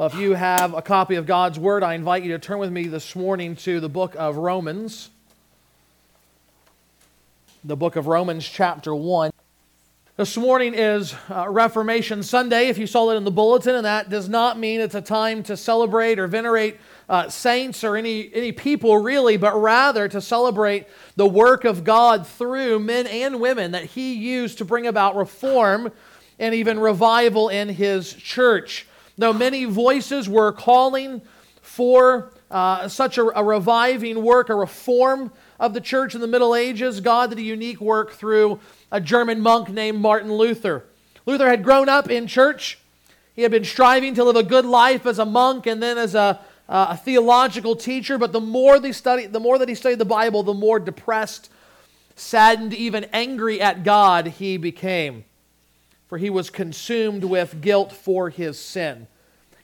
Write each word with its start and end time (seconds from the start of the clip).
Well, 0.00 0.06
if 0.06 0.14
you 0.14 0.32
have 0.32 0.72
a 0.72 0.80
copy 0.80 1.16
of 1.16 1.26
God's 1.26 1.58
Word, 1.58 1.82
I 1.82 1.92
invite 1.92 2.22
you 2.22 2.32
to 2.32 2.38
turn 2.38 2.56
with 2.56 2.72
me 2.72 2.86
this 2.86 3.14
morning 3.14 3.54
to 3.56 3.80
the 3.80 3.88
book 3.90 4.14
of 4.16 4.38
Romans. 4.38 5.10
The 7.64 7.76
book 7.76 7.96
of 7.96 8.06
Romans, 8.06 8.48
chapter 8.48 8.94
1. 8.94 9.30
This 10.16 10.38
morning 10.38 10.72
is 10.72 11.14
uh, 11.28 11.50
Reformation 11.50 12.22
Sunday, 12.22 12.68
if 12.68 12.78
you 12.78 12.86
saw 12.86 13.10
it 13.10 13.16
in 13.16 13.24
the 13.24 13.30
bulletin, 13.30 13.74
and 13.74 13.84
that 13.84 14.08
does 14.08 14.26
not 14.26 14.58
mean 14.58 14.80
it's 14.80 14.94
a 14.94 15.02
time 15.02 15.42
to 15.42 15.54
celebrate 15.54 16.18
or 16.18 16.26
venerate 16.26 16.78
uh, 17.10 17.28
saints 17.28 17.84
or 17.84 17.94
any, 17.94 18.32
any 18.32 18.52
people 18.52 18.96
really, 18.96 19.36
but 19.36 19.54
rather 19.60 20.08
to 20.08 20.22
celebrate 20.22 20.86
the 21.16 21.26
work 21.26 21.66
of 21.66 21.84
God 21.84 22.26
through 22.26 22.78
men 22.78 23.06
and 23.06 23.38
women 23.38 23.72
that 23.72 23.84
He 23.84 24.14
used 24.14 24.56
to 24.56 24.64
bring 24.64 24.86
about 24.86 25.14
reform 25.14 25.92
and 26.38 26.54
even 26.54 26.80
revival 26.80 27.50
in 27.50 27.68
His 27.68 28.14
church. 28.14 28.86
Though 29.18 29.32
many 29.32 29.64
voices 29.64 30.28
were 30.28 30.52
calling 30.52 31.22
for 31.60 32.32
uh, 32.50 32.88
such 32.88 33.18
a, 33.18 33.38
a 33.38 33.44
reviving 33.44 34.22
work, 34.22 34.48
a 34.48 34.54
reform 34.54 35.32
of 35.58 35.74
the 35.74 35.80
church 35.80 36.14
in 36.14 36.20
the 36.20 36.26
Middle 36.26 36.54
Ages, 36.54 37.00
God 37.00 37.30
did 37.30 37.38
a 37.38 37.42
unique 37.42 37.80
work 37.80 38.12
through 38.12 38.60
a 38.90 39.00
German 39.00 39.40
monk 39.40 39.68
named 39.68 40.00
Martin 40.00 40.32
Luther. 40.32 40.84
Luther 41.26 41.48
had 41.48 41.62
grown 41.62 41.88
up 41.88 42.10
in 42.10 42.26
church. 42.26 42.78
He 43.36 43.42
had 43.42 43.50
been 43.50 43.64
striving 43.64 44.14
to 44.14 44.24
live 44.24 44.36
a 44.36 44.42
good 44.42 44.64
life 44.64 45.06
as 45.06 45.18
a 45.18 45.24
monk 45.24 45.66
and 45.66 45.82
then 45.82 45.96
as 45.96 46.14
a, 46.14 46.40
uh, 46.68 46.86
a 46.90 46.96
theological 46.96 47.76
teacher. 47.76 48.18
But 48.18 48.32
the 48.32 48.40
more, 48.40 48.80
they 48.80 48.92
studied, 48.92 49.32
the 49.32 49.40
more 49.40 49.58
that 49.58 49.68
he 49.68 49.74
studied 49.74 49.98
the 49.98 50.04
Bible, 50.04 50.42
the 50.42 50.54
more 50.54 50.80
depressed, 50.80 51.50
saddened, 52.16 52.74
even 52.74 53.04
angry 53.12 53.60
at 53.60 53.84
God 53.84 54.26
he 54.26 54.56
became. 54.56 55.24
For 56.10 56.18
he 56.18 56.28
was 56.28 56.50
consumed 56.50 57.22
with 57.22 57.60
guilt 57.60 57.92
for 57.92 58.30
his 58.30 58.58
sin. 58.58 59.06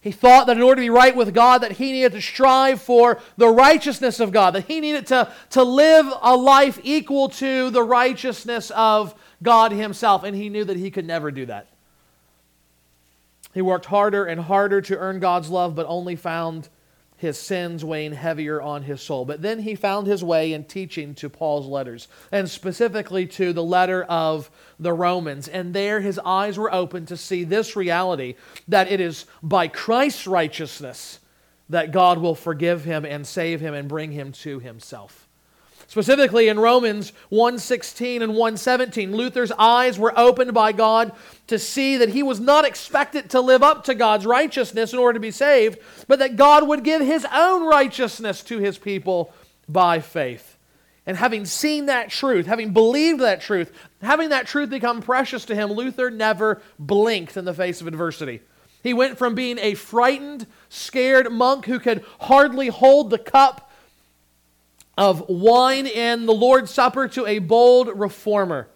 He 0.00 0.12
thought 0.12 0.46
that 0.46 0.56
in 0.56 0.62
order 0.62 0.77
to 0.77 0.86
be 0.86 0.91
right 0.91 1.16
with 1.16 1.34
God, 1.34 1.62
that 1.62 1.72
he 1.72 1.91
needed 1.91 2.12
to 2.12 2.22
strive 2.22 2.80
for 2.80 3.19
the 3.36 3.48
righteousness 3.48 4.20
of 4.20 4.30
God, 4.30 4.53
that 4.55 4.66
he 4.66 4.78
needed 4.78 5.08
to, 5.08 5.33
to 5.50 5.64
live 5.64 6.06
a 6.22 6.36
life 6.36 6.78
equal 6.84 7.28
to 7.30 7.70
the 7.70 7.83
righteousness 7.83 8.70
of 8.70 9.16
God 9.42 9.72
himself, 9.72 10.22
and 10.22 10.36
he 10.36 10.48
knew 10.48 10.62
that 10.62 10.77
he 10.77 10.92
could 10.92 11.05
never 11.05 11.33
do 11.33 11.47
that. 11.47 11.66
He 13.53 13.60
worked 13.60 13.86
harder 13.86 14.25
and 14.25 14.41
harder 14.41 14.81
to 14.83 14.97
earn 14.97 15.19
God's 15.19 15.50
love, 15.50 15.75
but 15.75 15.86
only 15.88 16.14
found 16.14 16.69
his 17.17 17.39
sins 17.39 17.84
weighing 17.84 18.12
heavier 18.12 18.61
on 18.61 18.83
his 18.83 19.00
soul. 19.00 19.25
But 19.25 19.42
then 19.42 19.61
he 19.61 19.75
found 19.75 20.06
his 20.06 20.22
way 20.22 20.53
in 20.53 20.64
teaching 20.64 21.14
to 21.17 21.28
Paul's 21.28 21.67
letters, 21.67 22.09
and 22.31 22.48
specifically 22.48 23.27
to 23.28 23.53
the 23.53 23.62
letter 23.62 24.05
of 24.05 24.50
the 24.78 24.92
Romans. 24.92 25.48
And 25.48 25.75
there 25.75 26.00
his 26.00 26.19
eyes 26.25 26.59
were 26.59 26.72
opened 26.72 27.09
to 27.09 27.17
see 27.17 27.44
this 27.44 27.77
reality 27.77 28.34
that 28.69 28.91
it 28.91 29.00
is 29.00 29.27
by 29.42 29.69
Christ's 29.69 30.27
righteousness 30.27 31.20
that 31.69 31.91
God 31.91 32.19
will 32.19 32.34
forgive 32.34 32.84
him 32.84 33.05
and 33.05 33.27
save 33.27 33.61
him 33.61 33.75
and 33.75 33.89
bring 33.89 34.12
him 34.12 34.33
to 34.33 34.61
himself. 34.61 35.25
Specifically 35.89 36.48
in 36.48 36.59
Romans 36.59 37.12
1:16 37.31 38.20
and 38.23 38.34
1:17, 38.34 39.15
Luther's 39.15 39.53
eyes 39.53 39.98
were 39.98 40.19
opened 40.19 40.53
by 40.53 40.73
God 40.73 41.12
to 41.47 41.59
see 41.59 41.97
that 41.97 42.09
he 42.09 42.23
was 42.23 42.41
not 42.41 42.65
expected 42.65 43.31
to 43.31 43.41
live 43.41 43.62
up 43.62 43.84
to 43.84 43.95
God's 43.95 44.27
righteousness 44.27 44.93
in 44.93 44.98
order 44.98 45.15
to 45.15 45.20
be 45.20 45.31
saved, 45.31 45.78
but 46.09 46.19
that 46.19 46.37
God 46.37 46.67
would 46.67 46.83
give 46.83 47.03
his 47.03 47.25
own 47.33 47.65
righteousness 47.65 48.43
to 48.45 48.59
his 48.59 48.78
people 48.78 49.33
by 49.69 50.01
faith. 50.01 50.56
And 51.06 51.17
having 51.17 51.45
seen 51.45 51.87
that 51.87 52.11
truth, 52.11 52.47
having 52.47 52.73
believed 52.73 53.21
that 53.21 53.41
truth, 53.41 53.71
having 54.03 54.31
that 54.31 54.48
truth 54.48 54.71
become 54.71 55.00
precious 55.00 55.45
to 55.45 55.55
him, 55.55 55.71
Luther 55.73 56.11
never 56.11 56.61
blinked 56.81 57.37
in 57.37 57.45
the 57.45 57.55
face 57.55 57.81
of 57.81 57.87
adversity. 57.87 58.41
He 58.83 58.93
went 58.93 59.19
from 59.19 59.37
being 59.37 59.59
a 59.61 59.75
frightened, 59.75 60.48
scared 60.69 61.31
monk 61.31 61.67
who 61.67 61.78
could 61.78 62.05
hardly 62.21 62.69
hold 62.69 63.11
the 63.11 63.19
cup 63.19 63.66
of 64.97 65.28
wine 65.28 65.86
in 65.86 66.27
the 66.27 66.33
Lord's 66.33 66.70
Supper 66.70 67.08
to 67.08 67.27
a 67.27 67.39
bold 67.39 67.89
reformer. 67.98 68.69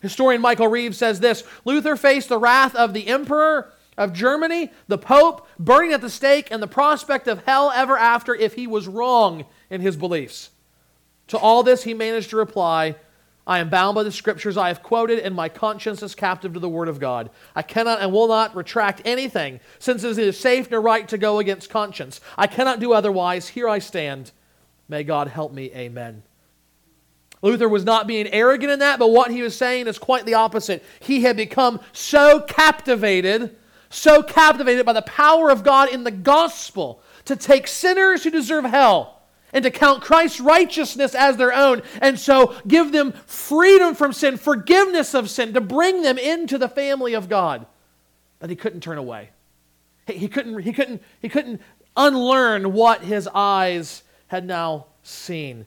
Historian 0.00 0.40
Michael 0.40 0.68
Reeves 0.68 0.96
says 0.96 1.20
this 1.20 1.44
Luther 1.64 1.96
faced 1.96 2.28
the 2.28 2.38
wrath 2.38 2.74
of 2.74 2.94
the 2.94 3.08
emperor 3.08 3.72
of 3.96 4.12
Germany, 4.12 4.70
the 4.86 4.96
pope, 4.96 5.46
burning 5.58 5.92
at 5.92 6.00
the 6.00 6.08
stake, 6.08 6.48
and 6.50 6.62
the 6.62 6.68
prospect 6.68 7.26
of 7.26 7.44
hell 7.44 7.72
ever 7.74 7.98
after 7.98 8.34
if 8.34 8.54
he 8.54 8.66
was 8.66 8.86
wrong 8.86 9.44
in 9.68 9.80
his 9.80 9.96
beliefs. 9.96 10.50
To 11.28 11.38
all 11.38 11.62
this, 11.62 11.82
he 11.82 11.94
managed 11.94 12.30
to 12.30 12.36
reply, 12.36 12.94
I 13.46 13.58
am 13.58 13.70
bound 13.70 13.94
by 13.94 14.02
the 14.02 14.12
scriptures 14.12 14.56
I 14.56 14.68
have 14.68 14.82
quoted, 14.82 15.18
and 15.18 15.34
my 15.34 15.48
conscience 15.48 16.02
is 16.02 16.14
captive 16.14 16.54
to 16.54 16.60
the 16.60 16.68
word 16.68 16.88
of 16.88 17.00
God. 17.00 17.30
I 17.56 17.62
cannot 17.62 18.00
and 18.00 18.12
will 18.12 18.28
not 18.28 18.54
retract 18.54 19.02
anything, 19.04 19.58
since 19.78 20.04
it 20.04 20.18
is 20.18 20.38
safe 20.38 20.70
nor 20.70 20.80
right 20.80 21.08
to 21.08 21.18
go 21.18 21.38
against 21.38 21.70
conscience. 21.70 22.20
I 22.36 22.46
cannot 22.46 22.78
do 22.78 22.92
otherwise. 22.92 23.48
Here 23.48 23.68
I 23.68 23.80
stand. 23.80 24.30
May 24.88 25.04
God 25.04 25.28
help 25.28 25.52
me. 25.52 25.70
Amen. 25.74 26.22
Luther 27.42 27.68
was 27.68 27.84
not 27.84 28.06
being 28.06 28.26
arrogant 28.28 28.72
in 28.72 28.78
that, 28.80 28.98
but 28.98 29.10
what 29.10 29.30
he 29.30 29.42
was 29.42 29.56
saying 29.56 29.86
is 29.86 29.98
quite 29.98 30.26
the 30.26 30.34
opposite. 30.34 30.84
He 31.00 31.22
had 31.22 31.36
become 31.36 31.80
so 31.92 32.40
captivated, 32.40 33.56
so 33.90 34.22
captivated 34.22 34.84
by 34.84 34.92
the 34.92 35.02
power 35.02 35.50
of 35.50 35.62
God 35.62 35.90
in 35.90 36.04
the 36.04 36.10
gospel 36.10 37.00
to 37.26 37.36
take 37.36 37.68
sinners 37.68 38.24
who 38.24 38.30
deserve 38.30 38.64
hell 38.64 39.22
and 39.52 39.62
to 39.62 39.70
count 39.70 40.02
Christ's 40.02 40.40
righteousness 40.40 41.14
as 41.14 41.36
their 41.36 41.54
own, 41.54 41.82
and 42.02 42.18
so 42.18 42.54
give 42.66 42.92
them 42.92 43.12
freedom 43.26 43.94
from 43.94 44.12
sin, 44.12 44.36
forgiveness 44.36 45.14
of 45.14 45.30
sin, 45.30 45.54
to 45.54 45.60
bring 45.60 46.02
them 46.02 46.18
into 46.18 46.58
the 46.58 46.68
family 46.68 47.14
of 47.14 47.28
God. 47.28 47.66
But 48.40 48.50
he 48.50 48.56
couldn't 48.56 48.82
turn 48.82 48.98
away. 48.98 49.30
He, 50.06 50.28
couldn't, 50.28 50.58
he, 50.60 50.72
couldn't, 50.72 51.02
he 51.20 51.28
couldn't 51.28 51.62
unlearn 51.96 52.72
what 52.72 53.02
his 53.02 53.28
eyes 53.34 54.02
had 54.28 54.46
now 54.46 54.86
seen. 55.02 55.66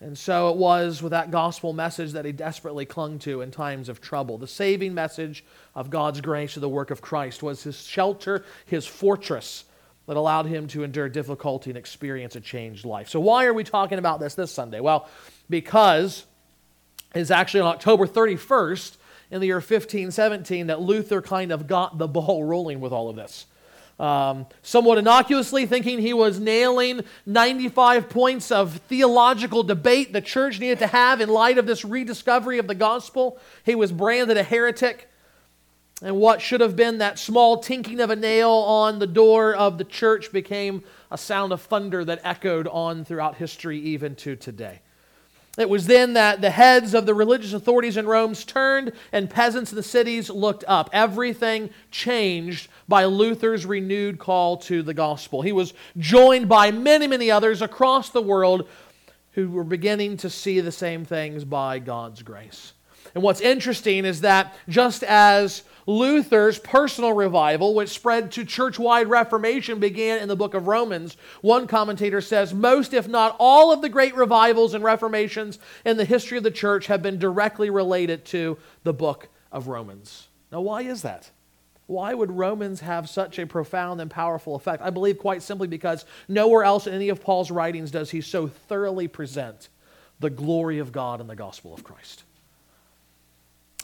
And 0.00 0.18
so 0.18 0.50
it 0.50 0.56
was 0.56 1.02
with 1.02 1.12
that 1.12 1.30
gospel 1.30 1.72
message 1.72 2.12
that 2.12 2.24
he 2.24 2.32
desperately 2.32 2.84
clung 2.84 3.18
to 3.20 3.40
in 3.40 3.50
times 3.50 3.88
of 3.88 4.00
trouble. 4.00 4.38
The 4.38 4.46
saving 4.46 4.92
message 4.92 5.44
of 5.74 5.90
God's 5.90 6.20
grace 6.20 6.54
to 6.54 6.60
the 6.60 6.68
work 6.68 6.90
of 6.90 7.00
Christ 7.00 7.42
was 7.42 7.62
his 7.62 7.80
shelter, 7.80 8.44
his 8.66 8.86
fortress 8.86 9.64
that 10.06 10.16
allowed 10.16 10.46
him 10.46 10.66
to 10.68 10.84
endure 10.84 11.08
difficulty 11.08 11.70
and 11.70 11.78
experience 11.78 12.36
a 12.36 12.40
changed 12.40 12.84
life. 12.84 13.08
So, 13.08 13.20
why 13.20 13.46
are 13.46 13.54
we 13.54 13.64
talking 13.64 13.98
about 13.98 14.20
this 14.20 14.34
this 14.34 14.52
Sunday? 14.52 14.80
Well, 14.80 15.08
because 15.48 16.26
it's 17.14 17.30
actually 17.30 17.60
on 17.60 17.68
October 17.68 18.06
31st 18.06 18.96
in 19.30 19.40
the 19.40 19.46
year 19.46 19.56
1517 19.56 20.66
that 20.66 20.80
Luther 20.80 21.22
kind 21.22 21.50
of 21.52 21.66
got 21.66 21.96
the 21.96 22.08
ball 22.08 22.44
rolling 22.44 22.80
with 22.80 22.92
all 22.92 23.08
of 23.08 23.16
this 23.16 23.46
um, 23.98 24.46
somewhat 24.62 24.98
innocuously, 24.98 25.66
thinking 25.66 25.98
he 25.98 26.12
was 26.12 26.40
nailing 26.40 27.02
95 27.26 28.08
points 28.08 28.50
of 28.50 28.74
theological 28.88 29.62
debate 29.62 30.12
the 30.12 30.20
church 30.20 30.58
needed 30.58 30.80
to 30.80 30.86
have 30.88 31.20
in 31.20 31.28
light 31.28 31.58
of 31.58 31.66
this 31.66 31.84
rediscovery 31.84 32.58
of 32.58 32.66
the 32.66 32.74
gospel. 32.74 33.38
He 33.64 33.74
was 33.74 33.92
branded 33.92 34.36
a 34.36 34.42
heretic. 34.42 35.08
And 36.02 36.16
what 36.16 36.42
should 36.42 36.60
have 36.60 36.74
been 36.74 36.98
that 36.98 37.18
small 37.18 37.58
tinking 37.58 38.00
of 38.00 38.10
a 38.10 38.16
nail 38.16 38.50
on 38.50 38.98
the 38.98 39.06
door 39.06 39.54
of 39.54 39.78
the 39.78 39.84
church 39.84 40.32
became 40.32 40.82
a 41.10 41.16
sound 41.16 41.52
of 41.52 41.62
thunder 41.62 42.04
that 42.04 42.20
echoed 42.24 42.66
on 42.66 43.04
throughout 43.04 43.36
history, 43.36 43.78
even 43.78 44.16
to 44.16 44.34
today. 44.34 44.80
It 45.56 45.68
was 45.68 45.86
then 45.86 46.14
that 46.14 46.40
the 46.40 46.50
heads 46.50 46.94
of 46.94 47.06
the 47.06 47.14
religious 47.14 47.52
authorities 47.52 47.96
in 47.96 48.06
Rome 48.06 48.34
turned 48.34 48.92
and 49.12 49.30
peasants 49.30 49.70
in 49.70 49.76
the 49.76 49.82
cities 49.82 50.28
looked 50.28 50.64
up. 50.66 50.90
Everything 50.92 51.70
changed 51.92 52.68
by 52.88 53.04
Luther's 53.04 53.64
renewed 53.64 54.18
call 54.18 54.56
to 54.58 54.82
the 54.82 54.94
gospel. 54.94 55.42
He 55.42 55.52
was 55.52 55.72
joined 55.96 56.48
by 56.48 56.72
many, 56.72 57.06
many 57.06 57.30
others 57.30 57.62
across 57.62 58.10
the 58.10 58.22
world 58.22 58.68
who 59.32 59.50
were 59.50 59.64
beginning 59.64 60.16
to 60.18 60.30
see 60.30 60.60
the 60.60 60.72
same 60.72 61.04
things 61.04 61.44
by 61.44 61.78
God's 61.78 62.22
grace. 62.22 62.72
And 63.14 63.22
what's 63.22 63.40
interesting 63.40 64.04
is 64.04 64.22
that 64.22 64.54
just 64.68 65.04
as 65.04 65.62
Luther's 65.86 66.58
personal 66.58 67.12
revival, 67.12 67.74
which 67.74 67.90
spread 67.90 68.32
to 68.32 68.44
church 68.44 68.78
wide 68.78 69.08
reformation, 69.08 69.78
began 69.78 70.20
in 70.20 70.28
the 70.28 70.36
book 70.36 70.54
of 70.54 70.66
Romans. 70.66 71.16
One 71.42 71.66
commentator 71.66 72.20
says 72.20 72.54
most, 72.54 72.94
if 72.94 73.06
not 73.06 73.36
all, 73.38 73.72
of 73.72 73.82
the 73.82 73.88
great 73.88 74.14
revivals 74.14 74.74
and 74.74 74.82
reformations 74.82 75.58
in 75.84 75.96
the 75.96 76.04
history 76.04 76.38
of 76.38 76.44
the 76.44 76.50
church 76.50 76.86
have 76.86 77.02
been 77.02 77.18
directly 77.18 77.70
related 77.70 78.24
to 78.26 78.56
the 78.82 78.94
book 78.94 79.28
of 79.52 79.68
Romans. 79.68 80.28
Now, 80.50 80.62
why 80.62 80.82
is 80.82 81.02
that? 81.02 81.30
Why 81.86 82.14
would 82.14 82.30
Romans 82.30 82.80
have 82.80 83.10
such 83.10 83.38
a 83.38 83.46
profound 83.46 84.00
and 84.00 84.10
powerful 84.10 84.54
effect? 84.54 84.82
I 84.82 84.90
believe 84.90 85.18
quite 85.18 85.42
simply 85.42 85.68
because 85.68 86.06
nowhere 86.28 86.64
else 86.64 86.86
in 86.86 86.94
any 86.94 87.10
of 87.10 87.20
Paul's 87.20 87.50
writings 87.50 87.90
does 87.90 88.10
he 88.10 88.22
so 88.22 88.46
thoroughly 88.46 89.06
present 89.06 89.68
the 90.18 90.30
glory 90.30 90.78
of 90.78 90.92
God 90.92 91.20
and 91.20 91.28
the 91.28 91.36
gospel 91.36 91.74
of 91.74 91.84
Christ. 91.84 92.24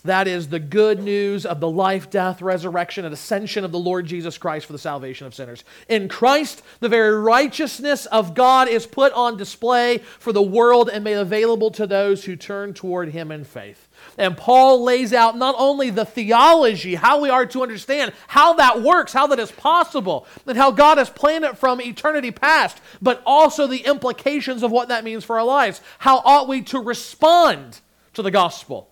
That 0.04 0.26
is 0.26 0.48
the 0.48 0.58
good 0.58 1.02
news 1.02 1.44
of 1.44 1.60
the 1.60 1.68
life, 1.68 2.08
death, 2.08 2.40
resurrection, 2.40 3.04
and 3.04 3.12
ascension 3.12 3.64
of 3.64 3.72
the 3.72 3.78
Lord 3.78 4.06
Jesus 4.06 4.38
Christ 4.38 4.64
for 4.64 4.72
the 4.72 4.78
salvation 4.78 5.26
of 5.26 5.34
sinners. 5.34 5.62
In 5.88 6.08
Christ, 6.08 6.62
the 6.80 6.88
very 6.88 7.14
righteousness 7.20 8.06
of 8.06 8.34
God 8.34 8.68
is 8.68 8.86
put 8.86 9.12
on 9.12 9.36
display 9.36 9.98
for 10.18 10.32
the 10.32 10.42
world 10.42 10.88
and 10.88 11.04
made 11.04 11.18
available 11.18 11.70
to 11.72 11.86
those 11.86 12.24
who 12.24 12.34
turn 12.34 12.72
toward 12.72 13.10
Him 13.10 13.30
in 13.30 13.44
faith. 13.44 13.88
And 14.16 14.38
Paul 14.38 14.82
lays 14.82 15.12
out 15.12 15.36
not 15.36 15.54
only 15.58 15.90
the 15.90 16.06
theology, 16.06 16.94
how 16.94 17.20
we 17.20 17.28
are 17.28 17.44
to 17.46 17.62
understand 17.62 18.14
how 18.28 18.54
that 18.54 18.80
works, 18.80 19.12
how 19.12 19.26
that 19.26 19.38
is 19.38 19.52
possible, 19.52 20.26
and 20.46 20.56
how 20.56 20.70
God 20.70 20.96
has 20.96 21.10
planned 21.10 21.44
it 21.44 21.58
from 21.58 21.80
eternity 21.80 22.30
past, 22.30 22.80
but 23.02 23.22
also 23.26 23.66
the 23.66 23.84
implications 23.84 24.62
of 24.62 24.70
what 24.70 24.88
that 24.88 25.04
means 25.04 25.24
for 25.24 25.38
our 25.38 25.44
lives. 25.44 25.82
How 25.98 26.22
ought 26.24 26.48
we 26.48 26.62
to 26.62 26.80
respond 26.80 27.80
to 28.14 28.22
the 28.22 28.30
gospel? 28.30 28.89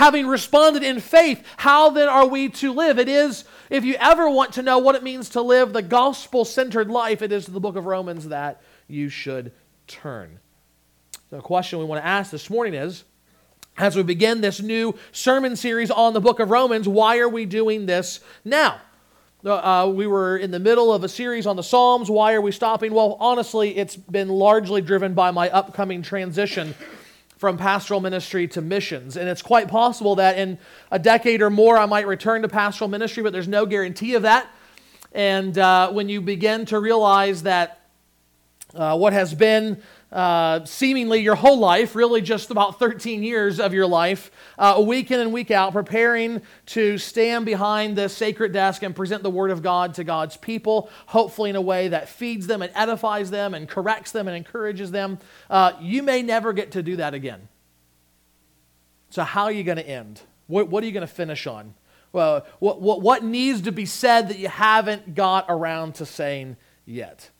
Having 0.00 0.28
responded 0.28 0.82
in 0.82 0.98
faith, 0.98 1.44
how 1.58 1.90
then 1.90 2.08
are 2.08 2.26
we 2.26 2.48
to 2.48 2.72
live? 2.72 2.98
It 2.98 3.06
is, 3.06 3.44
if 3.68 3.84
you 3.84 3.96
ever 4.00 4.30
want 4.30 4.54
to 4.54 4.62
know 4.62 4.78
what 4.78 4.94
it 4.94 5.02
means 5.02 5.28
to 5.28 5.42
live 5.42 5.74
the 5.74 5.82
gospel 5.82 6.46
centered 6.46 6.88
life, 6.88 7.20
it 7.20 7.32
is 7.32 7.44
to 7.44 7.50
the 7.50 7.60
book 7.60 7.76
of 7.76 7.84
Romans 7.84 8.28
that 8.28 8.62
you 8.88 9.10
should 9.10 9.52
turn. 9.86 10.40
The 11.28 11.42
question 11.42 11.80
we 11.80 11.84
want 11.84 12.02
to 12.02 12.06
ask 12.08 12.30
this 12.30 12.48
morning 12.48 12.72
is 12.72 13.04
as 13.76 13.94
we 13.94 14.02
begin 14.02 14.40
this 14.40 14.62
new 14.62 14.94
sermon 15.12 15.54
series 15.54 15.90
on 15.90 16.14
the 16.14 16.20
book 16.22 16.40
of 16.40 16.48
Romans, 16.48 16.88
why 16.88 17.18
are 17.18 17.28
we 17.28 17.44
doing 17.44 17.84
this 17.84 18.20
now? 18.42 18.80
Uh, 19.44 19.92
we 19.94 20.06
were 20.06 20.38
in 20.38 20.50
the 20.50 20.60
middle 20.60 20.94
of 20.94 21.04
a 21.04 21.10
series 21.10 21.46
on 21.46 21.56
the 21.56 21.62
Psalms. 21.62 22.10
Why 22.10 22.32
are 22.32 22.40
we 22.40 22.52
stopping? 22.52 22.94
Well, 22.94 23.18
honestly, 23.20 23.76
it's 23.76 23.96
been 23.96 24.30
largely 24.30 24.80
driven 24.80 25.12
by 25.12 25.30
my 25.30 25.50
upcoming 25.50 26.00
transition 26.00 26.74
from 27.40 27.56
pastoral 27.56 28.02
ministry 28.02 28.46
to 28.46 28.60
missions. 28.60 29.16
And 29.16 29.26
it's 29.26 29.40
quite 29.40 29.66
possible 29.66 30.16
that 30.16 30.36
in 30.36 30.58
a 30.90 30.98
decade 30.98 31.40
or 31.40 31.48
more 31.48 31.78
I 31.78 31.86
might 31.86 32.06
return 32.06 32.42
to 32.42 32.48
pastoral 32.48 32.88
ministry, 32.90 33.22
but 33.22 33.32
there's 33.32 33.48
no 33.48 33.64
guarantee 33.64 34.14
of 34.14 34.22
that. 34.24 34.46
And 35.12 35.56
uh, 35.56 35.90
when 35.90 36.10
you 36.10 36.20
begin 36.20 36.66
to 36.66 36.78
realize 36.78 37.44
that 37.44 37.80
uh, 38.74 38.98
what 38.98 39.14
has 39.14 39.32
been 39.32 39.82
uh, 40.12 40.64
seemingly 40.64 41.20
your 41.20 41.36
whole 41.36 41.58
life, 41.58 41.94
really 41.94 42.20
just 42.20 42.50
about 42.50 42.78
13 42.78 43.22
years 43.22 43.60
of 43.60 43.72
your 43.72 43.86
life, 43.86 44.30
uh, 44.58 44.82
week 44.84 45.10
in 45.10 45.20
and 45.20 45.32
week 45.32 45.50
out, 45.50 45.72
preparing 45.72 46.42
to 46.66 46.98
stand 46.98 47.46
behind 47.46 47.96
the 47.96 48.08
sacred 48.08 48.52
desk 48.52 48.82
and 48.82 48.94
present 48.96 49.22
the 49.22 49.30
Word 49.30 49.50
of 49.50 49.62
God 49.62 49.94
to 49.94 50.04
God's 50.04 50.36
people, 50.36 50.90
hopefully 51.06 51.50
in 51.50 51.56
a 51.56 51.60
way 51.60 51.88
that 51.88 52.08
feeds 52.08 52.46
them 52.46 52.62
and 52.62 52.72
edifies 52.74 53.30
them 53.30 53.54
and 53.54 53.68
corrects 53.68 54.12
them 54.12 54.26
and 54.26 54.36
encourages 54.36 54.90
them. 54.90 55.18
Uh, 55.48 55.72
you 55.80 56.02
may 56.02 56.22
never 56.22 56.52
get 56.52 56.72
to 56.72 56.82
do 56.82 56.96
that 56.96 57.14
again. 57.14 57.48
So, 59.10 59.22
how 59.22 59.44
are 59.44 59.52
you 59.52 59.64
going 59.64 59.78
to 59.78 59.88
end? 59.88 60.20
What, 60.46 60.68
what 60.68 60.82
are 60.82 60.86
you 60.86 60.92
going 60.92 61.06
to 61.06 61.12
finish 61.12 61.46
on? 61.46 61.74
Well, 62.12 62.44
what, 62.58 62.80
what, 62.80 63.00
what 63.00 63.22
needs 63.22 63.62
to 63.62 63.72
be 63.72 63.86
said 63.86 64.28
that 64.28 64.38
you 64.38 64.48
haven't 64.48 65.14
got 65.14 65.46
around 65.48 65.96
to 65.96 66.06
saying 66.06 66.56
yet? 66.84 67.30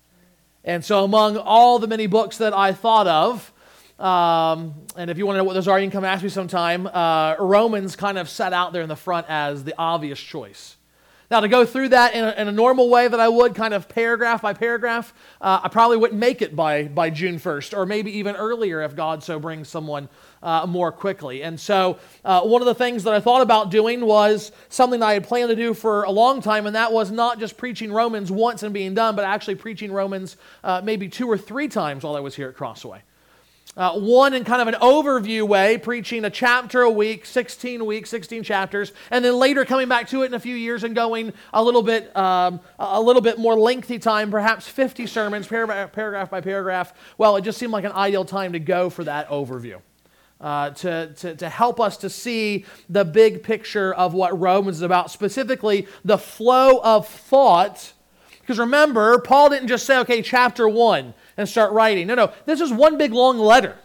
And 0.65 0.85
so, 0.85 1.05
among 1.05 1.37
all 1.37 1.79
the 1.79 1.87
many 1.87 2.07
books 2.07 2.39
that 2.39 2.53
I 2.53 2.73
thought 2.73 3.07
of, 3.07 3.53
um, 3.99 4.75
and 4.97 5.11
if 5.11 5.19
you 5.19 5.27
want 5.27 5.37
to 5.37 5.39
know 5.39 5.45
what 5.45 5.55
those 5.55 5.69
are, 5.69 5.79
you 5.79 5.85
can 5.85 5.93
come 5.93 6.05
ask 6.05 6.23
me 6.23 6.29
sometime. 6.29 6.87
Uh, 6.87 7.37
Romans 7.39 7.97
kind 7.97 8.19
of 8.19 8.29
set 8.29 8.53
out 8.53 8.73
there 8.73 8.83
in 8.83 8.89
the 8.89 8.97
front 8.97 9.27
as 9.29 9.65
the 9.65 9.75
obvious 9.79 10.19
choice. 10.19 10.77
Now, 11.31 11.39
to 11.39 11.49
go 11.49 11.65
through 11.65 11.91
that 11.91 12.13
in 12.15 12.25
a, 12.25 12.33
in 12.33 12.49
a 12.49 12.53
normal 12.53 12.89
way 12.89 13.07
that 13.07 13.21
I 13.21 13.29
would, 13.29 13.55
kind 13.55 13.73
of 13.73 13.89
paragraph 13.89 14.43
by 14.43 14.53
paragraph, 14.53 15.15
uh, 15.41 15.61
I 15.63 15.69
probably 15.69 15.97
wouldn't 15.97 16.19
make 16.19 16.43
it 16.43 16.57
by, 16.57 16.89
by 16.89 17.09
June 17.11 17.39
1st, 17.39 17.77
or 17.77 17.87
maybe 17.87 18.11
even 18.19 18.35
earlier 18.35 18.83
if 18.83 18.97
God 18.97 19.23
so 19.23 19.39
brings 19.39 19.69
someone 19.69 20.09
uh, 20.43 20.67
more 20.67 20.91
quickly. 20.91 21.45
And 21.45 21.61
so, 21.61 22.01
uh, 22.25 22.41
one 22.41 22.63
of 22.63 22.67
the 22.67 22.75
things 22.75 23.05
that 23.05 23.15
I 23.15 23.21
thought 23.21 23.43
about 23.43 23.71
doing 23.71 24.05
was 24.05 24.51
something 24.71 25.05
I 25.05 25.13
had 25.13 25.23
planned 25.23 25.51
to 25.51 25.57
do 25.57 25.73
for 25.73 26.03
a 26.03 26.11
long 26.11 26.43
time, 26.43 26.67
and 26.67 26.75
that 26.75 26.93
was 26.93 27.13
not 27.13 27.39
just 27.39 27.57
preaching 27.57 27.93
Romans 27.93 28.33
once 28.33 28.65
and 28.65 28.75
being 28.75 28.95
done, 28.95 29.15
but 29.15 29.25
actually 29.25 29.55
preaching 29.55 29.93
Romans 29.93 30.37
uh, 30.65 30.81
maybe 30.83 31.09
two 31.09 31.29
or 31.29 31.39
three 31.39 31.69
times 31.69 32.03
while 32.03 32.17
I 32.17 32.21
was 32.21 32.35
here 32.35 32.49
at 32.49 32.57
Crossway. 32.57 33.03
Uh, 33.77 33.99
one 33.99 34.35
in 34.35 34.45
kind 34.45 34.61
of 34.61 34.69
an 34.69 34.75
overview 34.81 35.47
way, 35.47 35.79
preaching 35.79 36.25
a 36.25 36.31
chapter 36.31 36.83
a 36.83 36.91
week, 36.91 37.25
16 37.25 37.87
weeks, 37.87 38.11
16 38.11 38.43
chapters, 38.43 38.93
and 39.13 39.25
then 39.25 39.37
later 39.37 39.65
coming 39.65 39.89
back 39.89 40.09
to 40.09 40.23
it 40.23 40.27
in 40.27 40.35
a 40.35 40.41
few 40.41 40.57
years 40.57 40.83
and 40.83 40.95
going 40.95 41.33
a 41.53 41.63
little 41.63 41.83
bit, 41.83 42.15
um, 42.17 42.61
a 42.81 43.01
little 43.01 43.23
bit 43.23 43.39
more 43.39 43.59
lengthy 43.59 43.99
time, 43.99 44.31
perhaps 44.31 44.67
50 44.67 45.07
sermons, 45.07 45.47
paragraph, 45.47 46.31
by 46.31 46.41
paragraph. 46.41 46.93
Well, 47.17 47.37
it 47.37 47.43
just 47.43 47.59
seemed 47.59 47.73
like 47.73 47.85
an 47.85 47.93
ideal 47.93 48.25
time 48.25 48.53
to 48.55 48.59
go 48.59 48.91
for 48.91 49.05
that 49.05 49.29
overview 49.29 49.81
uh, 50.41 50.71
to, 50.71 51.13
to, 51.15 51.37
to 51.37 51.49
help 51.49 51.81
us 51.81 51.97
to 51.99 52.11
see 52.11 52.65
the 52.89 53.05
big 53.05 53.43
picture 53.43 53.93
of 53.93 54.15
what 54.15 54.39
Romans 54.39 54.79
is 54.79 54.83
about, 54.83 55.11
specifically 55.11 55.87
the 56.05 56.19
flow 56.19 56.81
of 56.83 57.07
thought. 57.07 57.93
Because 58.41 58.59
remember, 58.59 59.19
Paul 59.21 59.51
didn't 59.51 59.69
just 59.69 59.87
say, 59.87 59.99
okay, 59.99 60.23
chapter 60.23 60.69
one, 60.69 61.15
and 61.41 61.49
start 61.49 61.73
writing. 61.73 62.07
No, 62.07 62.15
no, 62.15 62.33
this 62.45 62.61
is 62.61 62.71
one 62.71 62.99
big 62.99 63.13
long 63.13 63.39
letter. 63.39 63.77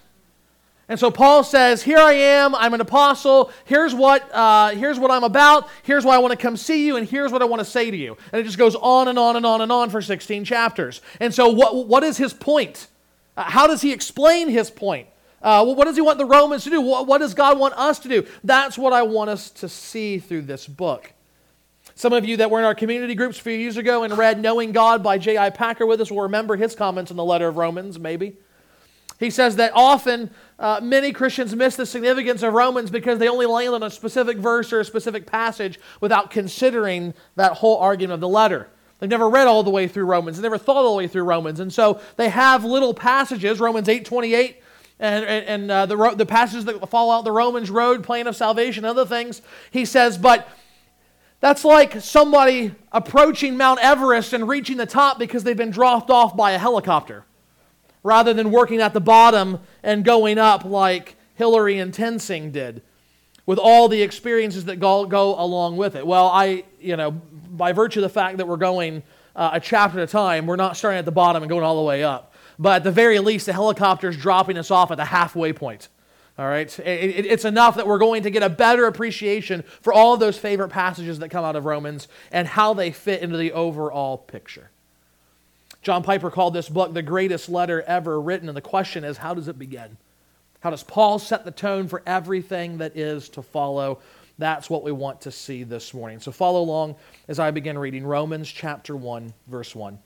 And 0.88 1.00
so 1.00 1.10
Paul 1.10 1.44
says, 1.44 1.81
Here 1.81 1.98
I 1.98 2.13
am, 2.13 2.54
I'm 2.54 2.74
an 2.74 2.81
apostle, 2.81 3.52
here's 3.63 3.96
what, 3.96 4.30
uh, 4.34 4.69
here's 4.69 5.00
what 5.00 5.10
I'm 5.10 5.24
about, 5.24 5.68
here's 5.84 6.06
why 6.06 6.16
I 6.16 6.18
want 6.19 6.31
to 6.31 6.38
come 6.38 6.57
see 6.57 6.86
you, 6.86 6.98
and 6.98 7.07
here's 7.07 7.31
what 7.31 7.42
I 7.42 7.46
want 7.46 7.62
to 7.62 7.66
say 7.66 7.90
to 7.90 7.98
you. 7.98 8.18
And 8.31 8.42
it 8.42 8.44
just 8.44 8.57
goes 8.57 8.75
on 8.75 9.07
and 9.07 9.18
on 9.18 9.36
and 9.36 9.46
on 9.46 9.62
and 9.62 9.72
on 9.72 9.90
for 9.90 10.02
16 10.02 10.44
chapters. 10.44 11.02
And 11.19 11.34
so, 11.34 11.50
what, 11.50 11.88
what 11.88 12.04
is 12.04 12.18
his 12.18 12.34
point? 12.34 12.88
Uh, 13.36 13.44
how 13.44 13.68
does 13.68 13.81
he 13.81 13.92
explain 13.94 14.50
his 14.50 14.69
point? 14.69 15.08
Uh, 15.42 15.63
well, 15.66 15.75
what 15.75 15.86
does 15.86 15.96
he 15.96 16.01
want 16.01 16.18
the 16.18 16.25
Romans 16.25 16.66
to 16.66 16.69
do? 16.69 16.81
What, 16.81 17.08
what 17.08 17.19
does 17.19 17.34
God 17.34 17.58
want 17.58 17.74
us 17.75 18.00
to 18.00 18.10
do? 18.10 18.25
That's 18.44 18.78
what 18.78 18.94
I 18.94 19.04
want 19.04 19.30
us 19.30 19.50
to 19.51 19.69
see 19.69 20.19
through 20.19 20.44
this 20.44 20.68
book. 20.68 21.13
Some 21.97 22.12
of 22.12 22.25
you 22.25 22.36
that 22.38 22.51
were 22.51 22.59
in 22.59 22.65
our 22.65 22.75
community 22.75 23.15
groups 23.15 23.39
a 23.39 23.42
few 23.42 23.53
years 23.53 23.77
ago 23.77 24.03
and 24.03 24.18
read 24.18 24.42
Knowing 24.42 24.74
God 24.74 25.01
by 25.01 25.18
J.I. 25.18 25.50
Packer 25.51 25.86
with 25.86 26.01
us 26.01 26.12
will 26.12 26.24
remember 26.24 26.57
his 26.57 26.75
comments 26.75 27.09
in 27.09 27.15
the 27.15 27.24
letter 27.24 27.47
of 27.47 27.56
Romans, 27.56 27.97
maybe. 27.97 28.36
He 29.18 29.30
says 29.30 29.56
that 29.56 29.71
often 29.74 30.30
uh, 30.59 30.81
many 30.83 31.13
Christians 31.13 31.56
miss 31.56 31.77
the 31.77 31.86
significance 31.86 32.44
of 32.44 32.51
Romans 32.53 32.92
because 32.92 33.18
they 33.18 33.30
only 33.30 33.45
land 33.45 33.74
on 33.74 33.83
a 33.83 33.89
specific 33.89 34.38
verse 34.38 34.74
or 34.74 34.81
a 34.81 34.86
specific 34.86 35.25
passage 35.25 35.80
without 36.01 36.31
considering 36.31 37.13
that 37.38 37.53
whole 37.53 37.77
argument 37.77 38.15
of 38.15 38.19
the 38.19 38.27
letter. 38.27 38.68
They've 39.00 39.09
never 39.09 39.30
read 39.30 39.48
all 39.48 39.63
the 39.63 39.69
way 39.69 39.88
through 39.88 40.06
Romans. 40.06 40.36
They 40.36 40.44
never 40.44 40.57
thought 40.57 40.83
all 40.83 40.91
the 40.91 40.98
way 40.98 41.07
through 41.07 41.24
Romans. 41.24 41.62
And 41.62 41.71
so 41.71 42.01
they 42.18 42.27
have 42.27 42.65
little 42.65 42.94
passages, 42.94 43.62
Romans 43.62 43.88
8 43.88 44.03
28, 44.03 44.62
and, 45.00 45.25
and 45.25 45.71
uh, 45.71 45.86
the, 45.86 46.13
the 46.18 46.25
passages 46.25 46.65
that 46.65 46.89
fall 46.89 47.09
out 47.09 47.24
the 47.24 47.31
Romans 47.31 47.71
road, 47.71 48.03
plan 48.03 48.27
of 48.27 48.36
salvation, 48.36 48.83
other 48.83 49.06
things. 49.06 49.41
He 49.71 49.86
says, 49.86 50.18
but 50.18 50.50
that's 51.40 51.66
like 51.66 52.02
somebody 52.02 52.74
approaching 52.92 53.58
Mount 53.58 53.80
Everest 53.82 54.34
and 54.34 54.48
reaching 54.48 54.78
the 54.78 54.86
top 54.86 55.20
because 55.20 55.44
they've 55.44 55.58
been 55.58 55.72
dropped 55.72 56.10
off 56.10 56.36
by 56.36 56.52
a 56.52 56.58
helicopter, 56.58 57.26
rather 58.04 58.34
than 58.34 58.52
working 58.52 58.82
at 58.82 58.94
the 58.94 59.02
bottom 59.02 59.60
and 59.84 60.04
going 60.04 60.38
up 60.38 60.66
like 60.66 61.16
Hillary 61.36 61.78
and 61.78 61.94
Tenzing 61.94 62.52
did, 62.52 62.82
with 63.46 63.60
all 63.60 63.88
the 63.88 64.02
experiences 64.02 64.66
that 64.66 64.80
go, 64.80 65.06
go 65.06 65.40
along 65.40 65.78
with 65.78 65.96
it. 65.96 66.06
Well, 66.06 66.28
I, 66.28 66.64
you 66.80 66.98
know, 66.98 67.12
by 67.12 67.74
virtue 67.74 68.00
of 68.00 68.04
the 68.04 68.10
fact 68.10 68.38
that 68.38 68.48
we're 68.48 68.58
going 68.58 69.04
uh, 69.36 69.52
a 69.54 69.60
chapter 69.60 70.00
at 70.00 70.10
a 70.10 70.12
time, 70.12 70.48
we're 70.48 70.56
not 70.56 70.78
starting 70.78 70.98
at 70.98 71.06
the 71.06 71.12
bottom 71.12 71.44
and 71.44 71.50
going 71.50 71.64
all 71.64 71.75
the 71.75 71.88
way 71.88 72.04
up 72.04 72.34
but 72.58 72.77
at 72.77 72.84
the 72.84 72.92
very 72.92 73.20
least, 73.20 73.46
the 73.46 73.54
helicopter 73.54 74.10
is 74.10 74.18
dropping 74.18 74.58
us 74.58 74.72
off 74.72 74.92
at 74.92 74.98
the 74.98 75.06
halfway 75.06 75.54
point. 75.54 75.89
All 76.38 76.48
right? 76.48 76.80
It, 76.80 76.86
it, 76.86 77.25
it's 77.25 77.46
enough 77.46 77.75
that 77.75 77.88
we're 77.88 77.98
going 77.98 78.24
to 78.24 78.30
get 78.30 78.44
a 78.44 78.50
better 78.50 78.88
appreciation 78.88 79.63
for 79.82 79.94
all 79.94 80.13
of 80.13 80.20
those 80.20 80.38
favorite 80.38 80.70
passages 80.70 81.20
that 81.20 81.30
come 81.30 81.46
out 81.46 81.56
of 81.56 81.65
Romans 81.65 82.08
and 82.32 82.48
how 82.48 82.74
they 82.74 82.92
fit 82.92 83.22
into 83.22 83.38
the 83.38 83.54
overall 83.54 84.18
picture. 84.18 84.70
John 85.82 86.04
Piper 86.04 86.32
called 86.32 86.54
this 86.54 86.68
book 86.68 86.94
the 86.94 87.01
greatest 87.01 87.48
letter 87.48 87.82
ever 87.84 88.20
written, 88.20 88.50
and 88.50 88.58
the 88.58 88.62
question 88.62 89.04
is 89.04 89.18
how 89.18 89.34
does 89.34 89.48
it 89.48 89.60
begin? 89.60 89.98
How 90.60 90.72
does 90.72 90.84
Paul 90.84 91.20
set 91.20 91.46
the 91.46 91.51
tone 91.51 91.88
for 91.88 92.01
everything 92.08 92.80
that 92.80 92.98
is 92.98 93.30
to 93.30 93.44
follow? 93.44 94.00
That's 94.38 94.70
what 94.70 94.84
we 94.84 94.92
want 94.92 95.22
to 95.22 95.32
see 95.32 95.63
this 95.63 95.94
morning. 95.94 96.20
So 96.20 96.32
follow 96.32 96.62
along 96.62 96.96
as 97.27 97.39
I 97.39 97.51
begin 97.51 97.77
reading 97.77 98.04
Romans 98.04 98.51
chapter 98.51 98.96
1, 98.96 99.32
verse 99.48 99.75
1. 99.75 100.00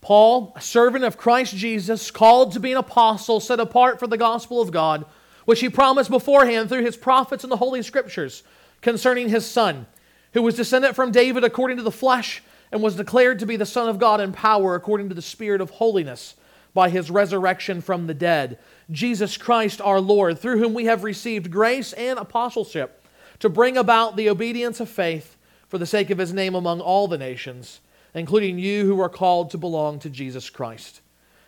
Paul, 0.00 0.52
a 0.56 0.60
servant 0.60 1.04
of 1.04 1.18
Christ 1.18 1.54
Jesus, 1.54 2.10
called 2.10 2.52
to 2.52 2.60
be 2.60 2.72
an 2.72 2.78
apostle, 2.78 3.40
set 3.40 3.60
apart 3.60 3.98
for 3.98 4.06
the 4.06 4.16
gospel 4.16 4.60
of 4.60 4.70
God, 4.70 5.04
which 5.44 5.60
he 5.60 5.68
promised 5.68 6.10
beforehand 6.10 6.68
through 6.68 6.84
his 6.84 6.96
prophets 6.96 7.44
in 7.44 7.50
the 7.50 7.56
Holy 7.56 7.82
Scriptures 7.82 8.42
concerning 8.80 9.28
his 9.28 9.46
Son, 9.46 9.86
who 10.34 10.42
was 10.42 10.54
descended 10.54 10.94
from 10.94 11.10
David 11.10 11.42
according 11.42 11.78
to 11.78 11.82
the 11.82 11.90
flesh 11.90 12.42
and 12.70 12.82
was 12.82 12.96
declared 12.96 13.38
to 13.38 13.46
be 13.46 13.56
the 13.56 13.66
Son 13.66 13.88
of 13.88 13.98
God 13.98 14.20
in 14.20 14.32
power 14.32 14.74
according 14.74 15.08
to 15.08 15.14
the 15.14 15.22
Spirit 15.22 15.60
of 15.60 15.70
holiness 15.70 16.36
by 16.74 16.90
his 16.90 17.10
resurrection 17.10 17.80
from 17.80 18.06
the 18.06 18.14
dead, 18.14 18.58
Jesus 18.90 19.36
Christ 19.36 19.80
our 19.80 20.00
Lord, 20.00 20.38
through 20.38 20.58
whom 20.58 20.74
we 20.74 20.84
have 20.84 21.02
received 21.02 21.50
grace 21.50 21.92
and 21.94 22.18
apostleship 22.18 23.02
to 23.40 23.48
bring 23.48 23.76
about 23.76 24.16
the 24.16 24.28
obedience 24.28 24.78
of 24.80 24.88
faith 24.88 25.36
for 25.66 25.78
the 25.78 25.86
sake 25.86 26.10
of 26.10 26.18
his 26.18 26.32
name 26.32 26.54
among 26.54 26.80
all 26.80 27.08
the 27.08 27.18
nations 27.18 27.80
including 28.14 28.58
you 28.58 28.86
who 28.86 29.00
are 29.00 29.08
called 29.08 29.50
to 29.50 29.58
belong 29.58 29.98
to 30.00 30.10
Jesus 30.10 30.50
Christ, 30.50 31.00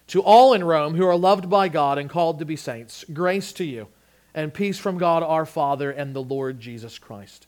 To 0.09 0.23
all 0.23 0.53
in 0.53 0.65
Rome 0.65 0.95
who 0.95 1.07
are 1.07 1.17
loved 1.17 1.49
by 1.49 1.69
God 1.69 1.99
and 1.99 2.11
called 2.11 2.39
to 2.39 2.45
be 2.45 2.57
saints, 2.57 3.05
grace 3.13 3.53
to 3.55 3.65
you 3.65 3.89
and 4.35 4.55
peace 4.55 4.79
from 4.79 4.99
God 4.99 5.23
our 5.23 5.47
Father 5.47 5.91
and 5.91 6.15
the 6.15 6.23
Lord 6.23 6.61
Jesus 6.61 6.99
Christ. 6.99 7.47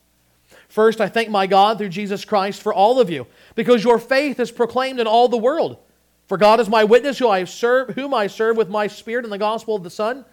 First, 0.67 1.01
I 1.01 1.07
thank 1.07 1.29
my 1.29 1.47
God 1.47 1.77
through 1.77 1.89
Jesus 1.89 2.25
Christ 2.25 2.61
for 2.61 2.73
all 2.73 2.99
of 2.99 3.09
you, 3.09 3.27
because 3.55 3.83
your 3.83 3.99
faith 3.99 4.39
is 4.39 4.51
proclaimed 4.51 4.99
in 4.99 5.07
all 5.07 5.27
the 5.27 5.37
world. 5.37 5.77
For 6.27 6.37
God 6.37 6.59
is 6.59 6.69
my 6.69 6.83
witness, 6.83 7.19
who 7.19 7.27
I 7.27 7.43
serve, 7.43 7.89
whom 7.95 8.13
I 8.13 8.27
serve 8.27 8.57
with 8.57 8.69
my 8.69 8.87
spirit 8.87 9.25
in 9.25 9.31
the 9.31 9.37
gospel 9.37 9.75
of 9.75 9.83
the 9.83 9.89
Son, 9.89 10.25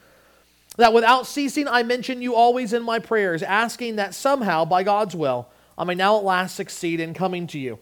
that 0.77 0.93
without 0.93 1.27
ceasing 1.27 1.69
I 1.69 1.83
mention 1.83 2.23
you 2.23 2.35
always 2.35 2.73
in 2.73 2.83
my 2.83 2.99
prayers, 2.99 3.43
asking 3.43 3.97
that 3.97 4.15
somehow, 4.15 4.65
by 4.65 4.83
God's 4.83 5.17
will, 5.17 5.49
I 5.77 5.85
may 5.85 5.95
now 5.95 6.17
at 6.17 6.25
last 6.25 6.55
succeed 6.55 7.01
in 7.01 7.13
coming 7.13 7.47
to 7.49 7.59
you. 7.59 7.79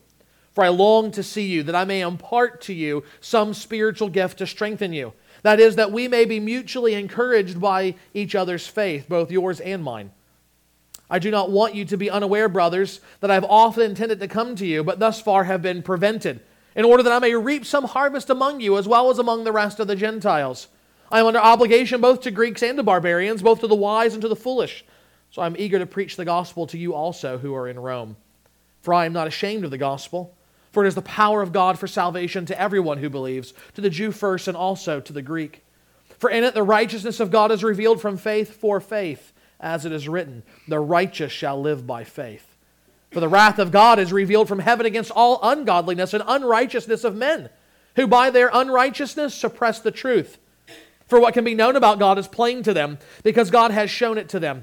For 0.59 0.65
I 0.65 0.71
long 0.71 1.13
to 1.13 1.23
see 1.23 1.47
you, 1.47 1.63
that 1.63 1.77
I 1.77 1.85
may 1.85 2.01
impart 2.01 2.63
to 2.63 2.75
you 2.75 3.05
some 3.21 3.55
spiritual 3.55 4.09
gift 4.09 4.39
to 4.39 4.47
strengthen 4.49 4.93
you. 4.93 5.13
That 5.45 5.61
is, 5.61 5.77
that 5.77 5.93
we 5.93 6.09
may 6.09 6.25
be 6.25 6.41
mutually 6.41 6.95
encouraged 6.95 7.61
by 7.61 7.95
each 8.13 8.35
other's 8.35 8.67
faith, 8.67 9.09
both 9.09 9.31
yours 9.31 9.61
and 9.61 9.85
mine. 9.85 10.11
I 11.09 11.21
do 11.21 11.31
not 11.31 11.53
want 11.53 11.77
you 11.77 11.85
to 11.85 11.97
be 11.97 12.11
unaware, 12.11 12.49
brothers, 12.49 12.99
that 13.21 13.31
I 13.31 13.35
have 13.35 13.45
often 13.45 13.85
intended 13.85 14.19
to 14.19 14.27
come 14.27 14.57
to 14.57 14.67
you, 14.67 14.83
but 14.83 14.99
thus 14.99 15.21
far 15.21 15.45
have 15.45 15.63
been 15.63 15.81
prevented, 15.81 16.41
in 16.75 16.85
order 16.85 17.05
that 17.05 17.13
I 17.13 17.21
may 17.21 17.37
reap 17.37 17.65
some 17.65 17.85
harvest 17.85 18.29
among 18.29 18.59
you, 18.59 18.79
as 18.79 18.89
well 18.89 19.11
as 19.11 19.21
among 19.21 19.45
the 19.45 19.53
rest 19.53 19.79
of 19.79 19.87
the 19.87 19.95
Gentiles. 19.95 20.67
I 21.09 21.21
am 21.21 21.27
under 21.27 21.39
obligation 21.39 22.01
both 22.01 22.23
to 22.23 22.33
Greeks 22.33 22.65
and 22.65 22.79
to 22.79 22.83
barbarians, 22.83 23.43
both 23.43 23.61
to 23.61 23.69
the 23.69 23.77
wise 23.77 24.13
and 24.13 24.23
to 24.23 24.29
the 24.29 24.35
foolish. 24.35 24.85
So 25.31 25.41
I 25.41 25.47
am 25.47 25.55
eager 25.57 25.79
to 25.79 25.87
preach 25.87 26.17
the 26.17 26.25
gospel 26.25 26.67
to 26.67 26.79
you 26.79 26.95
also 26.95 27.39
who 27.39 27.55
are 27.55 27.69
in 27.69 27.79
Rome. 27.79 28.17
For 28.83 28.93
I 28.93 29.07
am 29.07 29.13
not 29.13 29.29
ashamed 29.29 29.65
of 29.65 29.71
the 29.71 29.79
gospel. 29.79 30.35
For 30.79 30.85
it 30.85 30.89
is 30.89 30.95
the 30.95 31.03
power 31.03 31.43
of 31.43 31.53
God 31.53 31.77
for 31.77 31.89
salvation 31.89 32.47
to 32.47 32.61
everyone 32.61 32.99
who 32.99 33.11
believes, 33.11 33.53
to 33.75 33.81
the 33.81 33.91
Jew 33.91 34.13
first 34.13 34.47
and 34.47 34.57
also 34.57 35.01
to 35.01 35.13
the 35.13 35.23
Greek. 35.23 35.65
For 36.21 36.31
in 36.31 36.45
it 36.45 36.55
the 36.55 36.63
righteousness 36.63 37.19
of 37.19 37.33
God 37.33 37.51
is 37.51 37.65
revealed 37.65 38.01
from 38.01 38.17
faith 38.17 38.55
for 38.55 38.81
faith, 38.81 39.33
as 39.59 39.85
it 39.85 39.91
is 39.91 40.09
written, 40.09 40.45
The 40.69 40.79
righteous 40.79 41.33
shall 41.33 41.61
live 41.61 41.85
by 41.85 42.05
faith. 42.05 42.55
For 43.11 43.19
the 43.19 43.27
wrath 43.27 43.59
of 43.59 43.73
God 43.73 43.99
is 43.99 44.13
revealed 44.13 44.47
from 44.47 44.61
heaven 44.61 44.87
against 44.87 45.11
all 45.11 45.41
ungodliness 45.43 46.15
and 46.15 46.23
unrighteousness 46.25 47.03
of 47.03 47.17
men, 47.17 47.51
who 47.97 48.07
by 48.07 48.31
their 48.31 48.49
unrighteousness 48.53 49.35
suppress 49.35 49.81
the 49.81 49.91
truth. 49.91 50.39
For 51.09 51.19
what 51.19 51.35
can 51.35 51.43
be 51.43 51.55
known 51.55 51.75
about 51.75 51.99
God 51.99 52.19
is 52.19 52.29
plain 52.29 52.63
to 52.63 52.73
them, 52.73 52.99
because 53.25 53.51
God 53.51 53.73
has 53.73 53.91
shown 53.91 54.17
it 54.17 54.29
to 54.29 54.39
them. 54.39 54.63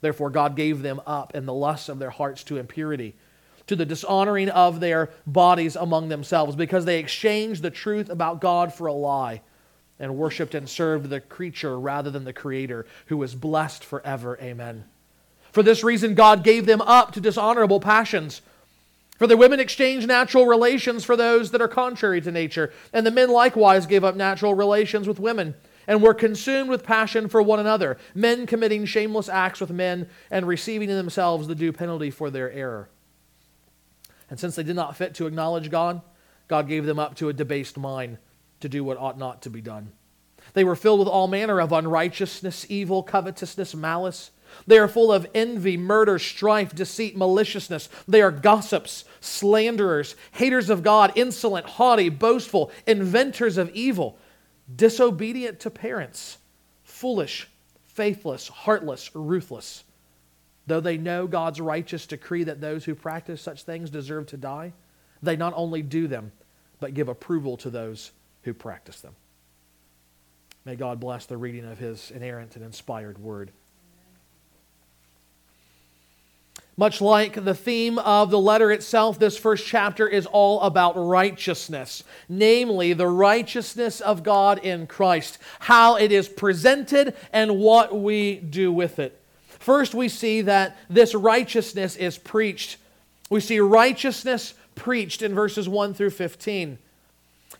Therefore, 0.00 0.30
God 0.30 0.56
gave 0.56 0.82
them 0.82 1.00
up 1.06 1.34
in 1.34 1.46
the 1.46 1.54
lusts 1.54 1.88
of 1.88 1.98
their 1.98 2.10
hearts 2.10 2.44
to 2.44 2.56
impurity, 2.56 3.14
to 3.66 3.76
the 3.76 3.86
dishonoring 3.86 4.48
of 4.48 4.80
their 4.80 5.10
bodies 5.26 5.76
among 5.76 6.08
themselves, 6.08 6.56
because 6.56 6.84
they 6.84 6.98
exchanged 6.98 7.62
the 7.62 7.70
truth 7.70 8.08
about 8.08 8.40
God 8.40 8.72
for 8.72 8.86
a 8.86 8.92
lie 8.92 9.42
and 9.98 10.16
worshiped 10.16 10.54
and 10.54 10.68
served 10.68 11.10
the 11.10 11.20
creature 11.20 11.78
rather 11.78 12.10
than 12.10 12.24
the 12.24 12.32
Creator, 12.32 12.86
who 13.06 13.22
is 13.22 13.34
blessed 13.34 13.84
forever. 13.84 14.38
Amen. 14.40 14.84
For 15.52 15.62
this 15.62 15.84
reason, 15.84 16.14
God 16.14 16.42
gave 16.42 16.64
them 16.64 16.80
up 16.80 17.12
to 17.12 17.20
dishonorable 17.20 17.80
passions. 17.80 18.40
For 19.18 19.26
the 19.26 19.36
women 19.36 19.60
exchanged 19.60 20.08
natural 20.08 20.46
relations 20.46 21.04
for 21.04 21.16
those 21.16 21.50
that 21.50 21.60
are 21.60 21.68
contrary 21.68 22.22
to 22.22 22.30
nature, 22.30 22.72
and 22.94 23.06
the 23.06 23.10
men 23.10 23.28
likewise 23.28 23.84
gave 23.84 24.02
up 24.02 24.16
natural 24.16 24.54
relations 24.54 25.06
with 25.06 25.20
women 25.20 25.54
and 25.86 26.02
were 26.02 26.14
consumed 26.14 26.70
with 26.70 26.84
passion 26.84 27.28
for 27.28 27.42
one 27.42 27.60
another, 27.60 27.98
men 28.14 28.46
committing 28.46 28.84
shameless 28.84 29.28
acts 29.28 29.60
with 29.60 29.70
men 29.70 30.08
and 30.30 30.46
receiving 30.46 30.90
in 30.90 30.96
themselves 30.96 31.48
the 31.48 31.54
due 31.54 31.72
penalty 31.72 32.10
for 32.10 32.30
their 32.30 32.50
error. 32.52 32.88
And 34.28 34.38
since 34.38 34.54
they 34.54 34.62
did 34.62 34.76
not 34.76 34.96
fit 34.96 35.14
to 35.14 35.26
acknowledge 35.26 35.70
God, 35.70 36.00
God 36.48 36.68
gave 36.68 36.86
them 36.86 36.98
up 36.98 37.16
to 37.16 37.28
a 37.28 37.32
debased 37.32 37.76
mind 37.76 38.18
to 38.60 38.68
do 38.68 38.84
what 38.84 38.98
ought 38.98 39.18
not 39.18 39.42
to 39.42 39.50
be 39.50 39.60
done. 39.60 39.92
They 40.52 40.64
were 40.64 40.76
filled 40.76 41.00
with 41.00 41.08
all 41.08 41.28
manner 41.28 41.60
of 41.60 41.72
unrighteousness, 41.72 42.66
evil, 42.68 43.02
covetousness, 43.02 43.74
malice. 43.74 44.30
They 44.66 44.78
are 44.78 44.88
full 44.88 45.12
of 45.12 45.26
envy, 45.34 45.76
murder, 45.76 46.18
strife, 46.18 46.74
deceit, 46.74 47.16
maliciousness. 47.16 47.88
They 48.08 48.20
are 48.20 48.32
gossips, 48.32 49.04
slanderers, 49.20 50.16
haters 50.32 50.70
of 50.70 50.82
God, 50.82 51.12
insolent, 51.14 51.66
haughty, 51.66 52.08
boastful, 52.08 52.72
inventors 52.86 53.58
of 53.58 53.70
evil 53.74 54.18
disobedient 54.76 55.60
to 55.60 55.70
parents, 55.70 56.38
foolish, 56.82 57.48
faithless, 57.86 58.48
heartless, 58.48 59.14
ruthless. 59.14 59.84
Though 60.66 60.80
they 60.80 60.98
know 60.98 61.26
God's 61.26 61.60
righteous 61.60 62.06
decree 62.06 62.44
that 62.44 62.60
those 62.60 62.84
who 62.84 62.94
practice 62.94 63.40
such 63.40 63.64
things 63.64 63.90
deserve 63.90 64.26
to 64.26 64.36
die, 64.36 64.72
they 65.22 65.36
not 65.36 65.52
only 65.56 65.82
do 65.82 66.06
them, 66.06 66.32
but 66.78 66.94
give 66.94 67.08
approval 67.08 67.56
to 67.58 67.70
those 67.70 68.12
who 68.42 68.54
practice 68.54 69.00
them. 69.00 69.14
May 70.64 70.76
God 70.76 71.00
bless 71.00 71.26
the 71.26 71.36
reading 71.36 71.64
of 71.64 71.78
his 71.78 72.10
inerrant 72.10 72.56
and 72.56 72.64
inspired 72.64 73.18
word. 73.18 73.50
Much 76.80 77.02
like 77.02 77.44
the 77.44 77.54
theme 77.54 77.98
of 77.98 78.30
the 78.30 78.38
letter 78.38 78.72
itself, 78.72 79.18
this 79.18 79.36
first 79.36 79.66
chapter 79.66 80.08
is 80.08 80.24
all 80.24 80.62
about 80.62 80.94
righteousness, 80.96 82.02
namely 82.26 82.94
the 82.94 83.06
righteousness 83.06 84.00
of 84.00 84.22
God 84.22 84.58
in 84.60 84.86
Christ, 84.86 85.36
how 85.58 85.96
it 85.96 86.10
is 86.10 86.26
presented, 86.26 87.14
and 87.34 87.58
what 87.58 87.94
we 87.94 88.36
do 88.36 88.72
with 88.72 88.98
it. 88.98 89.20
First, 89.46 89.94
we 89.94 90.08
see 90.08 90.40
that 90.40 90.78
this 90.88 91.14
righteousness 91.14 91.96
is 91.96 92.16
preached. 92.16 92.78
We 93.28 93.40
see 93.40 93.60
righteousness 93.60 94.54
preached 94.74 95.20
in 95.20 95.34
verses 95.34 95.68
1 95.68 95.92
through 95.92 96.08
15. 96.08 96.78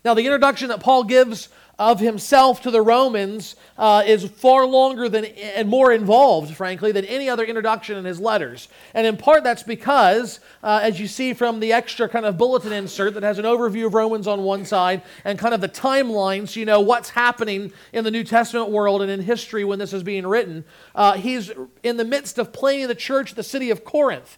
Now, 0.03 0.15
the 0.15 0.25
introduction 0.25 0.69
that 0.69 0.81
Paul 0.81 1.05
gives 1.05 1.51
of 1.81 1.99
himself 1.99 2.61
to 2.61 2.71
the 2.71 2.83
Romans 2.83 3.57
uh, 3.79 4.03
is 4.07 4.23
far 4.29 4.67
longer 4.67 5.09
than 5.09 5.25
and 5.25 5.67
more 5.67 5.91
involved, 5.93 6.55
frankly, 6.55 6.93
than 6.93 7.07
any 7.07 7.27
other 7.31 7.43
introduction 7.43 7.97
in 7.97 8.05
his 8.05 8.21
letters. 8.21 8.69
And 8.93 9.07
in 9.07 9.17
part, 9.17 9.45
that's 9.45 9.63
because, 9.63 10.41
uh, 10.63 10.81
as 10.83 11.01
you 11.01 11.07
see 11.07 11.33
from 11.33 11.59
the 11.59 11.73
extra 11.73 12.07
kind 12.07 12.27
of 12.27 12.37
bulletin 12.37 12.75
insert 12.75 13.15
that 13.15 13.23
has 13.23 13.39
an 13.39 13.47
overview 13.47 13.87
of 13.87 13.95
Romans 13.95 14.27
on 14.27 14.43
one 14.43 14.67
side 14.67 15.01
and 15.25 15.39
kind 15.39 15.55
of 15.55 15.63
the 15.63 15.71
timelines, 15.71 16.51
so 16.51 16.61
you 16.61 16.67
know 16.67 16.83
what's 16.83 17.09
happening 17.09 17.73
in 17.95 18.05
the 18.05 18.11
New 18.11 18.25
Testament 18.25 18.69
world 18.69 19.01
and 19.01 19.11
in 19.11 19.23
history 19.23 19.65
when 19.65 19.79
this 19.79 19.95
is 19.95 20.03
being 20.03 20.27
written. 20.27 20.67
Uh, 20.95 21.15
he's 21.15 21.51
in 21.83 21.97
the 21.97 22.05
midst 22.05 22.39
of 22.39 22.53
planting 22.53 22.89
the 22.89 22.95
church, 22.95 23.35
the 23.35 23.43
city 23.43 23.71
of 23.71 23.85
Corinth 23.85 24.37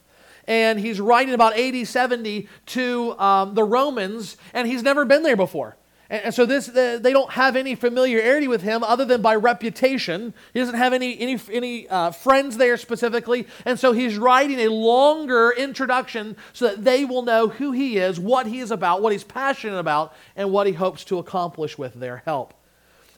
and 0.49 0.81
he's 0.81 1.01
writing 1.01 1.35
about 1.35 1.57
AD 1.57 1.87
70 1.87 2.49
to 2.67 3.17
um, 3.21 3.55
the 3.55 3.63
Romans, 3.63 4.37
and 4.53 4.67
he's 4.67 4.83
never 4.83 5.05
been 5.05 5.23
there 5.23 5.37
before. 5.37 5.77
And, 6.13 6.35
so 6.35 6.45
this, 6.45 6.67
they 6.67 6.99
don't 7.01 7.31
have 7.31 7.57
any 7.57 7.75
familiarity 7.75 8.47
with 8.47 8.61
him 8.61 8.85
other 8.85 9.07
than 9.07 9.23
by 9.23 9.35
reputation. 9.35 10.35
He 10.53 10.61
doesn't 10.61 10.75
have 10.75 10.93
any, 10.93 11.19
any, 11.19 11.41
any 11.51 11.89
uh, 11.89 12.11
friends 12.11 12.59
there 12.59 12.77
specifically. 12.77 13.47
And 13.65 13.81
so 13.81 13.93
he's 13.93 14.19
writing 14.19 14.61
a 14.61 14.69
longer 14.69 15.55
introduction 15.57 16.37
so 16.53 16.69
that 16.69 16.85
they 16.85 17.07
will 17.07 17.23
know 17.23 17.49
who 17.49 17.73
he 17.73 17.97
is, 17.97 18.21
what 18.21 18.47
he 18.47 18.59
is 18.59 18.71
about, 18.71 19.01
what 19.01 19.13
he's 19.13 19.25
passionate 19.25 19.79
about, 19.79 20.15
and 20.37 20.53
what 20.53 20.67
he 20.67 20.75
hopes 20.75 21.03
to 21.05 21.19
accomplish 21.19 21.79
with 21.79 21.95
their 21.95 22.19
help. 22.27 22.53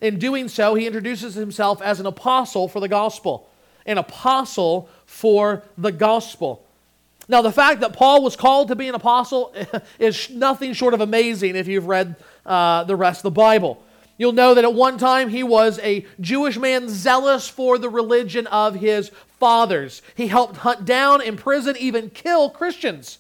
In 0.01 0.21
doing 0.21 0.47
so, 0.47 0.77
he 0.77 0.87
introduces 0.87 1.35
himself 1.35 1.83
as 1.83 1.99
an 1.99 2.07
apostle 2.07 2.69
for 2.69 2.79
the 2.79 2.87
gospel. 2.87 3.51
An 3.87 3.99
apostle 3.99 4.89
for 5.05 5.65
the 5.77 5.91
gospel. 5.91 6.65
Now, 7.27 7.43
the 7.43 7.53
fact 7.53 7.81
that 7.81 7.95
Paul 7.95 8.23
was 8.23 8.37
called 8.37 8.69
to 8.69 8.77
be 8.77 8.87
an 8.87 8.95
apostle 8.95 9.53
is 9.99 10.31
nothing 10.31 10.75
short 10.75 10.95
of 10.95 11.01
amazing 11.01 11.57
if 11.57 11.67
you've 11.67 11.87
read 11.87 12.17
uh, 12.47 12.85
the 12.85 12.97
rest 12.97 13.21
of 13.21 13.23
the 13.25 13.31
Bible. 13.41 13.83
You'll 14.17 14.33
know 14.33 14.55
that 14.55 14.65
at 14.65 14.75
one 14.75 14.97
time 14.97 15.29
he 15.29 15.43
was 15.43 15.81
a 15.81 16.07
Jewish 16.21 16.57
man 16.57 16.89
zealous 16.89 17.49
for 17.49 17.79
the 17.79 17.89
religion 17.89 18.47
of 18.47 18.77
his 18.77 19.11
fathers. 19.41 20.03
He 20.15 20.29
helped 20.29 20.59
hunt 20.59 20.85
down, 20.85 21.21
imprison, 21.21 21.77
even 21.79 22.11
kill 22.11 22.49
Christians, 22.51 23.19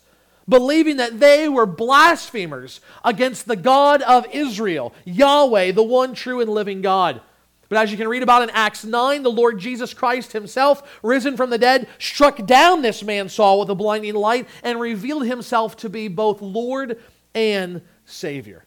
believing 0.48 0.98
that 0.98 1.18
they 1.18 1.48
were 1.48 1.66
blasphemers 1.66 2.80
against 3.04 3.46
the 3.46 3.56
God 3.56 4.02
of 4.02 4.26
Israel, 4.30 4.94
Yahweh, 5.04 5.72
the 5.72 5.82
one 5.82 6.14
true 6.14 6.40
and 6.40 6.50
living 6.50 6.80
God. 6.80 7.20
But 7.68 7.78
as 7.78 7.90
you 7.90 7.96
can 7.96 8.08
read 8.08 8.22
about 8.22 8.42
in 8.42 8.50
Acts 8.50 8.84
9, 8.84 9.22
the 9.22 9.30
Lord 9.30 9.58
Jesus 9.58 9.94
Christ 9.94 10.32
himself, 10.32 11.00
risen 11.02 11.36
from 11.36 11.50
the 11.50 11.58
dead, 11.58 11.88
struck 11.98 12.46
down 12.46 12.82
this 12.82 13.02
man 13.02 13.28
Saul 13.28 13.58
with 13.58 13.70
a 13.70 13.74
blinding 13.74 14.14
light 14.14 14.46
and 14.62 14.78
revealed 14.78 15.26
himself 15.26 15.76
to 15.78 15.88
be 15.88 16.06
both 16.06 16.40
Lord 16.40 17.00
and 17.34 17.82
Savior. 18.04 18.64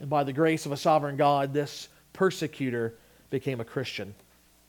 And 0.00 0.08
by 0.08 0.24
the 0.24 0.32
grace 0.32 0.66
of 0.66 0.72
a 0.72 0.76
sovereign 0.76 1.16
God, 1.16 1.52
this 1.52 1.88
persecutor 2.12 2.94
became 3.30 3.60
a 3.60 3.64
Christian. 3.64 4.14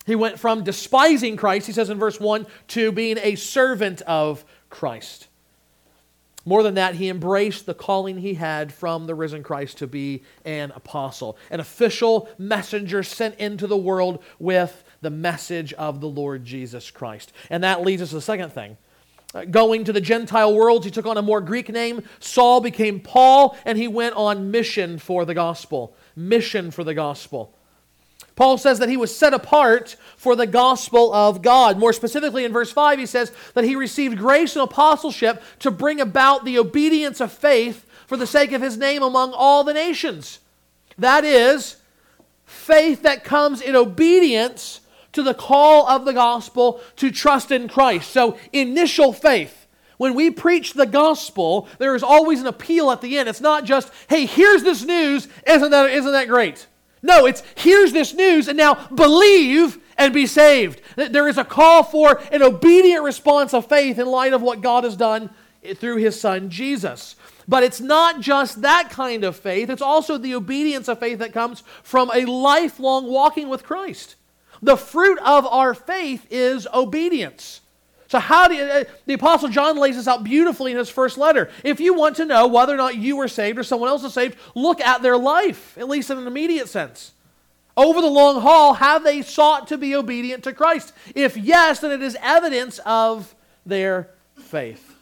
He 0.05 0.15
went 0.15 0.39
from 0.39 0.63
despising 0.63 1.38
Christ, 1.38 1.67
he 1.67 1.74
says 1.74 1.89
in 1.89 2.00
verse 2.00 2.19
1, 2.19 2.48
to 2.69 2.91
being 2.91 3.17
a 3.19 3.36
servant 3.36 4.01
of 4.03 4.43
Christ. 4.69 5.27
More 6.45 6.63
than 6.63 6.75
that, 6.75 6.95
he 6.95 7.09
embraced 7.09 7.65
the 7.65 7.74
calling 7.74 8.17
he 8.17 8.33
had 8.33 8.74
from 8.74 9.05
the 9.05 9.13
risen 9.13 9.43
Christ 9.43 9.77
to 9.79 9.88
be 9.88 10.24
an 10.45 10.71
apostle, 10.75 11.38
an 11.51 11.59
official 11.59 12.29
messenger 12.38 13.03
sent 13.03 13.36
into 13.36 13.67
the 13.67 13.77
world 13.77 14.24
with 14.39 14.83
the 15.01 15.09
message 15.09 15.74
of 15.74 16.01
the 16.01 16.07
Lord 16.07 16.45
Jesus 16.45 16.89
Christ. 16.89 17.33
And 17.50 17.63
that 17.63 17.83
leads 17.83 18.01
us 18.01 18.09
to 18.09 18.15
the 18.15 18.21
second 18.21 18.51
thing. 18.51 18.77
Uh, 19.33 19.45
going 19.45 19.83
to 19.83 19.93
the 19.93 20.01
Gentile 20.01 20.53
worlds, 20.53 20.86
he 20.86 20.91
took 20.91 21.05
on 21.05 21.17
a 21.17 21.21
more 21.21 21.41
Greek 21.41 21.69
name. 21.69 22.03
Saul 22.19 22.62
became 22.62 23.00
Paul, 23.00 23.55
and 23.63 23.77
he 23.77 23.88
went 23.88 24.15
on 24.15 24.50
mission 24.50 24.98
for 24.98 25.24
the 25.24 25.36
gospel. 25.36 25.95
Mission 26.15 26.71
for 26.71 26.83
the 26.83 26.95
gospel. 26.95 27.53
Paul 28.36 28.57
says 28.57 28.79
that 28.79 28.89
he 28.89 28.98
was 28.98 29.15
set 29.15 29.33
apart 29.33 29.98
for 30.15 30.36
the 30.36 30.48
gospel 30.48 31.13
of 31.13 31.41
God. 31.41 31.77
More 31.77 31.93
specifically, 31.93 32.45
in 32.45 32.53
verse 32.53 32.71
5, 32.71 32.98
he 32.98 33.05
says 33.05 33.31
that 33.53 33.65
he 33.65 33.75
received 33.75 34.17
grace 34.17 34.55
and 34.55 34.63
apostleship 34.63 35.43
to 35.59 35.69
bring 35.69 36.00
about 36.00 36.45
the 36.45 36.57
obedience 36.57 37.19
of 37.19 37.31
faith 37.31 37.86
for 38.07 38.17
the 38.17 38.25
sake 38.25 38.53
of 38.53 38.62
his 38.62 38.77
name 38.77 39.03
among 39.03 39.33
all 39.33 39.63
the 39.63 39.74
nations. 39.74 40.39
That 40.98 41.24
is, 41.24 41.75
faith 42.45 43.03
that 43.03 43.24
comes 43.24 43.62
in 43.62 43.75
obedience 43.75 44.79
to 45.20 45.24
the 45.24 45.34
call 45.34 45.88
of 45.88 46.06
the 46.06 46.14
gospel 46.14 46.82
to 46.96 47.12
trust 47.12 47.52
in 47.52 47.68
Christ. 47.68 48.10
So, 48.12 48.38
initial 48.54 49.14
faith. 49.14 49.68
When 49.98 50.16
we 50.16 50.32
preach 50.32 50.74
the 50.74 50.86
gospel, 50.86 51.68
there 51.78 51.94
is 51.94 52.04
always 52.04 52.40
an 52.40 52.48
appeal 52.48 52.90
at 52.90 53.02
the 53.02 53.18
end. 53.18 53.28
It's 53.28 53.42
not 53.42 53.66
just, 53.66 53.92
hey, 54.08 54.26
here's 54.26 54.64
this 54.64 54.84
news, 54.86 55.28
isn't 55.46 55.72
that, 55.72 55.90
isn't 55.90 56.12
that 56.14 56.30
great? 56.30 56.68
No, 57.02 57.26
it's 57.26 57.44
here's 57.56 57.92
this 57.92 58.14
news 58.14 58.48
and 58.48 58.58
now 58.58 58.76
believe 58.88 59.78
and 59.98 60.14
be 60.14 60.26
saved. 60.26 60.82
There 60.96 61.28
is 61.28 61.38
a 61.38 61.44
call 61.44 61.84
for 61.84 62.22
an 62.32 62.42
obedient 62.42 63.04
response 63.04 63.54
of 63.54 63.68
faith 63.68 64.00
in 64.00 64.08
light 64.08 64.34
of 64.34 64.42
what 64.42 64.62
God 64.62 64.86
has 64.86 64.96
done 64.96 65.30
eh, 65.64 65.74
through 65.74 65.98
his 65.98 66.20
son 66.20 66.50
Jesus. 66.50 67.16
But 67.48 67.64
it's 67.64 67.82
not 67.82 68.22
just 68.22 68.62
that 68.62 68.90
kind 68.90 69.24
of 69.24 69.36
faith, 69.36 69.70
it's 69.70 69.82
also 69.82 70.18
the 70.18 70.36
obedience 70.36 70.88
of 70.88 71.00
faith 71.00 71.20
that 71.20 71.34
comes 71.34 71.64
from 71.84 72.12
a 72.14 72.26
lifelong 72.26 73.08
walking 73.08 73.50
with 73.50 73.64
Christ. 73.64 74.16
The 74.62 74.78
fruit 74.78 75.20
of 75.20 75.46
our 75.46 75.74
faith 75.74 76.28
is 76.30 76.68
obedience. 76.74 77.62
So, 78.10 78.18
how 78.18 78.48
do 78.48 78.56
you, 78.56 78.63
uh, 78.63 78.84
the 79.06 79.13
Apostle 79.13 79.50
John 79.50 79.78
lays 79.78 79.96
this 79.96 80.08
out 80.08 80.24
beautifully 80.24 80.72
in 80.72 80.78
his 80.78 80.89
first 80.89 81.18
letter. 81.18 81.51
If 81.63 81.80
you 81.80 81.94
want 81.94 82.16
to 82.16 82.25
know 82.25 82.48
whether 82.48 82.74
or 82.74 82.78
not 82.78 82.96
you 82.96 83.20
are 83.20 83.28
saved 83.28 83.60
or 83.60 83.63
someone 83.63 83.88
else 83.88 84.04
is 84.04 84.13
saved, 84.13 84.36
look 84.56 84.82
at 84.82 85.04
their 85.04 85.16
life, 85.16 85.78
at 85.78 85.88
least 85.88 86.10
in 86.10 86.18
an 86.18 86.25
immediate 86.25 86.68
sense. 86.68 87.13
Over 87.78 88.01
the 88.01 88.08
long 88.08 88.42
haul, 88.42 88.74
have 88.74 89.04
they 89.04 89.22
sought 89.22 89.68
to 89.68 89.78
be 89.78 89.96
obedient 89.96 90.44
to 90.46 90.54
Christ? 90.54 90.92
If 91.13 91.38
yes, 91.38 91.82
then 91.82 91.92
it 91.92 92.01
is 92.01 92.18
evidence 92.20 92.80
of 92.80 93.36
their 93.63 94.10
faith. 94.38 94.96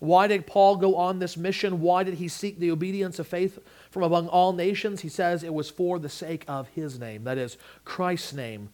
Why 0.00 0.26
did 0.26 0.46
Paul 0.46 0.76
go 0.76 0.96
on 0.96 1.18
this 1.18 1.38
mission? 1.38 1.80
Why 1.80 2.02
did 2.02 2.14
he 2.14 2.28
seek 2.28 2.58
the 2.58 2.70
obedience 2.70 3.18
of 3.18 3.26
faith 3.26 3.58
from 3.90 4.02
among 4.02 4.28
all 4.28 4.52
nations? 4.52 5.00
He 5.00 5.08
says 5.08 5.42
it 5.42 5.54
was 5.54 5.70
for 5.70 5.98
the 5.98 6.10
sake 6.10 6.44
of 6.46 6.68
his 6.68 6.98
name, 6.98 7.24
that 7.24 7.38
is, 7.38 7.56
Christ's 7.86 8.34
name 8.34 8.68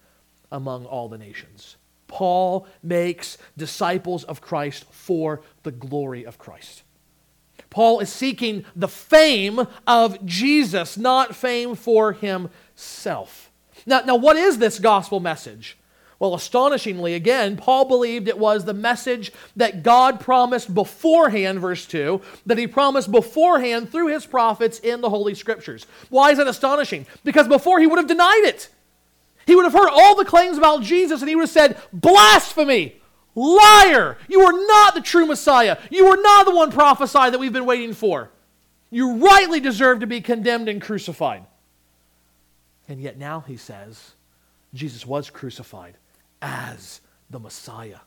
among 0.51 0.87
all 0.87 1.09
the 1.09 1.19
nations. 1.19 1.77
Paul 2.07 2.67
makes 2.83 3.39
disciples 3.57 4.25
of 4.25 4.41
Christ 4.41 4.85
for 4.91 5.43
the 5.63 5.71
glory 5.71 6.25
of 6.25 6.39
Christ. 6.39 6.83
Paul 7.71 8.01
is 8.01 8.11
seeking 8.11 8.65
the 8.75 8.89
fame 8.89 9.61
of 9.87 10.25
Jesus, 10.27 10.99
not 10.99 11.37
fame 11.37 11.77
for 11.77 12.13
himself. 12.13 13.51
Now, 13.87 14.01
now 14.01 14.17
what 14.17 14.37
is 14.37 14.59
this 14.59 14.81
gospel 14.81 15.21
message? 15.21 15.79
Well, 16.19 16.35
astonishingly, 16.35 17.15
again, 17.15 17.57
Paul 17.57 17.87
believed 17.87 18.29
it 18.29 18.39
was 18.39 18.65
the 18.65 18.75
message 18.75 19.33
that 19.57 19.83
God 19.83 20.21
promised 20.21 20.75
beforehand, 20.75 21.61
verse 21.61 21.87
2, 21.87 22.21
that 22.45 22.59
he 22.59 22.67
promised 22.67 23.11
beforehand 23.11 23.91
through 23.91 24.09
his 24.09 24.27
prophets 24.27 24.81
in 24.81 25.01
the 25.01 25.09
Holy 25.09 25.35
Scriptures. 25.35 25.87
Why 26.11 26.33
is 26.33 26.37
that 26.37 26.47
astonishing? 26.47 27.07
Because 27.25 27.49
before 27.49 27.81
he 27.81 27.87
would 27.87 27.99
have 27.99 28.07
denied 28.07 28.43
it. 28.45 28.69
He 29.51 29.57
would 29.57 29.65
have 29.65 29.73
heard 29.73 29.91
all 29.91 30.15
the 30.15 30.25
claims 30.25 30.57
about 30.59 30.85
Jesus 30.85 31.23
and 31.23 31.29
he 31.29 31.35
would 31.35 31.43
have 31.43 31.51
said, 31.51 31.77
Blasphemy! 31.93 33.03
Liar! 33.35 34.17
You 34.29 34.43
are 34.43 34.53
not 34.53 34.95
the 34.95 35.01
true 35.01 35.27
Messiah. 35.27 35.77
You 35.91 36.07
are 36.07 36.23
not 36.23 36.47
the 36.47 36.55
one 36.55 36.71
prophesied 36.71 37.33
that 37.33 37.41
we've 37.41 37.53
been 37.53 37.67
waiting 37.67 37.93
for. 37.93 38.31
You 38.91 39.17
rightly 39.17 39.59
deserve 39.59 39.99
to 40.01 40.07
be 40.07 40.21
condemned 40.21 40.69
and 40.69 40.81
crucified. 40.81 41.47
And 42.87 43.01
yet 43.01 43.19
now 43.19 43.41
he 43.41 43.57
says, 43.57 44.13
Jesus 44.73 45.05
was 45.05 45.31
crucified 45.31 45.97
as 46.41 47.01
the 47.29 47.41
Messiah 47.41 47.99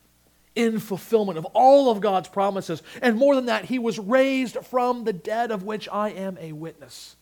in 0.56 0.80
fulfillment 0.80 1.38
of 1.38 1.44
all 1.48 1.91
of 1.91 2.00
God's 2.00 2.30
promises. 2.30 2.82
And 3.02 3.18
more 3.18 3.36
than 3.36 3.48
that, 3.48 3.65
he 3.65 3.80
was 3.80 4.00
raised 4.00 4.56
from 4.63 5.04
the 5.04 5.12
dead, 5.12 5.52
of 5.52 5.63
which 5.63 5.89
I 5.91 6.12
am 6.12 6.38
a 6.39 6.54
witness. 6.54 7.18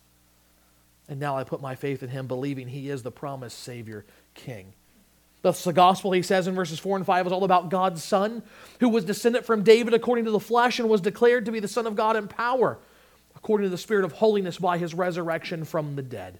And 1.12 1.20
now 1.20 1.36
I 1.36 1.44
put 1.44 1.60
my 1.60 1.76
faith 1.76 2.04
in 2.04 2.10
him, 2.10 2.26
believing 2.26 2.70
he 2.70 2.90
is 2.90 3.04
the 3.04 3.12
promised 3.12 3.60
Savior 3.60 4.06
King. 4.34 4.72
Thus, 5.42 5.62
the 5.66 5.74
gospel, 5.74 6.14
he 6.14 6.22
says 6.22 6.48
in 6.48 6.56
verses 6.56 6.80
4 6.80 6.96
and 6.96 7.06
5, 7.06 7.28
is 7.28 7.34
all 7.34 7.44
about 7.44 7.68
God's 7.68 8.02
Son, 8.02 8.42
who 8.80 8.88
was 8.88 9.04
descended 9.04 9.44
from 9.44 9.62
David 9.62 9.94
according 9.94 10.24
to 10.24 10.32
the 10.32 10.40
flesh 10.40 10.80
and 10.80 10.88
was 10.88 11.02
declared 11.02 11.44
to 11.46 11.52
be 11.52 11.60
the 11.60 11.68
Son 11.68 11.86
of 11.86 11.98
God 11.98 12.16
in 12.16 12.30
power, 12.30 12.80
according 13.36 13.66
to 13.66 13.70
the 13.70 13.78
Spirit 13.78 14.06
of 14.06 14.14
holiness 14.14 14.58
by 14.58 14.78
his 14.78 14.94
resurrection 14.94 15.66
from 15.66 15.98
the 15.98 16.02
dead. 16.02 16.40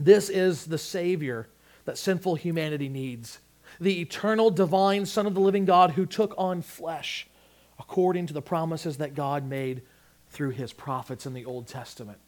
This 0.00 0.30
is 0.30 0.64
the 0.64 0.78
Savior 0.78 1.48
that 1.84 1.98
sinful 1.98 2.36
humanity 2.36 2.88
needs 2.88 3.40
the 3.78 4.00
eternal, 4.00 4.50
divine 4.50 5.04
Son 5.04 5.26
of 5.26 5.34
the 5.34 5.40
living 5.40 5.66
God 5.66 5.90
who 5.90 6.06
took 6.06 6.34
on 6.38 6.62
flesh 6.62 7.28
according 7.78 8.26
to 8.28 8.32
the 8.32 8.40
promises 8.40 8.96
that 8.96 9.14
God 9.14 9.46
made 9.46 9.82
through 10.30 10.50
his 10.50 10.72
prophets 10.72 11.26
in 11.26 11.34
the 11.34 11.44
Old 11.44 11.66
Testament 11.66 12.18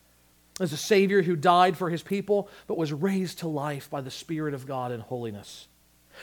as 0.60 0.72
a 0.72 0.76
Savior 0.76 1.22
who 1.22 1.36
died 1.36 1.76
for 1.76 1.90
his 1.90 2.02
people, 2.02 2.48
but 2.66 2.78
was 2.78 2.92
raised 2.92 3.40
to 3.40 3.48
life 3.48 3.90
by 3.90 4.00
the 4.00 4.10
Spirit 4.10 4.54
of 4.54 4.66
God 4.66 4.92
in 4.92 5.00
holiness. 5.00 5.66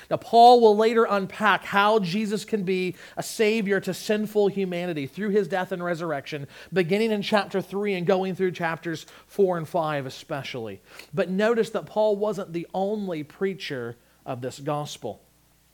Now, 0.09 0.17
Paul 0.17 0.61
will 0.61 0.77
later 0.77 1.07
unpack 1.09 1.63
how 1.63 1.99
Jesus 1.99 2.45
can 2.45 2.63
be 2.63 2.95
a 3.15 3.23
Savior 3.23 3.79
to 3.79 3.93
sinful 3.93 4.49
humanity 4.49 5.07
through 5.07 5.29
his 5.29 5.47
death 5.47 5.71
and 5.71 5.83
resurrection, 5.83 6.47
beginning 6.71 7.11
in 7.11 7.21
chapter 7.21 7.61
3 7.61 7.95
and 7.95 8.05
going 8.05 8.35
through 8.35 8.51
chapters 8.51 9.05
4 9.27 9.57
and 9.57 9.67
5 9.67 10.05
especially. 10.05 10.81
But 11.13 11.29
notice 11.29 11.71
that 11.71 11.85
Paul 11.85 12.15
wasn't 12.15 12.53
the 12.53 12.67
only 12.73 13.23
preacher 13.23 13.95
of 14.25 14.41
this 14.41 14.59
gospel. 14.59 15.21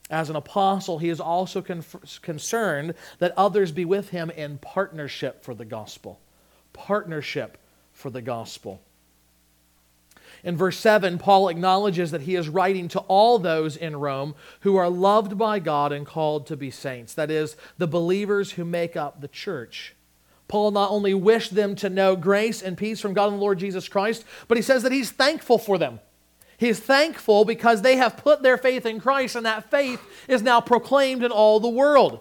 As 0.10 0.30
an 0.30 0.36
apostle, 0.36 1.00
he 1.00 1.10
is 1.10 1.20
also 1.20 1.62
con- 1.62 1.84
concerned 2.22 2.94
that 3.20 3.34
others 3.38 3.72
be 3.72 3.86
with 3.86 4.10
him 4.10 4.30
in 4.30 4.58
partnership 4.58 5.44
for 5.44 5.56
the 5.56 5.66
gospel. 5.66 6.20
Partnership 6.72 7.58
for 7.94 8.10
the 8.10 8.22
gospel. 8.22 8.82
In 10.44 10.58
verse 10.58 10.78
7, 10.78 11.20
Paul 11.20 11.48
acknowledges 11.48 12.12
that 12.12 12.24
he 12.24 12.36
is 12.36 12.50
writing 12.50 12.90
to 12.90 13.00
all 13.02 13.40
those 13.40 13.78
in 13.78 13.96
Rome 13.96 14.36
who 14.62 14.76
are 14.76 14.90
loved 14.90 15.38
by 15.38 15.60
God 15.60 15.94
and 15.94 16.06
called 16.06 16.48
to 16.48 16.58
be 16.58 16.70
saints. 16.70 17.14
That 17.14 17.32
is, 17.32 17.56
the 17.78 17.88
believers 17.88 18.52
who 18.52 18.66
make 18.66 18.98
up 18.98 19.22
the 19.22 19.30
church. 19.30 19.96
Paul 20.50 20.72
not 20.72 20.92
only 20.92 21.14
wished 21.14 21.56
them 21.56 21.76
to 21.78 21.90
know 21.90 22.18
grace 22.18 22.62
and 22.62 22.78
peace 22.78 23.00
from 23.00 23.14
God 23.14 23.30
and 23.30 23.38
the 23.38 23.42
Lord 23.42 23.58
Jesus 23.58 23.88
Christ, 23.88 24.26
but 24.50 24.58
he 24.58 24.62
says 24.62 24.84
that 24.84 24.92
he's 24.92 25.12
thankful 25.12 25.58
for 25.58 25.78
them. 25.78 26.02
He's 26.58 26.80
thankful 26.80 27.46
because 27.46 27.82
they 27.82 27.96
have 27.96 28.18
put 28.18 28.44
their 28.44 28.58
faith 28.58 28.86
in 28.86 29.00
Christ, 29.00 29.36
and 29.36 29.46
that 29.46 29.72
faith 29.72 30.02
is 30.28 30.42
now 30.42 30.62
proclaimed 30.62 31.24
in 31.24 31.32
all 31.32 31.60
the 31.60 31.70
world. 31.70 32.20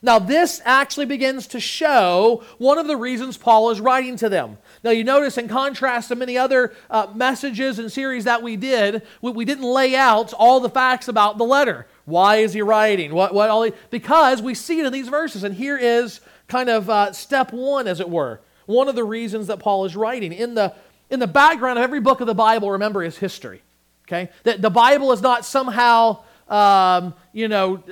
Now, 0.00 0.18
this 0.18 0.62
actually 0.64 1.06
begins 1.06 1.48
to 1.48 1.60
show 1.60 2.44
one 2.58 2.78
of 2.78 2.86
the 2.86 2.96
reasons 2.96 3.36
Paul 3.36 3.70
is 3.70 3.80
writing 3.80 4.16
to 4.16 4.28
them. 4.28 4.58
Now, 4.84 4.90
you 4.90 5.02
notice, 5.02 5.38
in 5.38 5.48
contrast 5.48 6.08
to 6.08 6.16
many 6.16 6.38
other 6.38 6.72
uh, 6.88 7.08
messages 7.14 7.78
and 7.78 7.90
series 7.90 8.24
that 8.24 8.42
we 8.42 8.56
did, 8.56 9.02
we, 9.20 9.32
we, 9.32 9.44
didn't 9.44 9.64
lay 9.64 9.96
out 9.96 10.32
all 10.32 10.60
the 10.60 10.70
facts 10.70 11.08
about 11.08 11.36
the 11.36 11.44
letter. 11.44 11.86
Why 12.04 12.36
is 12.36 12.52
he 12.52 12.62
writing? 12.62 13.12
What, 13.12 13.34
what 13.34 13.50
all 13.50 13.64
he, 13.64 13.72
because 13.90 14.40
we 14.40 14.54
see 14.54 14.80
it 14.80 14.86
in 14.86 14.92
these 14.92 15.08
verses. 15.08 15.42
And 15.42 15.54
here 15.54 15.76
is 15.76 16.20
kind 16.46 16.68
of 16.68 16.88
uh, 16.88 17.12
step 17.12 17.52
one, 17.52 17.88
as 17.88 18.00
it 18.00 18.08
were. 18.08 18.40
One 18.66 18.88
of 18.88 18.94
the 18.94 19.04
reasons 19.04 19.48
that 19.48 19.58
Paul 19.58 19.84
is 19.84 19.96
writing. 19.96 20.32
In 20.32 20.54
the, 20.54 20.74
in 21.10 21.20
the 21.20 21.26
background 21.26 21.78
of 21.78 21.82
every 21.82 22.00
book 22.00 22.20
of 22.20 22.26
the 22.26 22.34
Bible, 22.34 22.70
remember, 22.70 23.02
is 23.02 23.18
history. 23.18 23.62
Okay? 24.06 24.30
That 24.44 24.62
the 24.62 24.70
Bible 24.70 25.12
is 25.12 25.20
not 25.20 25.44
somehow, 25.44 26.22
um, 26.48 27.14
you 27.32 27.48
know, 27.48 27.82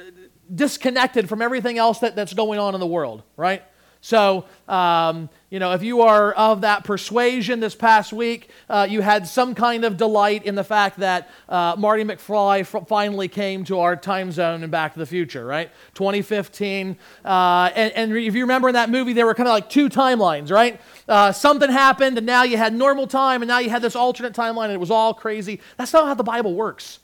disconnected 0.54 1.28
from 1.28 1.42
everything 1.42 1.78
else 1.78 1.98
that, 2.00 2.14
that's 2.14 2.32
going 2.32 2.58
on 2.58 2.74
in 2.74 2.80
the 2.80 2.86
world, 2.86 3.22
right? 3.36 3.62
So, 4.00 4.44
um, 4.68 5.28
you 5.48 5.60
know, 5.60 5.72
if 5.72 5.82
you 5.84 6.02
are 6.02 6.32
of 6.32 6.62
that 6.62 6.82
persuasion 6.82 7.60
this 7.60 7.76
past 7.76 8.12
week, 8.12 8.50
uh, 8.68 8.84
you 8.90 9.00
had 9.00 9.28
some 9.28 9.54
kind 9.54 9.84
of 9.84 9.96
delight 9.96 10.44
in 10.44 10.56
the 10.56 10.64
fact 10.64 10.98
that 10.98 11.30
uh, 11.48 11.76
Marty 11.78 12.02
McFly 12.02 12.60
f- 12.60 12.88
finally 12.88 13.28
came 13.28 13.62
to 13.64 13.78
our 13.78 13.94
time 13.94 14.32
zone 14.32 14.64
in 14.64 14.70
Back 14.70 14.94
to 14.94 14.98
the 14.98 15.06
Future, 15.06 15.46
right? 15.46 15.70
2015. 15.94 16.96
Uh, 17.24 17.70
and, 17.76 17.92
and, 17.92 18.16
if 18.16 18.34
you 18.34 18.42
remember 18.42 18.68
in 18.68 18.74
that 18.74 18.90
movie, 18.90 19.12
there 19.12 19.24
were 19.24 19.34
kind 19.34 19.48
of 19.48 19.52
like 19.52 19.70
two 19.70 19.88
timelines, 19.88 20.50
right? 20.50 20.80
Uh, 21.08 21.30
something 21.30 21.70
happened, 21.70 22.18
and 22.18 22.26
now 22.26 22.42
you 22.42 22.56
had 22.56 22.74
normal 22.74 23.06
time, 23.06 23.40
and 23.40 23.48
now 23.48 23.60
you 23.60 23.70
had 23.70 23.82
this 23.82 23.94
alternate 23.94 24.34
timeline, 24.34 24.64
and 24.64 24.74
it 24.74 24.80
was 24.80 24.90
all 24.90 25.14
crazy. 25.14 25.60
That's 25.76 25.92
not 25.92 26.06
how 26.06 26.14
the 26.14 26.24
Bible 26.24 26.56
works. 26.56 26.98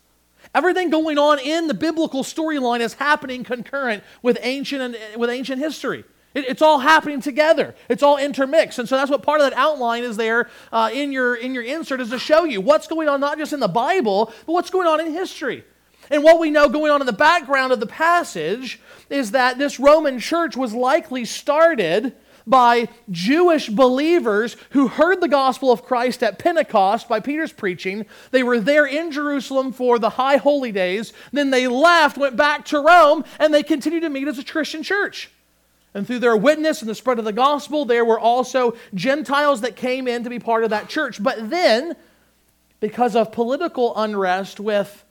Everything 0.52 0.90
going 0.90 1.16
on 1.16 1.38
in 1.38 1.68
the 1.68 1.74
biblical 1.74 2.24
storyline 2.24 2.80
is 2.80 2.94
happening 2.94 3.44
concurrent 3.44 4.02
with 4.20 4.36
ancient, 4.42 4.96
and, 4.96 5.20
with 5.20 5.30
ancient 5.30 5.60
history. 5.60 6.02
It, 6.34 6.44
it's 6.48 6.62
all 6.62 6.80
happening 6.80 7.20
together. 7.20 7.74
It's 7.88 8.02
all 8.02 8.16
intermixed. 8.16 8.78
And 8.78 8.88
so 8.88 8.96
that's 8.96 9.10
what 9.10 9.22
part 9.22 9.40
of 9.40 9.50
that 9.50 9.56
outline 9.56 10.04
is 10.04 10.16
there 10.16 10.48
uh, 10.72 10.90
in, 10.92 11.12
your, 11.12 11.34
in 11.34 11.54
your 11.54 11.64
insert 11.64 12.00
is 12.00 12.10
to 12.10 12.18
show 12.18 12.44
you 12.44 12.60
what's 12.60 12.86
going 12.86 13.08
on 13.08 13.20
not 13.20 13.38
just 13.38 13.52
in 13.52 13.60
the 13.60 13.68
Bible, 13.68 14.32
but 14.46 14.52
what's 14.52 14.70
going 14.70 14.86
on 14.86 15.00
in 15.00 15.12
history. 15.12 15.64
And 16.10 16.22
what 16.22 16.40
we 16.40 16.50
know 16.50 16.68
going 16.68 16.90
on 16.90 17.00
in 17.00 17.06
the 17.06 17.12
background 17.12 17.72
of 17.72 17.80
the 17.80 17.86
passage 17.86 18.80
is 19.08 19.30
that 19.30 19.58
this 19.58 19.78
Roman 19.78 20.18
church 20.18 20.56
was 20.56 20.74
likely 20.74 21.24
started 21.24 22.14
by 22.46 22.88
Jewish 23.10 23.68
believers 23.68 24.56
who 24.70 24.88
heard 24.88 25.20
the 25.20 25.28
gospel 25.28 25.70
of 25.70 25.84
Christ 25.84 26.22
at 26.22 26.38
Pentecost 26.38 27.08
by 27.08 27.20
Peter's 27.20 27.52
preaching. 27.52 28.06
They 28.30 28.42
were 28.42 28.60
there 28.60 28.86
in 28.86 29.10
Jerusalem 29.10 29.72
for 29.72 29.98
the 29.98 30.10
high 30.10 30.36
holy 30.36 30.72
days. 30.72 31.12
Then 31.32 31.50
they 31.50 31.68
left, 31.68 32.18
went 32.18 32.36
back 32.36 32.64
to 32.66 32.80
Rome, 32.80 33.24
and 33.38 33.54
they 33.54 33.62
continued 33.62 34.00
to 34.00 34.10
meet 34.10 34.28
as 34.28 34.38
a 34.38 34.44
Christian 34.44 34.82
church. 34.82 35.30
And 35.94 36.06
through 36.06 36.20
their 36.20 36.36
witness 36.36 36.80
and 36.80 36.88
the 36.88 36.94
spread 36.94 37.18
of 37.18 37.24
the 37.24 37.32
gospel, 37.32 37.84
there 37.84 38.04
were 38.04 38.18
also 38.18 38.76
Gentiles 38.94 39.60
that 39.60 39.76
came 39.76 40.08
in 40.08 40.24
to 40.24 40.30
be 40.30 40.38
part 40.38 40.64
of 40.64 40.70
that 40.70 40.88
church. 40.88 41.22
But 41.22 41.50
then, 41.50 41.94
because 42.80 43.14
of 43.14 43.30
political 43.30 43.94
unrest 43.96 44.58
with 44.58 45.04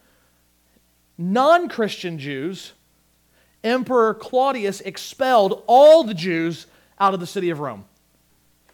non 1.18 1.70
Christian 1.70 2.18
Jews, 2.18 2.74
Emperor 3.64 4.16
Claudius 4.16 4.82
expelled 4.82 5.64
all 5.68 6.04
the 6.04 6.16
Jews 6.16 6.66
out 7.00 7.14
of 7.14 7.20
the 7.20 7.28
city 7.28 7.52
of 7.52 7.60
Rome. 7.60 7.86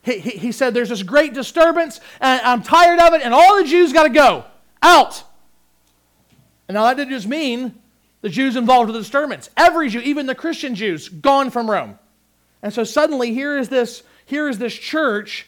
He, 0.02 0.20
he, 0.20 0.30
he 0.32 0.52
said, 0.54 0.74
There's 0.74 0.89
this 0.89 1.04
great 1.04 1.34
disturbance, 1.34 2.00
and 2.22 2.41
I'm 2.41 2.63
tired 2.63 3.00
of 3.00 3.13
it, 3.13 3.22
and 3.22 3.34
all 3.34 3.58
the 3.58 3.67
Jews 3.67 3.91
got 3.91 4.04
to 4.04 4.10
go 4.10 4.46
out. 4.82 5.24
And 6.70 6.76
now 6.76 6.84
that 6.86 6.96
didn't 6.96 7.12
just 7.12 7.28
mean 7.28 7.82
the 8.21 8.30
Jews 8.30 8.56
involved 8.56 8.88
with 8.88 8.95
the 8.95 9.01
disturbance. 9.01 9.49
Every 9.56 9.89
Jew, 9.89 9.99
even 9.99 10.25
the 10.25 10.36
Christian 10.36 10.75
Jews, 10.75 11.10
gone 11.10 11.49
from 11.49 11.69
Rome. 11.69 11.99
And 12.63 12.73
so 12.73 12.84
suddenly 12.84 13.34
here 13.34 13.58
is 13.58 13.69
this, 13.69 14.03
here 14.25 14.49
is 14.49 14.58
this 14.58 14.73
church 14.73 15.47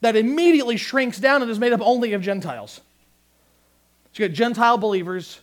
that 0.00 0.16
immediately 0.16 0.76
shrinks 0.76 1.18
down 1.18 1.42
and 1.42 1.50
is 1.50 1.58
made 1.58 1.72
up 1.72 1.80
only 1.82 2.12
of 2.14 2.22
Gentiles. 2.22 2.80
So 4.12 4.22
you 4.22 4.28
get 4.28 4.36
Gentile 4.36 4.78
believers 4.78 5.40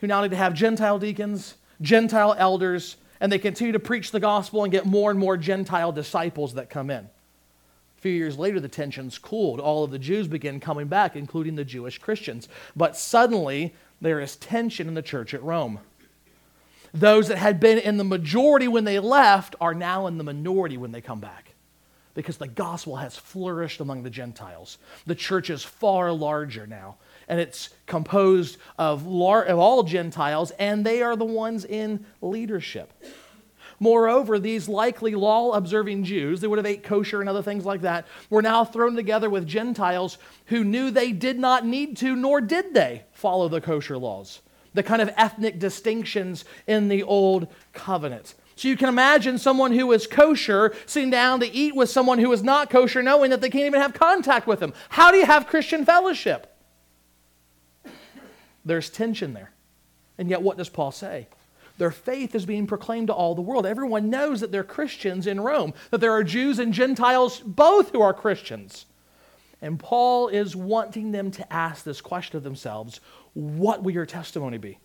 who 0.00 0.06
now 0.06 0.22
need 0.22 0.30
to 0.30 0.36
have 0.36 0.54
Gentile 0.54 0.98
deacons, 0.98 1.54
Gentile 1.80 2.34
elders, 2.38 2.96
and 3.20 3.30
they 3.30 3.38
continue 3.38 3.72
to 3.72 3.80
preach 3.80 4.10
the 4.10 4.20
gospel 4.20 4.62
and 4.62 4.72
get 4.72 4.86
more 4.86 5.10
and 5.10 5.18
more 5.18 5.36
Gentile 5.36 5.92
disciples 5.92 6.54
that 6.54 6.70
come 6.70 6.90
in. 6.90 7.04
A 7.04 8.00
few 8.00 8.12
years 8.12 8.38
later, 8.38 8.60
the 8.60 8.68
tensions 8.68 9.18
cooled. 9.18 9.58
All 9.58 9.82
of 9.82 9.90
the 9.90 9.98
Jews 9.98 10.28
begin 10.28 10.60
coming 10.60 10.86
back, 10.86 11.16
including 11.16 11.56
the 11.56 11.64
Jewish 11.64 11.98
Christians. 11.98 12.48
But 12.76 12.96
suddenly, 12.96 13.74
there 14.00 14.20
is 14.20 14.36
tension 14.36 14.86
in 14.86 14.94
the 14.94 15.02
church 15.02 15.34
at 15.34 15.42
Rome. 15.42 15.80
Those 16.98 17.28
that 17.28 17.38
had 17.38 17.60
been 17.60 17.78
in 17.78 17.96
the 17.96 18.04
majority 18.04 18.66
when 18.66 18.84
they 18.84 18.98
left 18.98 19.54
are 19.60 19.74
now 19.74 20.06
in 20.06 20.18
the 20.18 20.24
minority 20.24 20.76
when 20.76 20.90
they 20.90 21.00
come 21.00 21.20
back 21.20 21.54
because 22.14 22.38
the 22.38 22.48
gospel 22.48 22.96
has 22.96 23.16
flourished 23.16 23.80
among 23.80 24.02
the 24.02 24.10
Gentiles. 24.10 24.78
The 25.06 25.14
church 25.14 25.50
is 25.50 25.62
far 25.62 26.10
larger 26.10 26.66
now, 26.66 26.96
and 27.28 27.38
it's 27.38 27.70
composed 27.86 28.56
of, 28.76 29.06
lar- 29.06 29.44
of 29.44 29.60
all 29.60 29.84
Gentiles, 29.84 30.50
and 30.58 30.84
they 30.84 31.00
are 31.00 31.14
the 31.14 31.24
ones 31.24 31.64
in 31.64 32.04
leadership. 32.20 32.92
Moreover, 33.78 34.40
these 34.40 34.68
likely 34.68 35.14
law 35.14 35.52
observing 35.52 36.02
Jews, 36.02 36.40
they 36.40 36.48
would 36.48 36.58
have 36.58 36.66
ate 36.66 36.82
kosher 36.82 37.20
and 37.20 37.28
other 37.28 37.42
things 37.42 37.64
like 37.64 37.82
that, 37.82 38.08
were 38.30 38.42
now 38.42 38.64
thrown 38.64 38.96
together 38.96 39.30
with 39.30 39.46
Gentiles 39.46 40.18
who 40.46 40.64
knew 40.64 40.90
they 40.90 41.12
did 41.12 41.38
not 41.38 41.64
need 41.64 41.96
to, 41.98 42.16
nor 42.16 42.40
did 42.40 42.74
they 42.74 43.04
follow 43.12 43.48
the 43.48 43.60
kosher 43.60 43.96
laws 43.96 44.40
the 44.78 44.82
kind 44.84 45.02
of 45.02 45.10
ethnic 45.16 45.58
distinctions 45.58 46.44
in 46.68 46.86
the 46.86 47.02
old 47.02 47.48
covenant. 47.72 48.36
So 48.54 48.68
you 48.68 48.76
can 48.76 48.88
imagine 48.88 49.36
someone 49.36 49.72
who 49.72 49.90
is 49.90 50.06
kosher 50.06 50.72
sitting 50.86 51.10
down 51.10 51.40
to 51.40 51.52
eat 51.52 51.74
with 51.74 51.90
someone 51.90 52.20
who 52.20 52.30
is 52.32 52.44
not 52.44 52.70
kosher, 52.70 53.02
knowing 53.02 53.30
that 53.30 53.40
they 53.40 53.50
can't 53.50 53.66
even 53.66 53.80
have 53.80 53.92
contact 53.92 54.46
with 54.46 54.60
them. 54.60 54.72
How 54.88 55.10
do 55.10 55.16
you 55.16 55.26
have 55.26 55.48
Christian 55.48 55.84
fellowship? 55.84 56.54
There's 58.64 58.88
tension 58.88 59.34
there. 59.34 59.50
And 60.16 60.30
yet, 60.30 60.42
what 60.42 60.56
does 60.56 60.68
Paul 60.68 60.92
say? 60.92 61.26
Their 61.78 61.90
faith 61.90 62.36
is 62.36 62.46
being 62.46 62.68
proclaimed 62.68 63.08
to 63.08 63.14
all 63.14 63.34
the 63.34 63.42
world. 63.42 63.66
Everyone 63.66 64.10
knows 64.10 64.40
that 64.42 64.52
they're 64.52 64.62
Christians 64.62 65.26
in 65.26 65.40
Rome, 65.40 65.74
that 65.90 65.98
there 65.98 66.12
are 66.12 66.22
Jews 66.22 66.60
and 66.60 66.72
Gentiles 66.72 67.40
both 67.40 67.90
who 67.90 68.00
are 68.00 68.14
Christians. 68.14 68.86
And 69.60 69.78
Paul 69.78 70.28
is 70.28 70.54
wanting 70.54 71.12
them 71.12 71.30
to 71.32 71.52
ask 71.52 71.84
this 71.84 72.00
question 72.00 72.36
of 72.36 72.44
themselves 72.44 73.00
what 73.34 73.82
will 73.82 73.92
your 73.92 74.06
testimony 74.06 74.58
be? 74.58 74.78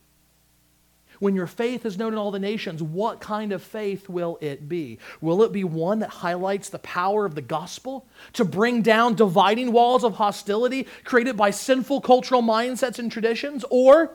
When 1.19 1.36
your 1.36 1.47
faith 1.47 1.86
is 1.86 1.97
known 1.97 2.13
in 2.13 2.19
all 2.19 2.31
the 2.31 2.39
nations, 2.39 2.83
what 2.83 3.21
kind 3.21 3.51
of 3.51 3.63
faith 3.63 4.09
will 4.09 4.38
it 4.41 4.67
be? 4.67 4.99
Will 5.21 5.43
it 5.43 5.51
be 5.51 5.63
one 5.63 5.99
that 5.99 6.09
highlights 6.09 6.69
the 6.69 6.79
power 6.79 7.25
of 7.25 7.36
the 7.36 7.41
gospel 7.41 8.05
to 8.33 8.43
bring 8.43 8.81
down 8.81 9.15
dividing 9.15 9.71
walls 9.71 10.03
of 10.03 10.15
hostility 10.15 10.88
created 11.03 11.38
by 11.38 11.51
sinful 11.51 12.01
cultural 12.01 12.41
mindsets 12.41 12.99
and 12.99 13.12
traditions? 13.12 13.63
Or, 13.69 14.12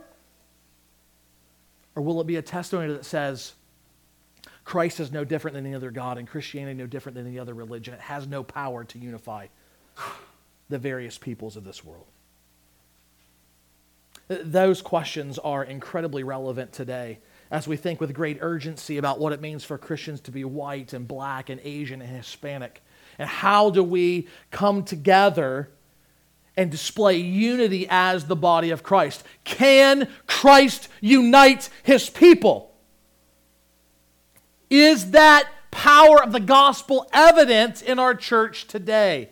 or 1.94 2.02
will 2.02 2.20
it 2.20 2.26
be 2.26 2.36
a 2.36 2.42
testimony 2.42 2.92
that 2.92 3.04
says, 3.04 3.54
Christ 4.64 5.00
is 5.00 5.10
no 5.10 5.24
different 5.24 5.54
than 5.54 5.64
any 5.64 5.74
other 5.74 5.90
God, 5.90 6.18
and 6.18 6.28
Christianity 6.28 6.76
no 6.76 6.86
different 6.86 7.16
than 7.16 7.26
any 7.26 7.38
other 7.38 7.54
religion? 7.54 7.94
It 7.94 8.00
has 8.00 8.26
no 8.26 8.42
power 8.42 8.84
to 8.84 8.98
unify 8.98 9.46
the 10.68 10.78
various 10.78 11.18
peoples 11.18 11.56
of 11.56 11.64
this 11.64 11.84
world. 11.84 12.06
Those 14.28 14.82
questions 14.82 15.38
are 15.38 15.64
incredibly 15.64 16.22
relevant 16.22 16.72
today 16.72 17.18
as 17.50 17.66
we 17.66 17.76
think 17.76 18.00
with 18.00 18.12
great 18.12 18.38
urgency 18.40 18.98
about 18.98 19.18
what 19.18 19.32
it 19.32 19.40
means 19.40 19.64
for 19.64 19.78
Christians 19.78 20.20
to 20.22 20.30
be 20.30 20.44
white 20.44 20.92
and 20.92 21.08
black 21.08 21.48
and 21.48 21.60
Asian 21.64 22.02
and 22.02 22.14
Hispanic. 22.14 22.82
And 23.18 23.28
how 23.28 23.70
do 23.70 23.82
we 23.82 24.28
come 24.50 24.84
together 24.84 25.70
and 26.56 26.70
display 26.70 27.16
unity 27.16 27.86
as 27.88 28.26
the 28.26 28.36
body 28.36 28.70
of 28.70 28.82
Christ? 28.82 29.24
Can 29.44 30.08
Christ 30.26 30.88
unite 31.00 31.70
his 31.82 32.10
people? 32.10 32.74
Is 34.68 35.12
that 35.12 35.48
power 35.70 36.22
of 36.22 36.32
the 36.32 36.40
gospel 36.40 37.08
evident 37.12 37.80
in 37.80 37.98
our 37.98 38.14
church 38.14 38.66
today? 38.66 39.30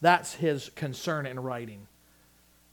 That's 0.00 0.34
his 0.34 0.70
concern 0.74 1.26
in 1.26 1.40
writing 1.40 1.86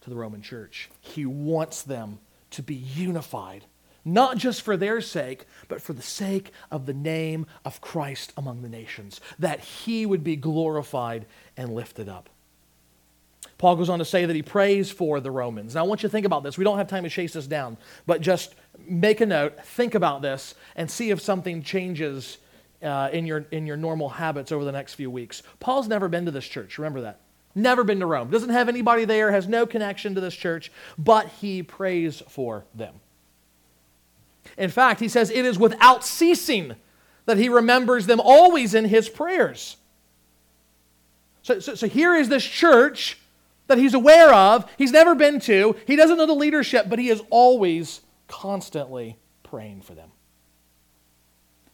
to 0.02 0.10
the 0.10 0.16
Roman 0.16 0.42
church. 0.42 0.90
He 1.02 1.26
wants 1.26 1.82
them 1.82 2.20
to 2.52 2.62
be 2.62 2.76
unified, 2.76 3.66
not 4.04 4.38
just 4.38 4.62
for 4.62 4.78
their 4.78 5.02
sake, 5.02 5.46
but 5.68 5.82
for 5.82 5.94
the 5.94 6.02
sake 6.02 6.52
of 6.72 6.86
the 6.86 6.94
name 6.94 7.48
of 7.66 7.82
Christ 7.82 8.32
among 8.38 8.62
the 8.62 8.70
nations, 8.70 9.20
that 9.40 9.60
he 9.60 10.06
would 10.06 10.24
be 10.24 10.36
glorified 10.36 11.26
and 11.58 11.74
lifted 11.74 12.08
up. 12.08 12.30
Paul 13.58 13.78
goes 13.78 13.90
on 13.90 14.00
to 14.00 14.06
say 14.06 14.26
that 14.26 14.36
he 14.36 14.42
prays 14.42 14.92
for 14.92 15.20
the 15.20 15.32
Romans. 15.32 15.76
Now, 15.76 15.86
I 15.86 15.88
want 15.88 16.04
you 16.04 16.10
to 16.10 16.12
think 16.12 16.26
about 16.26 16.44
this. 16.44 16.58
We 16.58 16.64
don't 16.64 16.78
have 16.78 16.88
time 16.88 17.04
to 17.04 17.10
chase 17.10 17.34
this 17.34 17.48
down, 17.48 17.78
but 18.06 18.22
just 18.22 18.54
make 18.88 19.22
a 19.22 19.26
note, 19.26 19.66
think 19.66 19.96
about 19.96 20.22
this, 20.22 20.56
and 20.76 20.92
see 20.92 21.10
if 21.10 21.22
something 21.22 21.64
changes 21.64 22.38
uh, 22.82 23.10
in, 23.12 23.26
your, 23.26 23.46
in 23.52 23.66
your 23.66 23.78
normal 23.78 24.10
habits 24.10 24.52
over 24.52 24.64
the 24.64 24.72
next 24.72 24.94
few 24.94 25.10
weeks. 25.10 25.44
Paul's 25.60 25.88
never 25.88 26.08
been 26.08 26.26
to 26.26 26.32
this 26.32 26.46
church. 26.46 26.78
Remember 26.78 27.02
that. 27.02 27.20
Never 27.56 27.84
been 27.84 28.00
to 28.02 28.06
Rome. 28.06 28.30
Doesn't 28.30 28.50
have 28.50 28.68
anybody 28.68 29.06
there, 29.06 29.32
has 29.32 29.48
no 29.48 29.66
connection 29.66 30.16
to 30.16 30.22
this 30.22 30.36
church, 30.36 30.72
but 30.98 31.28
he 31.28 31.64
prays 31.64 32.22
for 32.28 32.66
them. 32.76 32.96
In 34.58 34.70
fact, 34.70 35.00
he 35.00 35.08
says 35.08 35.32
it 35.32 35.46
is 35.46 35.58
without 35.58 36.04
ceasing 36.04 36.76
that 37.26 37.38
he 37.38 37.50
remembers 37.50 38.06
them 38.06 38.20
always 38.20 38.74
in 38.76 38.86
his 38.86 39.10
prayers. 39.10 39.78
So, 41.42 41.60
so, 41.60 41.76
so, 41.76 41.88
here 41.88 42.14
is 42.14 42.28
this 42.28 42.44
church 42.44 43.20
that 43.68 43.78
he's 43.78 43.94
aware 43.94 44.34
of, 44.34 44.70
he's 44.78 44.92
never 44.92 45.16
been 45.16 45.40
to, 45.42 45.76
he 45.88 45.96
doesn't 45.96 46.18
know 46.18 46.26
the 46.26 46.34
leadership, 46.34 46.88
but 46.90 47.00
he 47.00 47.10
is 47.10 47.22
always 47.30 48.02
constantly 48.28 49.18
praying 49.44 49.82
for 49.82 49.94
them 49.94 50.10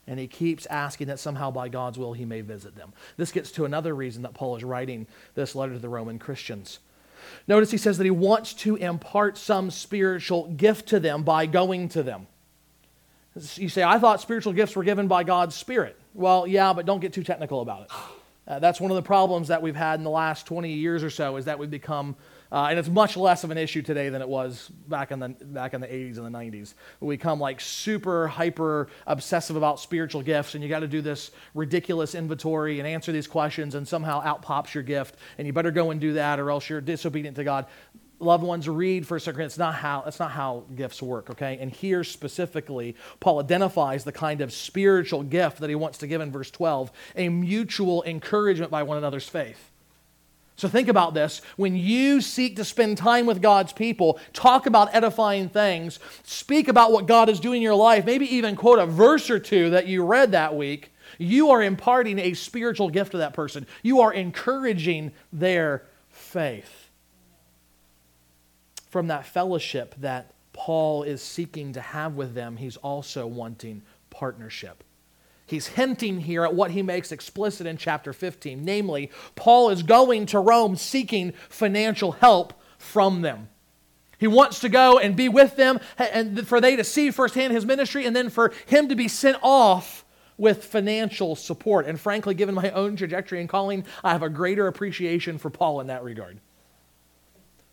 and 0.07 0.19
he 0.19 0.27
keeps 0.27 0.65
asking 0.65 1.07
that 1.07 1.19
somehow 1.19 1.51
by 1.51 1.69
God's 1.69 1.97
will 1.97 2.13
he 2.13 2.25
may 2.25 2.41
visit 2.41 2.75
them. 2.75 2.93
This 3.17 3.31
gets 3.31 3.51
to 3.53 3.65
another 3.65 3.95
reason 3.95 4.23
that 4.23 4.33
Paul 4.33 4.55
is 4.55 4.63
writing 4.63 5.07
this 5.35 5.55
letter 5.55 5.73
to 5.73 5.79
the 5.79 5.89
Roman 5.89 6.19
Christians. 6.19 6.79
Notice 7.47 7.71
he 7.71 7.77
says 7.77 7.97
that 7.97 8.03
he 8.03 8.11
wants 8.11 8.53
to 8.55 8.75
impart 8.75 9.37
some 9.37 9.69
spiritual 9.71 10.47
gift 10.49 10.89
to 10.89 10.99
them 10.99 11.23
by 11.23 11.45
going 11.45 11.89
to 11.89 12.03
them. 12.03 12.27
You 13.55 13.69
say, 13.69 13.83
I 13.83 13.99
thought 13.99 14.19
spiritual 14.19 14.53
gifts 14.53 14.75
were 14.75 14.83
given 14.83 15.07
by 15.07 15.23
God's 15.23 15.55
Spirit. 15.55 15.97
Well, 16.13 16.45
yeah, 16.45 16.73
but 16.73 16.85
don't 16.85 16.99
get 16.99 17.13
too 17.13 17.23
technical 17.23 17.61
about 17.61 17.83
it. 17.83 17.91
Uh, 18.47 18.59
that's 18.59 18.81
one 18.81 18.91
of 18.91 18.95
the 18.95 19.03
problems 19.03 19.47
that 19.47 19.61
we've 19.61 19.75
had 19.75 19.99
in 19.99 20.03
the 20.03 20.09
last 20.09 20.45
20 20.47 20.73
years 20.73 21.03
or 21.03 21.09
so 21.09 21.37
is 21.37 21.45
that 21.45 21.59
we've 21.59 21.71
become 21.71 22.15
uh, 22.51 22.67
and 22.69 22.77
it's 22.77 22.89
much 22.89 23.15
less 23.15 23.43
of 23.43 23.51
an 23.51 23.57
issue 23.57 23.81
today 23.81 24.09
than 24.09 24.21
it 24.21 24.27
was 24.27 24.69
back 24.87 25.11
in 25.11 25.19
the 25.19 25.29
back 25.29 25.73
in 25.73 25.79
the 25.79 25.87
80s 25.87 26.17
and 26.17 26.25
the 26.25 26.37
90s. 26.37 26.73
We 26.99 27.15
become 27.15 27.39
like 27.39 27.61
super 27.61 28.27
hyper 28.27 28.89
obsessive 29.07 29.55
about 29.55 29.79
spiritual 29.79 30.21
gifts, 30.21 30.53
and 30.53 30.63
you 30.63 30.69
got 30.69 30.79
to 30.79 30.87
do 30.87 31.01
this 31.01 31.31
ridiculous 31.53 32.13
inventory 32.13 32.79
and 32.79 32.87
answer 32.87 33.11
these 33.11 33.27
questions, 33.27 33.75
and 33.75 33.87
somehow 33.87 34.21
out 34.21 34.41
pops 34.41 34.75
your 34.75 34.83
gift, 34.83 35.15
and 35.37 35.47
you 35.47 35.53
better 35.53 35.71
go 35.71 35.91
and 35.91 36.01
do 36.01 36.13
that, 36.13 36.39
or 36.39 36.51
else 36.51 36.69
you're 36.69 36.81
disobedient 36.81 37.37
to 37.37 37.43
God. 37.43 37.67
loved 38.19 38.43
ones 38.43 38.67
read 38.69 39.07
First 39.07 39.25
Corinthians, 39.25 39.53
it's 39.53 39.57
not 39.57 39.75
how 39.75 40.01
that's 40.01 40.19
not 40.19 40.31
how 40.31 40.65
gifts 40.75 41.01
work, 41.01 41.29
okay? 41.29 41.57
And 41.61 41.71
here 41.71 42.03
specifically, 42.03 42.97
Paul 43.21 43.39
identifies 43.39 44.03
the 44.03 44.11
kind 44.11 44.41
of 44.41 44.51
spiritual 44.51 45.23
gift 45.23 45.59
that 45.59 45.69
he 45.69 45.75
wants 45.75 45.99
to 45.99 46.07
give 46.07 46.19
in 46.19 46.31
verse 46.33 46.51
12, 46.51 46.91
a 47.15 47.29
mutual 47.29 48.03
encouragement 48.03 48.71
by 48.71 48.83
one 48.83 48.97
another's 48.97 49.29
faith. 49.29 49.70
So 50.61 50.67
think 50.67 50.89
about 50.89 51.15
this. 51.15 51.41
When 51.55 51.75
you 51.75 52.21
seek 52.21 52.55
to 52.57 52.63
spend 52.63 52.95
time 52.95 53.25
with 53.25 53.41
God's 53.41 53.73
people, 53.73 54.19
talk 54.31 54.67
about 54.67 54.93
edifying 54.93 55.49
things, 55.49 55.97
speak 56.21 56.67
about 56.67 56.91
what 56.91 57.07
God 57.07 57.29
is 57.29 57.39
doing 57.39 57.57
in 57.57 57.61
your 57.63 57.73
life, 57.73 58.05
maybe 58.05 58.27
even 58.35 58.55
quote 58.55 58.77
a 58.77 58.85
verse 58.85 59.31
or 59.31 59.39
two 59.39 59.71
that 59.71 59.87
you 59.87 60.05
read 60.05 60.33
that 60.33 60.55
week, 60.55 60.93
you 61.17 61.49
are 61.49 61.63
imparting 61.63 62.19
a 62.19 62.35
spiritual 62.35 62.91
gift 62.91 63.13
to 63.13 63.17
that 63.17 63.33
person. 63.33 63.65
You 63.81 64.01
are 64.01 64.13
encouraging 64.13 65.13
their 65.33 65.87
faith. 66.11 66.91
From 68.91 69.07
that 69.07 69.25
fellowship 69.25 69.95
that 69.97 70.31
Paul 70.53 71.01
is 71.01 71.23
seeking 71.23 71.73
to 71.73 71.81
have 71.81 72.13
with 72.13 72.35
them, 72.35 72.55
he's 72.55 72.77
also 72.77 73.25
wanting 73.25 73.81
partnership. 74.11 74.83
He's 75.51 75.67
hinting 75.67 76.21
here 76.21 76.45
at 76.45 76.55
what 76.55 76.71
he 76.71 76.81
makes 76.81 77.11
explicit 77.11 77.67
in 77.67 77.75
chapter 77.75 78.13
15. 78.13 78.63
Namely, 78.63 79.11
Paul 79.35 79.69
is 79.69 79.83
going 79.83 80.25
to 80.27 80.39
Rome 80.39 80.77
seeking 80.77 81.33
financial 81.49 82.13
help 82.13 82.53
from 82.77 83.21
them. 83.21 83.49
He 84.17 84.27
wants 84.27 84.61
to 84.61 84.69
go 84.69 84.97
and 84.97 85.13
be 85.13 85.27
with 85.27 85.57
them 85.57 85.81
and 85.97 86.47
for 86.47 86.61
they 86.61 86.77
to 86.77 86.85
see 86.85 87.11
firsthand 87.11 87.51
his 87.51 87.65
ministry 87.65 88.05
and 88.05 88.15
then 88.15 88.29
for 88.29 88.53
him 88.65 88.87
to 88.87 88.95
be 88.95 89.09
sent 89.09 89.35
off 89.43 90.05
with 90.37 90.63
financial 90.63 91.35
support. 91.35 91.85
And 91.85 91.99
frankly, 91.99 92.33
given 92.33 92.55
my 92.55 92.69
own 92.69 92.95
trajectory 92.95 93.41
and 93.41 93.49
calling, 93.49 93.83
I 94.05 94.13
have 94.13 94.23
a 94.23 94.29
greater 94.29 94.67
appreciation 94.67 95.37
for 95.37 95.49
Paul 95.49 95.81
in 95.81 95.87
that 95.87 96.01
regard. 96.01 96.39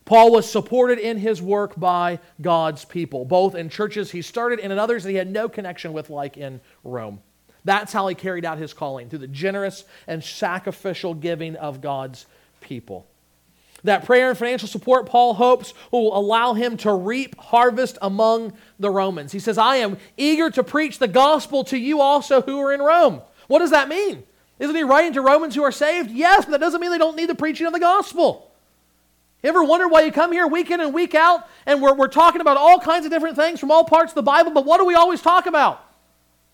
Paul 0.05 0.33
was 0.33 0.51
supported 0.51 0.99
in 0.99 1.17
his 1.17 1.41
work 1.41 1.79
by 1.79 2.19
God's 2.41 2.85
people, 2.85 3.25
both 3.25 3.55
in 3.55 3.69
churches 3.69 4.11
he 4.11 4.21
started 4.21 4.59
and 4.59 4.73
in 4.73 4.81
others 4.81 5.05
that 5.05 5.11
he 5.11 5.17
had 5.17 5.31
no 5.31 5.49
connection 5.49 5.93
with, 5.93 6.11
like 6.11 6.37
in 6.37 6.61
Rome. 6.83 7.21
That's 7.65 7.93
how 7.93 8.07
he 8.09 8.15
carried 8.15 8.45
out 8.45 8.59
his 8.59 8.73
calling, 8.73 9.09
through 9.09 9.21
the 9.21 9.27
generous 9.27 9.85
and 10.07 10.23
sacrificial 10.23 11.15
giving 11.15 11.57
of 11.57 11.81
God's 11.81 12.27
people. 12.61 13.07
That 13.85 14.05
prayer 14.05 14.31
and 14.31 14.39
financial 14.39 14.69
support, 14.69 15.07
Paul 15.07 15.35
hopes, 15.35 15.73
will 15.93 16.17
allow 16.17 16.55
him 16.55 16.77
to 16.79 16.93
reap 16.93 17.39
harvest 17.39 17.97
among 18.03 18.53
the 18.79 18.91
Romans. 18.91 19.31
He 19.31 19.39
says, 19.39 19.57
I 19.57 19.77
am 19.77 19.99
eager 20.17 20.51
to 20.51 20.65
preach 20.65 20.99
the 20.99 21.07
gospel 21.07 21.63
to 21.65 21.79
you 21.79 22.01
also 22.01 22.43
who 22.43 22.59
are 22.61 22.73
in 22.73 22.81
Rome. 22.81 23.23
What 23.47 23.61
does 23.61 23.71
that 23.71 23.89
mean? 23.89 24.25
Isn't 24.59 24.75
he 24.75 24.83
writing 24.83 25.13
to 25.13 25.21
Romans 25.21 25.55
who 25.55 25.63
are 25.63 25.71
saved? 25.71 26.11
Yes, 26.11 26.45
but 26.45 26.53
that 26.53 26.61
doesn't 26.61 26.81
mean 26.81 26.91
they 26.91 26.99
don't 26.99 27.17
need 27.17 27.29
the 27.29 27.37
preaching 27.37 27.67
of 27.67 27.73
the 27.73 27.79
gospel. 27.79 28.51
You 29.43 29.51
ever 29.51 29.63
wondered 29.63 29.89
why 29.89 30.03
you 30.03 30.11
come 30.11 30.33
here 30.33 30.49
week 30.49 30.73
in 30.73 30.81
and 30.81 30.93
week 30.93 31.15
out 31.15 31.49
and 31.65 31.81
we're, 31.81 31.95
we're 31.95 32.09
talking 32.09 32.41
about 32.41 32.57
all 32.57 32.81
kinds 32.81 33.07
of 33.07 33.13
different 33.13 33.37
things 33.37 33.61
from 33.61 33.71
all 33.71 33.85
parts 33.85 34.11
of 34.11 34.17
the 34.17 34.23
Bible, 34.23 34.51
but 34.51 34.65
what 34.65 34.79
do 34.79 34.85
we 34.85 34.95
always 34.95 35.23
talk 35.23 35.47
about? 35.47 35.85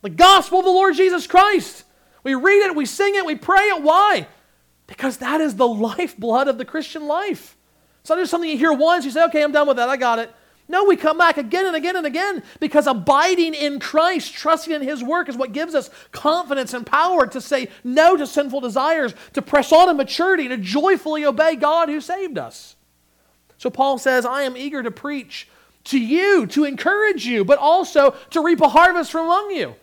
The 0.05 0.11
gospel 0.11 0.59
of 0.59 0.67
the 0.67 0.71
Lord 0.71 0.95
Jesus 0.97 1.27
Christ. 1.27 1.83
We 2.25 2.35
read 2.35 2.67
it, 2.67 2.77
we 2.77 2.85
sing 2.85 3.15
it, 3.15 3.25
we 3.25 3.37
pray 3.37 3.63
it. 3.69 3.83
Why? 3.83 4.27
Because 4.87 5.17
that 5.17 5.41
is 5.41 5.57
the 5.57 5.67
lifeblood 5.67 6.47
of 6.47 6.59
the 6.59 6.67
Christian 6.67 7.07
life. 7.07 7.57
It's 8.03 8.11
not 8.11 8.19
just 8.19 8.31
something 8.31 8.51
you 8.51 8.59
hear 8.59 8.75
once, 8.75 9.07
you 9.07 9.11
say, 9.11 9.25
okay, 9.25 9.43
I'm 9.43 9.51
done 9.51 9.67
with 9.67 9.79
that, 9.79 9.89
I 9.89 9.97
got 9.97 10.19
it. 10.19 10.31
No, 10.69 10.85
we 10.85 10.97
come 10.97 11.17
back 11.17 11.39
again 11.39 11.65
and 11.65 11.75
again 11.75 11.97
and 11.97 12.05
again 12.05 12.43
because 12.61 12.87
abiding 12.87 13.55
in 13.55 13.81
Christ, 13.81 14.35
trusting 14.35 14.75
in 14.75 14.83
His 14.83 15.03
work, 15.03 15.31
is 15.31 15.39
what 15.39 15.53
gives 15.53 15.75
us 15.75 15.89
confidence 16.13 16.75
and 16.75 16.85
power 16.85 17.27
to 17.29 17.41
say 17.41 17.69
no 17.83 18.15
to 18.15 18.27
sinful 18.27 18.61
desires, 18.61 19.15
to 19.33 19.41
press 19.41 19.73
on 19.73 19.89
in 19.89 19.97
maturity, 19.97 20.49
to 20.49 20.59
joyfully 20.59 21.25
obey 21.25 21.57
God 21.57 21.89
who 21.89 22.03
saved 22.03 22.37
us. 22.37 22.77
So 23.57 23.71
Paul 23.71 23.97
says, 23.97 24.27
I 24.27 24.43
am 24.43 24.55
eager 24.55 24.83
to 24.83 24.91
preach 24.91 25.49
to 25.85 25.99
you, 25.99 26.47
to 26.49 26.65
encourage 26.65 27.25
you, 27.25 27.43
but 27.47 27.59
also 27.59 28.11
to 28.31 28.43
reap 28.43 28.61
a 28.61 28.69
harvest 28.69 29.11
from 29.11 29.25
among 29.25 29.51
you 29.51 29.75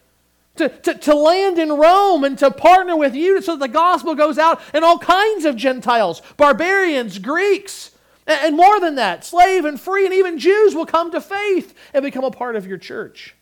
to, 0.56 0.70
to, 0.70 0.94
to 0.96 1.16
land 1.16 1.58
in 1.58 1.72
Rome 1.72 2.24
and 2.24 2.38
to 2.40 2.52
partner 2.52 2.96
with 2.96 3.16
you 3.16 3.42
so 3.42 3.56
that 3.56 3.68
the 3.68 3.74
gospel 3.74 4.16
goes 4.16 4.38
out 4.38 4.62
and 4.74 4.84
all 4.84 4.98
kinds 5.00 5.46
of 5.46 5.56
Gentiles, 5.56 6.22
barbarians, 6.38 7.20
Greeks, 7.20 7.92
and, 8.28 8.40
and 8.42 8.58
more 8.58 8.80
than 8.80 8.96
that, 8.96 9.26
slave 9.26 9.66
and 9.66 9.80
free, 9.80 10.06
and 10.06 10.14
even 10.14 10.40
Jews 10.40 10.76
will 10.76 10.86
come 10.86 11.12
to 11.12 11.22
faith 11.22 11.74
and 11.94 12.04
become 12.04 12.24
a 12.24 12.32
part 12.32 12.56
of 12.56 12.68
your 12.68 12.78
church. 12.78 13.36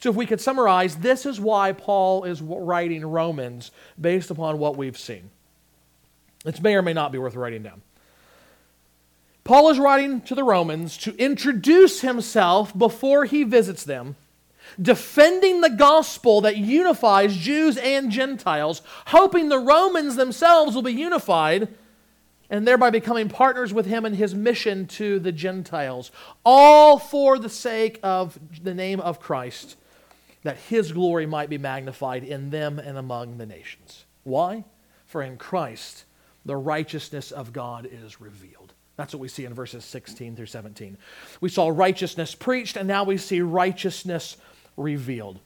So, 0.00 0.10
if 0.10 0.16
we 0.16 0.26
could 0.26 0.40
summarize, 0.40 0.96
this 0.96 1.26
is 1.26 1.40
why 1.40 1.72
Paul 1.72 2.24
is 2.24 2.40
writing 2.40 3.04
Romans 3.04 3.70
based 4.00 4.30
upon 4.30 4.58
what 4.58 4.76
we've 4.76 4.98
seen. 4.98 5.30
It 6.44 6.62
may 6.62 6.76
or 6.76 6.82
may 6.82 6.92
not 6.92 7.10
be 7.10 7.18
worth 7.18 7.34
writing 7.34 7.62
down. 7.62 7.82
Paul 9.42 9.70
is 9.70 9.78
writing 9.78 10.20
to 10.22 10.34
the 10.34 10.44
Romans 10.44 10.96
to 10.98 11.16
introduce 11.16 12.02
himself 12.02 12.76
before 12.76 13.24
he 13.24 13.44
visits 13.44 13.82
them 13.82 14.14
defending 14.80 15.60
the 15.60 15.70
gospel 15.70 16.40
that 16.42 16.56
unifies 16.56 17.36
Jews 17.36 17.76
and 17.76 18.10
Gentiles, 18.10 18.82
hoping 19.06 19.48
the 19.48 19.58
Romans 19.58 20.16
themselves 20.16 20.74
will 20.74 20.82
be 20.82 20.92
unified 20.92 21.68
and 22.50 22.66
thereby 22.66 22.90
becoming 22.90 23.28
partners 23.28 23.72
with 23.72 23.86
him 23.86 24.06
in 24.06 24.14
his 24.14 24.34
mission 24.34 24.86
to 24.86 25.18
the 25.18 25.32
Gentiles, 25.32 26.10
all 26.44 26.98
for 26.98 27.38
the 27.38 27.50
sake 27.50 28.00
of 28.02 28.38
the 28.62 28.74
name 28.74 29.00
of 29.00 29.20
Christ, 29.20 29.76
that 30.42 30.56
his 30.56 30.92
glory 30.92 31.26
might 31.26 31.50
be 31.50 31.58
magnified 31.58 32.24
in 32.24 32.50
them 32.50 32.78
and 32.78 32.96
among 32.96 33.38
the 33.38 33.46
nations. 33.46 34.06
Why? 34.24 34.64
For 35.04 35.22
in 35.22 35.36
Christ 35.36 36.04
the 36.44 36.56
righteousness 36.56 37.30
of 37.30 37.52
God 37.52 37.86
is 37.90 38.20
revealed. 38.20 38.72
That's 38.96 39.12
what 39.14 39.20
we 39.20 39.28
see 39.28 39.44
in 39.44 39.54
verses 39.54 39.84
16 39.84 40.34
through 40.34 40.46
17. 40.46 40.98
We 41.40 41.50
saw 41.50 41.68
righteousness 41.68 42.34
preached, 42.34 42.76
and 42.76 42.88
now 42.88 43.04
we 43.04 43.16
see 43.16 43.40
righteousness 43.40 44.36
revealed. 44.78 45.40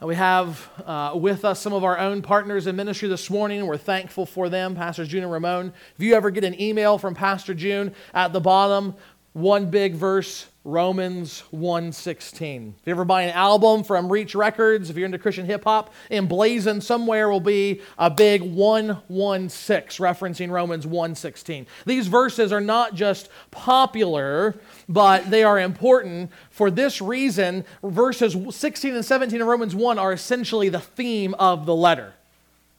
We 0.00 0.14
have 0.14 0.70
uh, 0.86 1.12
with 1.16 1.44
us 1.44 1.60
some 1.60 1.72
of 1.72 1.82
our 1.82 1.98
own 1.98 2.22
partners 2.22 2.68
in 2.68 2.76
ministry 2.76 3.08
this 3.08 3.28
morning. 3.28 3.66
We're 3.66 3.76
thankful 3.76 4.26
for 4.26 4.48
them, 4.48 4.76
Pastors 4.76 5.08
June 5.08 5.24
and 5.24 5.32
Ramon. 5.32 5.72
If 5.96 6.04
you 6.04 6.14
ever 6.14 6.30
get 6.30 6.44
an 6.44 6.60
email 6.60 6.98
from 6.98 7.16
Pastor 7.16 7.52
June, 7.52 7.92
at 8.14 8.32
the 8.32 8.40
bottom, 8.40 8.94
one 9.32 9.70
big 9.70 9.94
verse 9.94 10.46
Romans 10.68 11.44
1:16. 11.50 12.74
If 12.78 12.86
you 12.86 12.90
ever 12.90 13.06
buy 13.06 13.22
an 13.22 13.30
album 13.30 13.82
from 13.82 14.12
Reach 14.12 14.34
Records, 14.34 14.90
if 14.90 14.96
you're 14.96 15.06
into 15.06 15.18
Christian 15.18 15.46
hip 15.46 15.64
hop, 15.64 15.94
emblazoned 16.10 16.84
somewhere 16.84 17.30
will 17.30 17.40
be 17.40 17.80
a 17.98 18.10
big 18.10 18.42
116 18.42 20.04
referencing 20.04 20.50
Romans 20.50 20.86
1:16. 20.86 21.66
These 21.86 22.08
verses 22.08 22.52
are 22.52 22.60
not 22.60 22.94
just 22.94 23.30
popular, 23.50 24.56
but 24.90 25.30
they 25.30 25.42
are 25.42 25.58
important 25.58 26.30
for 26.50 26.70
this 26.70 27.00
reason. 27.00 27.64
Verses 27.82 28.36
16 28.50 28.94
and 28.94 29.04
17 29.04 29.40
of 29.40 29.46
Romans 29.46 29.74
1 29.74 29.98
are 29.98 30.12
essentially 30.12 30.68
the 30.68 30.80
theme 30.80 31.32
of 31.38 31.64
the 31.64 31.74
letter. 31.74 32.12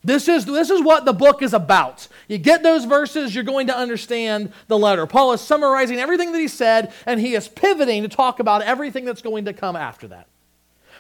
This 0.04 0.30
is, 0.30 0.46
this 0.46 0.70
is 0.70 0.82
what 0.82 1.04
the 1.04 1.14
book 1.14 1.42
is 1.42 1.54
about. 1.54 2.08
You 2.28 2.38
get 2.38 2.64
those 2.64 2.86
verses, 2.86 3.36
you're 3.36 3.44
going 3.44 3.68
to 3.68 3.76
understand 3.76 4.54
the 4.68 4.78
letter. 4.78 5.06
Paul 5.06 5.34
is 5.34 5.42
summarizing 5.42 6.00
everything 6.00 6.32
that 6.32 6.40
he 6.40 6.48
said, 6.48 6.94
and 7.06 7.20
he 7.20 7.36
is 7.36 7.50
pivoting 7.50 8.04
to 8.04 8.10
talk 8.10 8.40
about 8.40 8.62
everything 8.62 9.04
that's 9.04 9.22
going 9.22 9.46
to 9.46 9.54
come 9.54 9.76
after 9.76 10.08
that. 10.08 10.28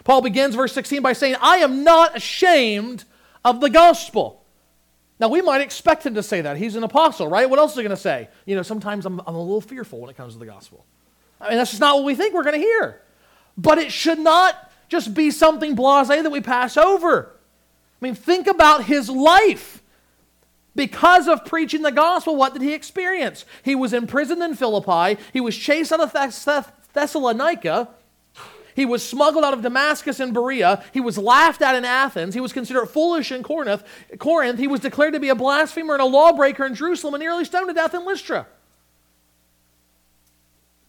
Paul 0.03 0.21
begins 0.21 0.55
verse 0.55 0.73
16 0.73 1.01
by 1.01 1.13
saying, 1.13 1.35
I 1.41 1.57
am 1.57 1.83
not 1.83 2.17
ashamed 2.17 3.05
of 3.45 3.61
the 3.61 3.69
gospel. 3.69 4.43
Now, 5.17 5.29
we 5.29 5.41
might 5.41 5.61
expect 5.61 6.05
him 6.05 6.15
to 6.15 6.23
say 6.23 6.41
that. 6.41 6.57
He's 6.57 6.75
an 6.75 6.83
apostle, 6.83 7.27
right? 7.27 7.49
What 7.49 7.59
else 7.59 7.71
is 7.71 7.77
he 7.77 7.83
going 7.83 7.95
to 7.95 8.01
say? 8.01 8.29
You 8.45 8.55
know, 8.55 8.61
sometimes 8.61 9.05
I'm, 9.05 9.19
I'm 9.25 9.35
a 9.35 9.41
little 9.41 9.61
fearful 9.61 9.99
when 9.99 10.09
it 10.09 10.17
comes 10.17 10.33
to 10.33 10.39
the 10.39 10.45
gospel. 10.45 10.85
I 11.41 11.49
mean, 11.49 11.57
that's 11.57 11.71
just 11.71 11.81
not 11.81 11.95
what 11.95 12.05
we 12.05 12.15
think 12.15 12.33
we're 12.33 12.43
going 12.43 12.59
to 12.59 12.65
hear. 12.65 13.01
But 13.57 13.77
it 13.77 13.91
should 13.91 14.19
not 14.19 14.71
just 14.87 15.13
be 15.13 15.31
something 15.31 15.75
blase 15.75 16.07
that 16.07 16.31
we 16.31 16.41
pass 16.41 16.75
over. 16.75 17.35
I 18.01 18.05
mean, 18.05 18.15
think 18.15 18.47
about 18.47 18.85
his 18.85 19.09
life. 19.09 19.81
Because 20.75 21.27
of 21.27 21.45
preaching 21.45 21.81
the 21.81 21.91
gospel, 21.91 22.35
what 22.35 22.53
did 22.53 22.61
he 22.61 22.73
experience? 22.73 23.43
He 23.63 23.75
was 23.75 23.91
imprisoned 23.91 24.41
in 24.41 24.55
Philippi. 24.55 25.21
He 25.33 25.41
was 25.41 25.57
chased 25.57 25.91
out 25.91 25.99
of 25.99 26.11
Thess- 26.11 26.71
Thessalonica. 26.93 27.89
He 28.75 28.85
was 28.85 29.05
smuggled 29.05 29.43
out 29.43 29.53
of 29.53 29.61
Damascus 29.61 30.21
and 30.21 30.33
Berea. 30.33 30.81
He 30.93 31.01
was 31.01 31.17
laughed 31.17 31.61
at 31.61 31.75
in 31.75 31.83
Athens. 31.83 32.33
He 32.33 32.39
was 32.39 32.53
considered 32.53 32.85
foolish 32.85 33.29
in 33.31 33.43
Corinth. 33.43 33.83
Corinth. 34.19 34.57
He 34.57 34.67
was 34.67 34.79
declared 34.79 35.13
to 35.15 35.19
be 35.19 35.27
a 35.27 35.35
blasphemer 35.35 35.95
and 35.95 36.01
a 36.01 36.05
lawbreaker 36.05 36.65
in 36.65 36.75
Jerusalem 36.75 37.15
and 37.15 37.21
nearly 37.21 37.43
stoned 37.43 37.67
to 37.67 37.73
death 37.73 37.93
in 37.93 38.05
Lystra. 38.05 38.47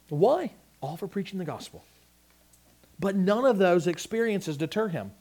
Why? 0.08 0.52
All 0.80 0.96
for 0.96 1.08
preaching 1.08 1.40
the 1.40 1.44
gospel. 1.44 1.82
But 3.00 3.16
none 3.16 3.44
of 3.44 3.58
those 3.58 3.86
experiences 3.86 4.56
deter 4.56 4.88
him. 4.88 5.12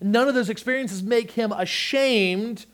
None 0.00 0.28
of 0.28 0.34
those 0.34 0.50
experiences 0.50 1.02
make 1.02 1.32
him 1.32 1.52
ashamed 1.52 2.66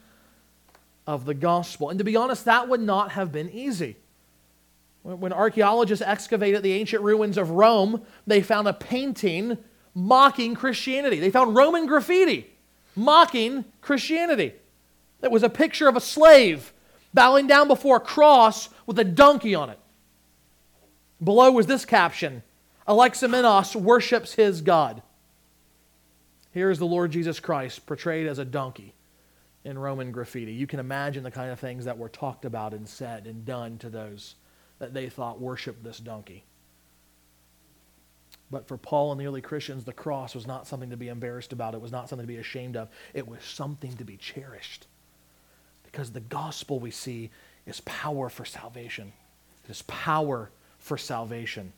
of 1.07 1.25
the 1.25 1.35
gospel. 1.35 1.91
And 1.91 1.99
to 1.99 2.05
be 2.05 2.17
honest, 2.17 2.45
that 2.45 2.69
would 2.69 2.81
not 2.81 3.13
have 3.13 3.33
been 3.33 3.51
easy. 3.51 3.97
When 5.03 5.33
archaeologists 5.33 6.05
excavated 6.05 6.63
the 6.63 6.75
ancient 6.75 7.03
ruins 7.03 7.37
of 7.37 7.51
Rome, 7.51 8.03
they 8.27 8.41
found 8.41 8.69
a 8.69 8.73
painting 8.73 9.59
mocking 9.95 10.55
Christianity. 10.55 11.19
They 11.19 11.31
found 11.31 11.57
Roman 11.57 11.87
graffiti 11.87 12.49
mocking 12.95 13.65
Christianity. 13.81 14.53
That 15.21 15.31
was 15.31 15.43
a 15.43 15.49
picture 15.49 15.89
of 15.89 15.97
a 15.97 16.01
slave 16.01 16.73
bowing 17.15 17.47
down 17.47 17.69
before 17.69 17.97
a 17.97 18.01
cross 18.01 18.69
with 18.87 18.99
a 18.99 19.05
donkey 19.05 19.55
on 19.55 19.71
it. 19.71 19.79
Below 21.23 21.53
was 21.53 21.67
this 21.67 21.85
caption 21.85 22.43
Alexamenos 22.87 23.77
worships 23.77 24.35
his 24.35 24.61
God. 24.61 25.03
Here 26.53 26.71
is 26.71 26.79
the 26.79 26.87
Lord 26.87 27.11
Jesus 27.11 27.41
Christ 27.41 27.87
portrayed 27.87 28.27
as 28.27 28.39
a 28.39 28.45
donkey 28.45 28.95
in 29.65 29.79
Roman 29.79 30.13
graffiti. 30.13 30.53
You 30.53 30.67
can 30.67 30.81
imagine 30.81 31.23
the 31.23 31.31
kind 31.31 31.51
of 31.51 31.59
things 31.59 31.85
that 31.87 31.99
were 31.99 32.09
talked 32.09 32.45
about 32.45 32.75
and 32.75 32.89
said 32.89 33.27
and 33.27 33.45
done 33.45 33.79
to 33.79 33.89
those 33.89 34.35
that 34.79 34.93
they 34.93 35.09
thought 35.09 35.41
worshiped 35.41 35.83
this 35.83 35.99
donkey. 35.99 36.45
But 38.51 38.69
for 38.69 38.77
Paul 38.77 39.13
and 39.13 39.21
the 39.21 39.27
early 39.27 39.41
Christians, 39.41 39.85
the 39.85 39.95
cross 39.95 40.35
was 40.35 40.47
not 40.47 40.67
something 40.67 40.91
to 40.91 40.97
be 40.97 41.09
embarrassed 41.09 41.55
about. 41.55 41.75
It 41.75 41.81
was 41.81 41.93
not 41.93 42.11
something 42.11 42.27
to 42.27 42.33
be 42.33 42.39
ashamed 42.39 42.77
of. 42.77 42.89
It 43.15 43.27
was 43.27 43.43
something 43.43 43.97
to 43.97 44.05
be 44.05 44.19
cherished. 44.19 44.87
Because 45.85 46.11
the 46.11 46.21
gospel 46.21 46.79
we 46.79 46.91
see 46.91 47.31
is 47.65 47.81
power 47.81 48.29
for 48.29 48.45
salvation. 48.45 49.13
It 49.65 49.71
is 49.71 49.83
power 49.83 50.51
for 50.79 50.99
salvation. 50.99 51.73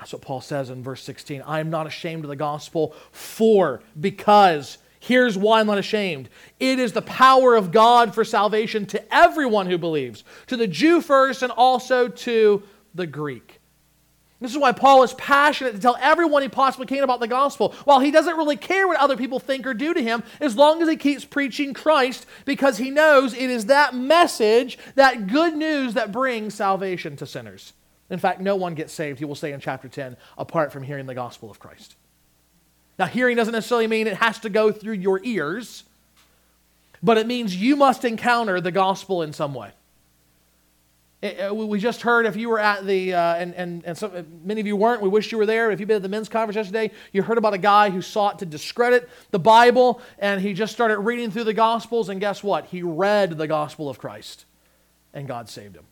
That's 0.00 0.14
what 0.14 0.22
Paul 0.22 0.40
says 0.40 0.70
in 0.70 0.82
verse 0.82 1.02
16. 1.02 1.42
I 1.46 1.60
am 1.60 1.68
not 1.68 1.86
ashamed 1.86 2.24
of 2.24 2.30
the 2.30 2.36
gospel, 2.36 2.94
for, 3.12 3.82
because, 4.00 4.78
here's 4.98 5.36
why 5.36 5.60
I'm 5.60 5.66
not 5.66 5.76
ashamed. 5.76 6.30
It 6.58 6.78
is 6.78 6.94
the 6.94 7.02
power 7.02 7.54
of 7.54 7.70
God 7.70 8.14
for 8.14 8.24
salvation 8.24 8.86
to 8.86 9.14
everyone 9.14 9.66
who 9.66 9.76
believes, 9.76 10.24
to 10.46 10.56
the 10.56 10.66
Jew 10.66 11.02
first 11.02 11.42
and 11.42 11.52
also 11.52 12.08
to 12.08 12.62
the 12.94 13.06
Greek. 13.06 13.60
This 14.40 14.52
is 14.52 14.58
why 14.58 14.72
Paul 14.72 15.02
is 15.02 15.12
passionate 15.12 15.72
to 15.72 15.78
tell 15.78 15.98
everyone 16.00 16.40
he 16.40 16.48
possibly 16.48 16.86
can 16.86 17.04
about 17.04 17.20
the 17.20 17.28
gospel. 17.28 17.74
While 17.84 18.00
he 18.00 18.10
doesn't 18.10 18.38
really 18.38 18.56
care 18.56 18.88
what 18.88 18.98
other 18.98 19.18
people 19.18 19.38
think 19.38 19.66
or 19.66 19.74
do 19.74 19.92
to 19.92 20.02
him, 20.02 20.22
as 20.40 20.56
long 20.56 20.80
as 20.80 20.88
he 20.88 20.96
keeps 20.96 21.26
preaching 21.26 21.74
Christ, 21.74 22.24
because 22.46 22.78
he 22.78 22.88
knows 22.88 23.34
it 23.34 23.50
is 23.50 23.66
that 23.66 23.94
message, 23.94 24.78
that 24.94 25.26
good 25.26 25.54
news, 25.54 25.92
that 25.92 26.10
brings 26.10 26.54
salvation 26.54 27.16
to 27.16 27.26
sinners. 27.26 27.74
In 28.10 28.18
fact, 28.18 28.40
no 28.40 28.56
one 28.56 28.74
gets 28.74 28.92
saved, 28.92 29.20
he 29.20 29.24
will 29.24 29.36
say 29.36 29.52
in 29.52 29.60
chapter 29.60 29.88
10, 29.88 30.16
apart 30.36 30.72
from 30.72 30.82
hearing 30.82 31.06
the 31.06 31.14
gospel 31.14 31.50
of 31.50 31.60
Christ. 31.60 31.94
Now, 32.98 33.06
hearing 33.06 33.36
doesn't 33.36 33.52
necessarily 33.52 33.86
mean 33.86 34.08
it 34.08 34.16
has 34.16 34.40
to 34.40 34.50
go 34.50 34.72
through 34.72 34.94
your 34.94 35.20
ears, 35.22 35.84
but 37.02 37.16
it 37.16 37.26
means 37.26 37.56
you 37.56 37.76
must 37.76 38.04
encounter 38.04 38.60
the 38.60 38.72
gospel 38.72 39.22
in 39.22 39.32
some 39.32 39.54
way. 39.54 39.70
Eh, 41.22 41.34
eh, 41.38 41.46
it, 41.46 41.56
we 41.56 41.78
just 41.78 42.02
heard 42.02 42.26
if 42.26 42.34
you 42.34 42.48
were 42.48 42.58
at 42.58 42.84
the, 42.84 43.14
uh, 43.14 43.34
and, 43.36 43.54
and, 43.54 43.84
and 43.84 43.96
some, 43.96 44.14
eh, 44.14 44.22
many 44.42 44.60
of 44.60 44.66
you 44.66 44.74
weren't, 44.74 45.00
we 45.00 45.08
wish 45.08 45.30
you 45.30 45.38
were 45.38 45.46
there. 45.46 45.70
If 45.70 45.78
you've 45.78 45.86
been 45.86 45.96
at 45.96 46.02
the 46.02 46.08
men's 46.08 46.28
conference 46.28 46.56
yesterday, 46.56 46.90
you 47.12 47.22
heard 47.22 47.38
about 47.38 47.54
a 47.54 47.58
guy 47.58 47.90
who 47.90 48.02
sought 48.02 48.40
to 48.40 48.46
discredit 48.46 49.08
the 49.30 49.38
Bible, 49.38 50.02
and 50.18 50.40
he 50.40 50.52
just 50.52 50.72
started 50.72 50.98
reading 50.98 51.30
through 51.30 51.44
the 51.44 51.54
Gospels, 51.54 52.08
and 52.08 52.20
guess 52.20 52.42
what? 52.42 52.66
He 52.66 52.82
read 52.82 53.38
the 53.38 53.46
Gospel 53.46 53.88
of 53.88 53.98
Christ, 53.98 54.46
and 55.14 55.28
God 55.28 55.48
saved 55.48 55.76
him. 55.76 55.84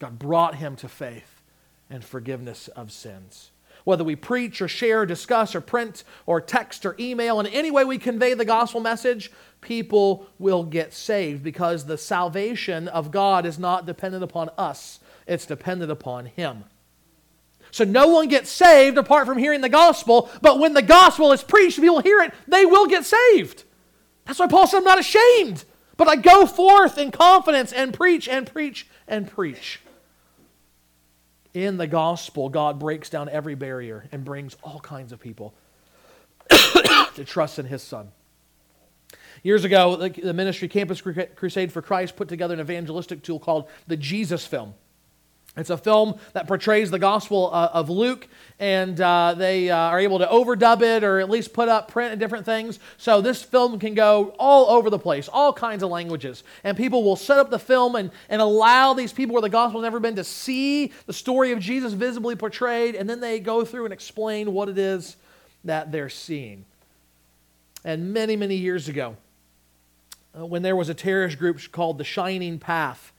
God 0.00 0.18
brought 0.18 0.56
him 0.56 0.76
to 0.76 0.88
faith 0.88 1.33
and 1.94 2.04
forgiveness 2.04 2.66
of 2.68 2.90
sins. 2.90 3.52
Whether 3.84 4.02
we 4.02 4.16
preach 4.16 4.60
or 4.60 4.68
share, 4.68 5.06
discuss 5.06 5.54
or 5.54 5.60
print 5.60 6.04
or 6.26 6.40
text 6.40 6.84
or 6.84 6.96
email, 6.98 7.38
in 7.38 7.46
any 7.46 7.70
way 7.70 7.84
we 7.84 7.98
convey 7.98 8.34
the 8.34 8.44
gospel 8.44 8.80
message, 8.80 9.30
people 9.60 10.26
will 10.38 10.64
get 10.64 10.92
saved 10.92 11.42
because 11.42 11.84
the 11.84 11.98
salvation 11.98 12.88
of 12.88 13.10
God 13.10 13.46
is 13.46 13.58
not 13.58 13.86
dependent 13.86 14.24
upon 14.24 14.50
us, 14.58 15.00
it's 15.26 15.46
dependent 15.46 15.92
upon 15.92 16.26
Him. 16.26 16.64
So 17.70 17.84
no 17.84 18.08
one 18.08 18.28
gets 18.28 18.50
saved 18.50 18.98
apart 18.98 19.26
from 19.26 19.38
hearing 19.38 19.60
the 19.60 19.68
gospel, 19.68 20.30
but 20.42 20.58
when 20.58 20.74
the 20.74 20.82
gospel 20.82 21.32
is 21.32 21.42
preached, 21.42 21.80
people 21.80 22.00
hear 22.00 22.22
it, 22.22 22.32
they 22.48 22.64
will 22.66 22.86
get 22.86 23.04
saved. 23.04 23.64
That's 24.24 24.38
why 24.38 24.46
Paul 24.46 24.66
said, 24.66 24.78
I'm 24.78 24.84
not 24.84 25.00
ashamed, 25.00 25.64
but 25.96 26.08
I 26.08 26.16
go 26.16 26.46
forth 26.46 26.98
in 26.98 27.10
confidence 27.10 27.72
and 27.72 27.92
preach 27.92 28.28
and 28.28 28.46
preach 28.46 28.88
and 29.06 29.28
preach 29.28 29.80
in 31.54 31.76
the 31.76 31.86
gospel, 31.86 32.48
God 32.48 32.78
breaks 32.78 33.08
down 33.08 33.28
every 33.28 33.54
barrier 33.54 34.06
and 34.12 34.24
brings 34.24 34.56
all 34.62 34.80
kinds 34.80 35.12
of 35.12 35.20
people 35.20 35.54
to 36.50 37.24
trust 37.24 37.58
in 37.58 37.66
His 37.66 37.82
Son. 37.82 38.10
Years 39.42 39.64
ago, 39.64 39.96
the 39.96 40.32
ministry 40.34 40.68
Campus 40.68 41.00
Crusade 41.00 41.72
for 41.72 41.82
Christ 41.82 42.16
put 42.16 42.28
together 42.28 42.54
an 42.54 42.60
evangelistic 42.60 43.22
tool 43.22 43.38
called 43.38 43.68
the 43.86 43.96
Jesus 43.96 44.46
Film. 44.46 44.74
It's 45.56 45.70
a 45.70 45.76
film 45.78 46.16
that 46.32 46.48
portrays 46.48 46.90
the 46.90 46.98
Gospel 46.98 47.48
uh, 47.52 47.70
of 47.72 47.88
Luke, 47.88 48.26
and 48.58 49.00
uh, 49.00 49.34
they 49.34 49.70
uh, 49.70 49.76
are 49.76 50.00
able 50.00 50.18
to 50.18 50.26
overdub 50.26 50.82
it 50.82 51.04
or 51.04 51.20
at 51.20 51.30
least 51.30 51.52
put 51.52 51.68
up 51.68 51.86
print 51.86 52.10
and 52.10 52.20
different 52.20 52.44
things. 52.44 52.80
So 52.96 53.20
this 53.20 53.40
film 53.40 53.78
can 53.78 53.94
go 53.94 54.34
all 54.38 54.68
over 54.70 54.90
the 54.90 54.98
place, 54.98 55.28
all 55.28 55.52
kinds 55.52 55.84
of 55.84 55.90
languages. 55.90 56.42
And 56.64 56.76
people 56.76 57.04
will 57.04 57.14
set 57.14 57.38
up 57.38 57.50
the 57.50 57.58
film 57.60 57.94
and, 57.94 58.10
and 58.28 58.42
allow 58.42 58.94
these 58.94 59.12
people 59.12 59.34
where 59.34 59.42
the 59.42 59.48
gospel 59.48 59.80
has 59.80 59.84
never 59.84 60.00
been 60.00 60.16
to 60.16 60.24
see 60.24 60.92
the 61.06 61.12
story 61.12 61.52
of 61.52 61.60
Jesus 61.60 61.92
visibly 61.92 62.34
portrayed, 62.34 62.96
and 62.96 63.08
then 63.08 63.20
they 63.20 63.38
go 63.38 63.64
through 63.64 63.84
and 63.84 63.92
explain 63.92 64.52
what 64.52 64.68
it 64.68 64.78
is 64.78 65.16
that 65.62 65.92
they're 65.92 66.08
seeing. 66.08 66.64
And 67.84 68.12
many, 68.12 68.34
many 68.34 68.56
years 68.56 68.88
ago, 68.88 69.16
uh, 70.36 70.44
when 70.44 70.62
there 70.62 70.74
was 70.74 70.88
a 70.88 70.94
terrorist 70.94 71.38
group 71.38 71.60
called 71.70 71.98
the 71.98 72.04
Shining 72.04 72.58
Path 72.58 73.12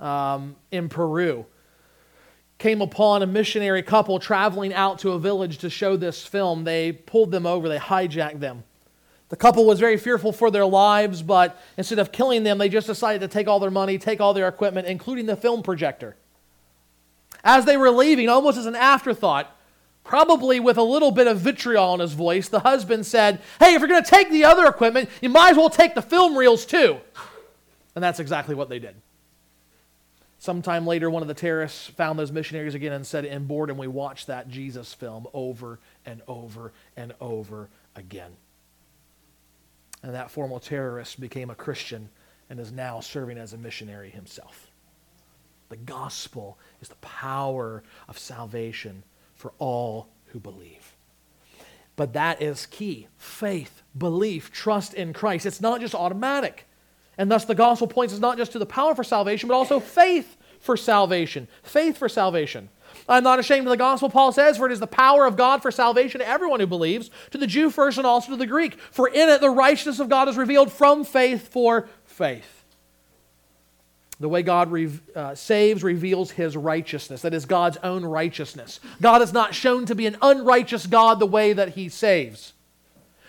um, 0.00 0.56
in 0.70 0.88
Peru, 0.88 1.44
came 2.62 2.80
upon 2.80 3.22
a 3.22 3.26
missionary 3.26 3.82
couple 3.82 4.20
traveling 4.20 4.72
out 4.72 5.00
to 5.00 5.10
a 5.10 5.18
village 5.18 5.58
to 5.58 5.68
show 5.68 5.96
this 5.96 6.24
film. 6.24 6.62
They 6.62 6.92
pulled 6.92 7.32
them 7.32 7.44
over, 7.44 7.68
they 7.68 7.76
hijacked 7.76 8.38
them. 8.38 8.62
The 9.30 9.36
couple 9.36 9.66
was 9.66 9.80
very 9.80 9.96
fearful 9.96 10.32
for 10.32 10.48
their 10.48 10.64
lives, 10.64 11.22
but 11.22 11.60
instead 11.76 11.98
of 11.98 12.12
killing 12.12 12.44
them, 12.44 12.58
they 12.58 12.68
just 12.68 12.86
decided 12.86 13.20
to 13.20 13.26
take 13.26 13.48
all 13.48 13.58
their 13.58 13.72
money, 13.72 13.98
take 13.98 14.20
all 14.20 14.32
their 14.32 14.46
equipment, 14.46 14.86
including 14.86 15.26
the 15.26 15.34
film 15.34 15.64
projector. 15.64 16.14
As 17.42 17.64
they 17.64 17.76
were 17.76 17.90
leaving, 17.90 18.28
almost 18.28 18.58
as 18.58 18.66
an 18.66 18.76
afterthought, 18.76 19.56
probably 20.04 20.60
with 20.60 20.76
a 20.76 20.84
little 20.84 21.10
bit 21.10 21.26
of 21.26 21.40
vitriol 21.40 21.94
in 21.94 22.00
his 22.00 22.12
voice, 22.12 22.48
the 22.48 22.60
husband 22.60 23.06
said, 23.06 23.40
Hey, 23.58 23.74
if 23.74 23.80
you're 23.80 23.88
going 23.88 24.04
to 24.04 24.08
take 24.08 24.30
the 24.30 24.44
other 24.44 24.66
equipment, 24.66 25.10
you 25.20 25.30
might 25.30 25.50
as 25.50 25.56
well 25.56 25.70
take 25.70 25.96
the 25.96 26.02
film 26.02 26.38
reels 26.38 26.64
too. 26.64 27.00
And 27.96 28.04
that's 28.04 28.20
exactly 28.20 28.54
what 28.54 28.68
they 28.68 28.78
did. 28.78 28.94
Sometime 30.42 30.88
later, 30.88 31.08
one 31.08 31.22
of 31.22 31.28
the 31.28 31.34
terrorists 31.34 31.86
found 31.86 32.18
those 32.18 32.32
missionaries 32.32 32.74
again 32.74 32.92
and 32.92 33.06
said, 33.06 33.24
In 33.24 33.44
boredom, 33.44 33.78
we 33.78 33.86
watched 33.86 34.26
that 34.26 34.48
Jesus 34.48 34.92
film 34.92 35.28
over 35.32 35.78
and 36.04 36.20
over 36.26 36.72
and 36.96 37.14
over 37.20 37.68
again. 37.94 38.32
And 40.02 40.12
that 40.16 40.32
former 40.32 40.58
terrorist 40.58 41.20
became 41.20 41.48
a 41.48 41.54
Christian 41.54 42.08
and 42.50 42.58
is 42.58 42.72
now 42.72 42.98
serving 42.98 43.38
as 43.38 43.52
a 43.52 43.56
missionary 43.56 44.10
himself. 44.10 44.66
The 45.68 45.76
gospel 45.76 46.58
is 46.80 46.88
the 46.88 46.96
power 46.96 47.84
of 48.08 48.18
salvation 48.18 49.04
for 49.36 49.52
all 49.60 50.08
who 50.32 50.40
believe. 50.40 50.96
But 51.94 52.14
that 52.14 52.42
is 52.42 52.66
key 52.66 53.06
faith, 53.16 53.82
belief, 53.96 54.50
trust 54.50 54.92
in 54.92 55.12
Christ. 55.12 55.46
It's 55.46 55.60
not 55.60 55.80
just 55.80 55.94
automatic. 55.94 56.66
And 57.18 57.30
thus, 57.30 57.44
the 57.44 57.54
gospel 57.54 57.86
points 57.86 58.14
us 58.14 58.20
not 58.20 58.38
just 58.38 58.52
to 58.52 58.58
the 58.58 58.66
power 58.66 58.94
for 58.94 59.04
salvation, 59.04 59.48
but 59.48 59.54
also 59.54 59.80
faith 59.80 60.36
for 60.60 60.76
salvation. 60.76 61.48
Faith 61.62 61.98
for 61.98 62.08
salvation. 62.08 62.68
I'm 63.08 63.24
not 63.24 63.38
ashamed 63.38 63.66
of 63.66 63.70
the 63.70 63.76
gospel, 63.76 64.10
Paul 64.10 64.32
says, 64.32 64.56
for 64.56 64.66
it 64.66 64.72
is 64.72 64.80
the 64.80 64.86
power 64.86 65.26
of 65.26 65.36
God 65.36 65.62
for 65.62 65.70
salvation 65.70 66.20
to 66.20 66.28
everyone 66.28 66.60
who 66.60 66.66
believes, 66.66 67.10
to 67.30 67.38
the 67.38 67.46
Jew 67.46 67.70
first 67.70 67.98
and 67.98 68.06
also 68.06 68.32
to 68.32 68.36
the 68.36 68.46
Greek. 68.46 68.78
For 68.78 69.08
in 69.08 69.28
it 69.28 69.40
the 69.40 69.50
righteousness 69.50 69.98
of 69.98 70.08
God 70.08 70.28
is 70.28 70.36
revealed 70.36 70.72
from 70.72 71.04
faith 71.04 71.48
for 71.48 71.88
faith. 72.04 72.64
The 74.20 74.28
way 74.28 74.42
God 74.42 74.70
re- 74.70 75.00
uh, 75.16 75.34
saves 75.34 75.82
reveals 75.82 76.30
his 76.30 76.56
righteousness. 76.56 77.22
That 77.22 77.34
is 77.34 77.44
God's 77.44 77.78
own 77.78 78.04
righteousness. 78.04 78.78
God 79.00 79.20
is 79.20 79.32
not 79.32 79.54
shown 79.54 79.84
to 79.86 79.96
be 79.96 80.06
an 80.06 80.16
unrighteous 80.22 80.86
God 80.86 81.18
the 81.18 81.26
way 81.26 81.52
that 81.52 81.70
he 81.70 81.88
saves. 81.88 82.52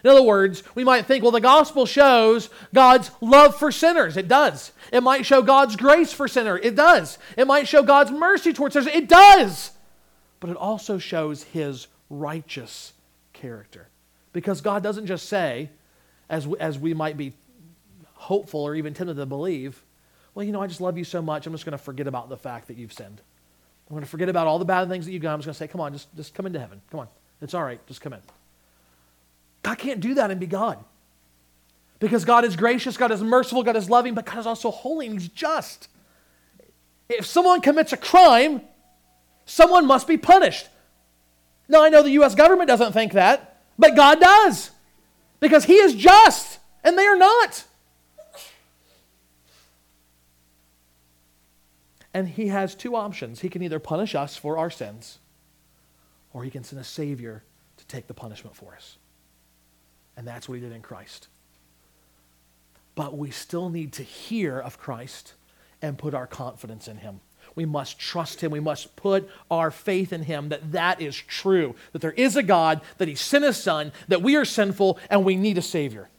In 0.04 0.10
other 0.10 0.22
words, 0.22 0.64
we 0.76 0.84
might 0.84 1.06
think, 1.06 1.24
well, 1.24 1.32
the 1.32 1.40
gospel 1.40 1.86
shows 1.86 2.50
God's 2.74 3.10
love 3.22 3.58
for 3.58 3.72
sinners. 3.72 4.18
It 4.18 4.28
does. 4.28 4.74
It 4.92 5.02
might 5.02 5.26
show 5.26 5.42
God's 5.42 5.78
grace 5.78 6.12
for 6.12 6.28
sinners. 6.28 6.60
It 6.64 6.76
does. 6.76 7.18
It 7.38 7.48
might 7.48 7.68
show 7.68 7.84
God's 7.84 8.12
mercy 8.12 8.52
towards 8.52 8.74
sinners. 8.74 8.94
It 8.94 9.08
does. 9.08 9.72
But 10.42 10.50
it 10.50 10.58
also 10.58 10.98
shows 10.98 11.44
his 11.44 11.88
righteous 12.10 12.92
character. 13.32 13.88
Because 14.34 14.60
God 14.60 14.84
doesn't 14.84 15.06
just 15.06 15.30
say, 15.30 15.70
as 16.30 16.46
we, 16.46 16.58
as 16.60 16.78
we 16.78 16.94
might 16.94 17.16
be 17.16 17.34
hopeful 18.16 18.62
or 18.62 18.76
even 18.76 18.94
tempted 18.94 19.16
to 19.16 19.26
believe, 19.26 19.84
well, 20.36 20.46
you 20.46 20.52
know, 20.52 20.62
I 20.62 20.68
just 20.68 20.82
love 20.82 20.98
you 20.98 21.06
so 21.06 21.22
much, 21.22 21.48
I'm 21.48 21.54
just 21.54 21.64
going 21.64 21.78
to 21.78 21.84
forget 21.84 22.08
about 22.08 22.28
the 22.28 22.38
fact 22.38 22.68
that 22.68 22.78
you've 22.78 22.92
sinned. 22.92 23.22
I'm 23.88 23.96
going 23.96 24.04
to 24.04 24.10
forget 24.10 24.28
about 24.28 24.48
all 24.48 24.60
the 24.60 24.66
bad 24.66 24.90
things 24.90 25.06
that 25.06 25.12
you've 25.12 25.22
done. 25.22 25.34
I'm 25.34 25.40
just 25.40 25.46
going 25.46 25.54
to 25.54 25.60
say, 25.60 25.68
come 25.68 25.80
on, 25.80 25.94
just, 25.94 26.14
just 26.16 26.34
come 26.34 26.46
into 26.46 26.60
heaven. 26.60 26.82
Come 26.92 27.02
on. 27.02 27.08
It's 27.42 27.54
all 27.54 27.64
right. 27.64 27.86
Just 27.88 28.02
come 28.02 28.14
in. 28.14 28.20
God 29.64 29.78
can't 29.78 30.00
do 30.00 30.14
that 30.16 30.30
and 30.30 30.40
be 30.40 30.48
God. 30.48 30.84
Because 32.00 32.26
God 32.26 32.44
is 32.44 32.56
gracious, 32.56 32.98
God 32.98 33.12
is 33.12 33.24
merciful, 33.24 33.64
God 33.64 33.78
is 33.78 33.90
loving, 33.90 34.14
but 34.14 34.26
God 34.26 34.38
is 34.40 34.46
also 34.46 34.72
holy 34.72 35.08
and 35.08 35.20
He's 35.20 35.30
just. 35.30 35.88
If 37.08 37.26
someone 37.26 37.62
commits 37.62 37.94
a 37.94 37.98
crime, 37.98 38.62
someone 39.46 39.88
must 39.88 40.08
be 40.08 40.18
punished. 40.18 40.68
Now, 41.70 41.84
I 41.84 41.90
know 41.90 42.04
the 42.04 42.12
U.S. 42.12 42.36
government 42.36 42.68
doesn't 42.68 42.92
think 42.92 43.14
that, 43.14 43.62
but 43.80 43.96
God 43.96 44.20
does. 44.20 44.72
Because 45.40 45.64
He 45.64 45.76
is 45.76 45.96
just, 45.96 46.60
and 46.84 46.98
they 46.98 47.06
are 47.06 47.16
not. 47.16 47.64
And 52.14 52.28
he 52.28 52.48
has 52.50 52.76
two 52.76 52.96
options. 52.96 53.40
He 53.40 53.50
can 53.50 53.64
either 53.64 53.80
punish 53.80 54.14
us 54.14 54.38
for 54.38 54.58
our 54.58 54.70
sins, 54.70 55.18
or 56.32 56.44
he 56.44 56.52
can 56.52 56.64
send 56.64 56.80
a 56.80 56.84
Savior 56.84 57.44
to 57.78 57.88
take 57.88 58.08
the 58.08 58.14
punishment 58.14 58.56
for 58.56 58.76
us. 58.76 58.98
And 60.16 60.28
that's 60.28 60.48
what 60.48 60.56
he 60.56 60.62
did 60.62 60.72
in 60.72 60.82
Christ. 60.82 61.28
But 62.96 63.18
we 63.18 63.32
still 63.32 63.70
need 63.70 63.94
to 63.94 64.04
hear 64.04 64.60
of 64.60 64.78
Christ 64.78 65.34
and 65.82 65.98
put 65.98 66.14
our 66.14 66.28
confidence 66.28 66.88
in 66.88 66.98
him. 66.98 67.20
We 67.56 67.66
must 67.66 68.00
trust 68.00 68.42
him. 68.42 68.52
We 68.52 68.60
must 68.60 68.96
put 68.96 69.30
our 69.52 69.70
faith 69.70 70.14
in 70.14 70.24
him 70.24 70.50
that 70.50 70.72
that 70.72 71.02
is 71.02 71.16
true, 71.16 71.76
that 71.92 72.02
there 72.02 72.12
is 72.12 72.36
a 72.36 72.44
God, 72.44 72.82
that 72.98 73.08
he 73.08 73.16
sent 73.16 73.44
his 73.44 73.58
son, 73.58 73.92
that 74.08 74.22
we 74.22 74.36
are 74.36 74.46
sinful, 74.46 75.00
and 75.10 75.26
we 75.26 75.36
need 75.36 75.58
a 75.58 75.62
Savior. 75.62 76.10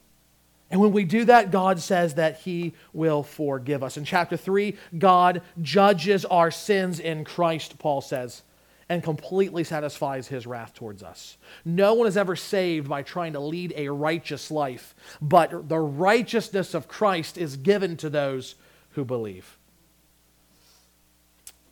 And 0.71 0.81
when 0.81 0.93
we 0.93 1.05
do 1.05 1.25
that, 1.27 1.51
God 1.51 1.79
says 1.79 2.15
that 2.15 2.41
He 2.41 2.73
will 2.93 3.23
forgive 3.23 3.85
us. 3.85 3.97
In 3.97 4.05
chapter 4.05 4.37
3, 4.37 4.77
God 4.99 5.43
judges 5.63 6.25
our 6.25 6.51
sins 6.51 6.99
in 6.99 7.25
Christ, 7.25 7.79
Paul 7.79 8.01
says, 8.01 8.43
and 8.89 9.03
completely 9.03 9.64
satisfies 9.64 10.28
His 10.28 10.47
wrath 10.47 10.74
towards 10.74 11.03
us. 11.03 11.37
No 11.64 11.95
one 11.95 12.07
is 12.07 12.16
ever 12.16 12.37
saved 12.37 12.89
by 12.89 13.03
trying 13.03 13.32
to 13.32 13.41
lead 13.41 13.72
a 13.76 13.89
righteous 13.89 14.51
life, 14.51 14.95
but 15.20 15.68
the 15.68 15.78
righteousness 15.78 16.74
of 16.74 16.89
Christ 16.89 17.39
is 17.39 17.57
given 17.57 17.97
to 17.99 18.11
those 18.11 18.55
who 18.91 19.05
believe. 19.05 19.57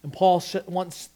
And 0.02 0.12
Paul 0.12 0.42
wants 0.66 1.10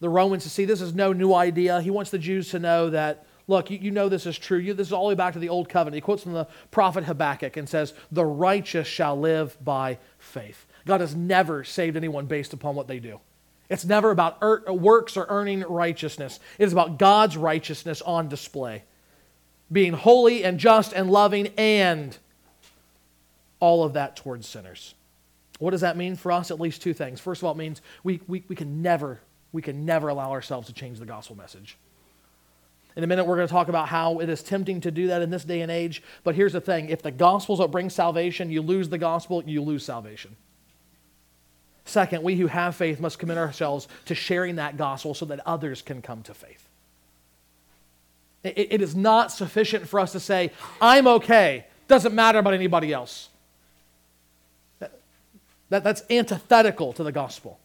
the 0.00 0.08
Romans 0.08 0.42
to 0.42 0.50
see 0.50 0.64
this 0.64 0.80
is 0.80 0.94
no 0.94 1.12
new 1.12 1.32
idea. 1.32 1.80
He 1.80 1.90
wants 1.90 2.10
the 2.10 2.18
Jews 2.18 2.50
to 2.50 2.58
know 2.58 2.90
that 2.90 3.26
Look, 3.48 3.70
you, 3.70 3.78
you 3.78 3.90
know 3.90 4.08
this 4.08 4.26
is 4.26 4.38
true. 4.38 4.58
You, 4.58 4.74
this 4.74 4.88
is 4.88 4.92
all 4.92 5.04
the 5.04 5.10
way 5.10 5.14
back 5.14 5.34
to 5.34 5.38
the 5.38 5.48
Old 5.48 5.68
Covenant. 5.68 5.94
He 5.94 6.00
quotes 6.00 6.22
from 6.22 6.32
the 6.32 6.48
prophet 6.70 7.04
Habakkuk 7.04 7.56
and 7.56 7.68
says, 7.68 7.94
The 8.10 8.24
righteous 8.24 8.88
shall 8.88 9.18
live 9.18 9.56
by 9.64 9.98
faith. 10.18 10.66
God 10.84 11.00
has 11.00 11.14
never 11.14 11.62
saved 11.62 11.96
anyone 11.96 12.26
based 12.26 12.52
upon 12.52 12.74
what 12.74 12.88
they 12.88 12.98
do. 12.98 13.20
It's 13.68 13.84
never 13.84 14.10
about 14.10 14.38
er, 14.42 14.62
works 14.68 15.16
or 15.16 15.26
earning 15.28 15.60
righteousness. 15.60 16.38
It 16.58 16.64
is 16.64 16.72
about 16.72 16.98
God's 16.98 17.36
righteousness 17.36 18.02
on 18.02 18.28
display. 18.28 18.84
Being 19.70 19.92
holy 19.92 20.44
and 20.44 20.58
just 20.58 20.92
and 20.92 21.10
loving 21.10 21.48
and 21.58 22.16
all 23.58 23.84
of 23.84 23.94
that 23.94 24.16
towards 24.16 24.46
sinners. 24.46 24.94
What 25.58 25.70
does 25.70 25.80
that 25.80 25.96
mean 25.96 26.16
for 26.16 26.30
us? 26.32 26.50
At 26.50 26.60
least 26.60 26.82
two 26.82 26.94
things. 26.94 27.18
First 27.18 27.40
of 27.40 27.46
all, 27.46 27.52
it 27.52 27.58
means 27.58 27.80
we, 28.04 28.20
we, 28.28 28.44
we 28.48 28.54
can 28.54 28.82
never, 28.82 29.20
we 29.52 29.62
can 29.62 29.84
never 29.84 30.08
allow 30.08 30.30
ourselves 30.30 30.68
to 30.68 30.72
change 30.72 30.98
the 30.98 31.06
gospel 31.06 31.36
message. 31.36 31.76
In 32.94 33.04
a 33.04 33.06
minute, 33.06 33.24
we're 33.24 33.36
going 33.36 33.48
to 33.48 33.52
talk 33.52 33.68
about 33.68 33.88
how 33.88 34.20
it 34.20 34.28
is 34.28 34.42
tempting 34.42 34.80
to 34.82 34.90
do 34.90 35.08
that 35.08 35.20
in 35.20 35.30
this 35.30 35.44
day 35.44 35.60
and 35.60 35.70
age. 35.70 36.02
But 36.24 36.34
here's 36.34 36.52
the 36.52 36.60
thing 36.60 36.88
if 36.88 37.02
the 37.02 37.10
gospel's 37.10 37.58
what 37.58 37.70
brings 37.70 37.94
salvation, 37.94 38.50
you 38.50 38.62
lose 38.62 38.88
the 38.88 38.98
gospel, 38.98 39.42
you 39.44 39.62
lose 39.62 39.84
salvation. 39.84 40.36
Second, 41.86 42.22
we 42.22 42.36
who 42.36 42.48
have 42.48 42.76
faith 42.76 43.00
must 43.00 43.18
commit 43.18 43.38
ourselves 43.38 43.88
to 44.04 44.14
sharing 44.14 44.56
that 44.56 44.76
gospel 44.76 45.14
so 45.14 45.24
that 45.26 45.40
others 45.46 45.80
can 45.80 46.02
come 46.02 46.22
to 46.24 46.34
faith. 46.34 46.68
it, 48.44 48.72
it 48.72 48.82
is 48.82 48.94
not 48.94 49.32
sufficient 49.32 49.88
for 49.88 50.00
us 50.00 50.12
to 50.12 50.20
say, 50.20 50.52
I'm 50.80 51.06
okay, 51.06 51.66
doesn't 51.88 52.14
matter 52.14 52.38
about 52.38 52.54
anybody 52.54 52.92
else. 52.92 53.28
That, 54.80 54.98
that, 55.70 55.84
that's 55.84 56.02
antithetical 56.10 56.92
to 56.92 57.02
the 57.02 57.12
gospel 57.12 57.58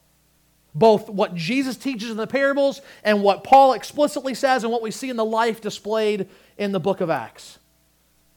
both 0.73 1.09
what 1.09 1.35
Jesus 1.35 1.75
teaches 1.75 2.09
in 2.09 2.17
the 2.17 2.27
parables 2.27 2.81
and 3.03 3.21
what 3.23 3.43
Paul 3.43 3.73
explicitly 3.73 4.33
says 4.33 4.63
and 4.63 4.71
what 4.71 4.81
we 4.81 4.91
see 4.91 5.09
in 5.09 5.17
the 5.17 5.25
life 5.25 5.61
displayed 5.61 6.29
in 6.57 6.71
the 6.71 6.79
book 6.79 7.01
of 7.01 7.09
Acts. 7.09 7.59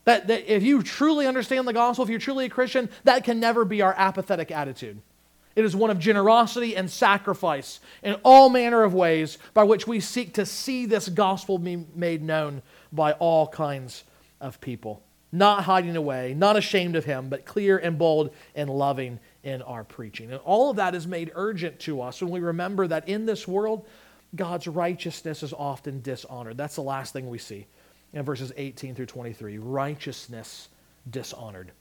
That, 0.04 0.26
that 0.26 0.52
if 0.52 0.62
you 0.62 0.82
truly 0.82 1.26
understand 1.26 1.66
the 1.66 1.72
gospel, 1.72 2.04
if 2.04 2.10
you're 2.10 2.18
truly 2.18 2.46
a 2.46 2.50
Christian, 2.50 2.90
that 3.04 3.24
can 3.24 3.40
never 3.40 3.64
be 3.64 3.82
our 3.82 3.94
apathetic 3.96 4.50
attitude. 4.50 5.00
It 5.56 5.64
is 5.64 5.76
one 5.76 5.90
of 5.90 5.98
generosity 5.98 6.76
and 6.76 6.90
sacrifice 6.90 7.80
in 8.02 8.14
all 8.24 8.48
manner 8.48 8.82
of 8.82 8.92
ways 8.92 9.38
by 9.52 9.64
which 9.64 9.86
we 9.86 10.00
seek 10.00 10.34
to 10.34 10.46
see 10.46 10.86
this 10.86 11.08
gospel 11.08 11.58
be 11.58 11.84
made 11.94 12.22
known 12.22 12.62
by 12.92 13.12
all 13.12 13.46
kinds 13.46 14.04
of 14.40 14.60
people. 14.60 15.02
Not 15.30 15.64
hiding 15.64 15.96
away, 15.96 16.34
not 16.34 16.56
ashamed 16.56 16.96
of 16.96 17.04
him, 17.04 17.28
but 17.28 17.44
clear 17.44 17.78
and 17.78 17.98
bold 17.98 18.32
and 18.54 18.70
loving 18.70 19.18
in 19.42 19.62
our 19.62 19.84
preaching. 19.84 20.30
And 20.30 20.40
all 20.44 20.70
of 20.70 20.76
that 20.76 20.94
is 20.94 21.06
made 21.06 21.32
urgent 21.34 21.80
to 21.80 22.02
us 22.02 22.22
when 22.22 22.30
we 22.30 22.40
remember 22.40 22.86
that 22.86 23.08
in 23.08 23.26
this 23.26 23.46
world, 23.46 23.86
God's 24.34 24.66
righteousness 24.66 25.42
is 25.42 25.52
often 25.52 26.02
dishonored. 26.02 26.56
That's 26.56 26.76
the 26.76 26.82
last 26.82 27.12
thing 27.12 27.28
we 27.28 27.38
see 27.38 27.66
in 28.12 28.22
verses 28.22 28.52
18 28.56 28.94
through 28.94 29.06
23. 29.06 29.58
Righteousness 29.58 30.68
dishonored. 31.08 31.72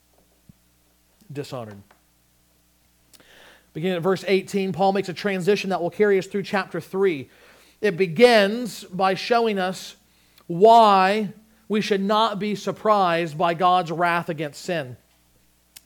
Dishonored. 1.32 1.82
Beginning 3.74 3.98
at 3.98 4.04
verse 4.04 4.24
18, 4.28 4.72
Paul 4.72 4.94
makes 4.94 5.10
a 5.10 5.14
transition 5.14 5.72
that 5.72 5.82
will 5.82 5.90
carry 5.90 6.20
us 6.20 6.28
through 6.28 6.44
chapter 6.44 6.80
3. 6.80 7.28
It 7.82 7.98
begins 7.98 8.84
by 8.86 9.16
showing 9.16 9.60
us 9.60 9.96
why 10.48 11.34
we 11.68 11.82
should 11.82 12.02
not 12.02 12.40
be 12.40 12.56
surprised 12.56 13.38
by 13.38 13.56
God's 13.56 13.92
wrath 13.92 14.30
against 14.30 14.62
sin. 14.62 14.96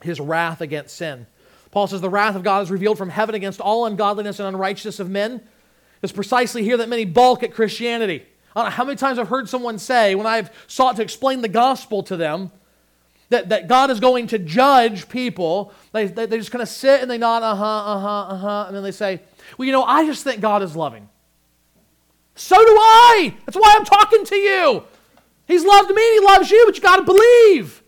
His 0.02 0.20
wrath 0.20 0.62
against 0.62 0.96
sin. 0.96 1.28
Paul 1.72 1.88
says, 1.88 2.02
The 2.02 2.10
wrath 2.10 2.36
of 2.36 2.44
God 2.44 2.64
is 2.64 2.72
revealed 2.72 2.98
from 2.98 3.10
heaven 3.10 3.36
against 3.36 3.62
all 3.62 3.86
ungodliness 3.86 4.40
and 4.40 4.48
unrighteousness 4.48 5.00
of 5.00 5.10
men. 5.10 5.42
It's 6.02 6.12
precisely 6.12 6.64
here 6.64 6.78
that 6.78 6.90
many 6.90 7.06
balk 7.06 7.42
at 7.42 7.54
Christianity. 7.54 8.26
I 8.56 8.62
don't 8.62 8.70
know 8.70 8.76
how 8.76 8.84
many 8.84 8.98
times 8.98 9.18
I've 9.18 9.30
heard 9.30 9.48
someone 9.48 9.80
say, 9.80 10.16
when 10.16 10.28
I've 10.28 10.52
sought 10.68 10.98
to 10.98 11.02
explain 11.02 11.42
the 11.42 11.48
gospel 11.48 12.04
to 12.04 12.18
them, 12.18 12.52
that, 13.30 13.49
that 13.49 13.67
God 13.67 13.89
is 13.91 13.99
going 13.99 14.28
to 14.28 14.39
judge 14.39 15.09
people. 15.09 15.73
They, 15.91 16.05
they, 16.05 16.25
they 16.25 16.38
just 16.38 16.51
kind 16.51 16.61
of 16.61 16.69
sit 16.69 17.01
and 17.01 17.11
they 17.11 17.17
nod, 17.17 17.43
uh 17.43 17.55
huh, 17.55 17.65
uh 17.65 17.99
huh, 17.99 18.21
uh 18.21 18.38
huh, 18.38 18.65
and 18.67 18.75
then 18.75 18.84
they 18.84 18.91
say, 18.91 19.21
Well, 19.57 19.65
you 19.65 19.71
know, 19.71 19.84
I 19.84 20.05
just 20.05 20.23
think 20.23 20.41
God 20.41 20.63
is 20.63 20.75
loving. 20.75 21.09
So 22.36 22.55
do 22.55 22.71
I. 22.71 23.36
That's 23.45 23.57
why 23.57 23.75
I'm 23.78 23.86
talking 23.86 24.23
to 24.25 24.36
you. 24.36 24.84
He's 25.47 25.65
loved 25.65 25.89
me, 25.89 26.07
and 26.07 26.21
He 26.21 26.25
loves 26.25 26.51
you, 26.51 26.63
but 26.65 26.75
you 26.75 26.82
got 26.82 26.97
to 26.97 27.03
believe. 27.03 27.82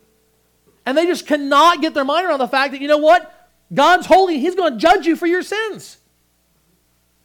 And 0.86 0.98
they 0.98 1.06
just 1.06 1.28
cannot 1.28 1.82
get 1.82 1.94
their 1.94 2.06
mind 2.06 2.26
around 2.26 2.40
the 2.40 2.48
fact 2.48 2.72
that, 2.72 2.82
you 2.82 2.88
know 2.88 2.98
what? 2.98 3.50
God's 3.74 4.08
holy, 4.08 4.40
He's 4.40 4.56
going 4.56 4.74
to 4.74 4.80
judge 4.80 5.06
you 5.06 5.16
for 5.16 5.28
your 5.28 5.44
sins. 5.44 5.98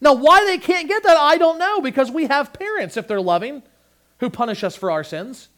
Now, 0.01 0.13
why 0.13 0.45
they 0.45 0.59
can't 0.59 0.87
get 0.87 1.03
that, 1.05 1.17
I 1.17 1.39
don't 1.39 1.59
know, 1.59 1.81
because 1.81 2.11
we 2.11 2.27
have 2.27 2.53
parents, 2.53 2.97
if 2.97 3.09
they're 3.09 3.21
loving, 3.21 3.63
who 4.21 4.29
punish 4.29 4.63
us 4.63 4.77
for 4.77 4.91
our 4.91 5.03
sins. 5.03 5.49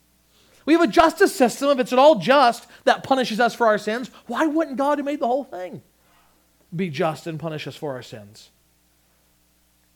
We 0.67 0.73
have 0.73 0.83
a 0.83 0.89
justice 0.89 1.35
system, 1.35 1.71
if 1.71 1.79
it's 1.79 1.93
at 1.93 1.99
all 1.99 2.17
just, 2.17 2.67
that 2.85 3.05
punishes 3.05 3.41
us 3.41 3.55
for 3.55 3.67
our 3.67 3.79
sins. 3.79 4.11
Why 4.27 4.47
wouldn't 4.47 4.77
God, 4.77 4.99
who 4.99 5.05
made 5.05 5.21
the 5.21 5.27
whole 5.27 5.45
thing, 5.45 5.81
be 6.75 6.91
just 6.91 7.27
and 7.27 7.39
punish 7.39 7.67
us 7.67 7.77
for 7.77 7.93
our 7.93 8.03
sins? 8.03 8.51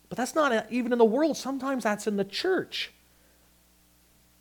But 0.08 0.16
that's 0.16 0.34
not 0.34 0.70
even 0.70 0.92
in 0.92 0.98
the 0.98 1.04
world. 1.04 1.36
Sometimes 1.36 1.84
that's 1.84 2.06
in 2.06 2.16
the 2.16 2.24
church. 2.24 2.92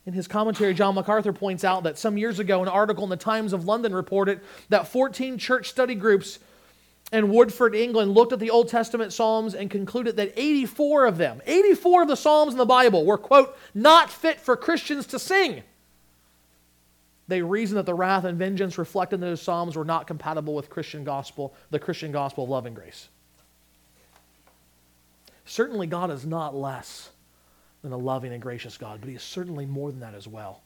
In 0.05 0.13
his 0.13 0.27
commentary, 0.27 0.73
John 0.73 0.95
MacArthur 0.95 1.33
points 1.33 1.63
out 1.63 1.83
that 1.83 1.99
some 1.99 2.17
years 2.17 2.39
ago, 2.39 2.61
an 2.61 2.67
article 2.67 3.03
in 3.03 3.09
the 3.09 3.17
Times 3.17 3.53
of 3.53 3.65
London 3.65 3.93
reported 3.93 4.41
that 4.69 4.87
14 4.87 5.37
church 5.37 5.69
study 5.69 5.93
groups 5.93 6.39
in 7.11 7.29
Woodford, 7.29 7.75
England, 7.75 8.13
looked 8.13 8.33
at 8.33 8.39
the 8.39 8.49
Old 8.49 8.69
Testament 8.69 9.13
Psalms 9.13 9.53
and 9.53 9.69
concluded 9.69 10.15
that 10.17 10.33
84 10.35 11.05
of 11.05 11.17
them, 11.17 11.41
84 11.45 12.03
of 12.03 12.07
the 12.07 12.15
Psalms 12.15 12.53
in 12.53 12.57
the 12.57 12.65
Bible, 12.65 13.05
were, 13.05 13.17
quote, 13.17 13.55
not 13.73 14.09
fit 14.09 14.39
for 14.39 14.55
Christians 14.55 15.05
to 15.07 15.19
sing. 15.19 15.63
They 17.29 17.43
reasoned 17.43 17.77
that 17.77 17.85
the 17.85 17.93
wrath 17.93 18.23
and 18.23 18.39
vengeance 18.39 18.79
reflected 18.79 19.15
in 19.17 19.21
those 19.21 19.39
Psalms 19.39 19.75
were 19.75 19.85
not 19.85 20.07
compatible 20.07 20.55
with 20.55 20.71
Christian 20.71 21.03
gospel, 21.03 21.53
the 21.69 21.77
Christian 21.77 22.11
gospel 22.11 22.45
of 22.45 22.49
love 22.49 22.65
and 22.65 22.75
grace. 22.75 23.07
Certainly, 25.45 25.87
God 25.87 26.09
is 26.09 26.25
not 26.25 26.55
less 26.55 27.11
than 27.83 27.91
a 27.91 27.97
loving 27.97 28.33
and 28.33 28.41
gracious 28.41 28.79
God, 28.79 28.99
but 28.99 29.09
He 29.09 29.15
is 29.15 29.21
certainly 29.21 29.67
more 29.67 29.91
than 29.91 29.99
that 29.99 30.15
as 30.15 30.27
well. 30.27 30.63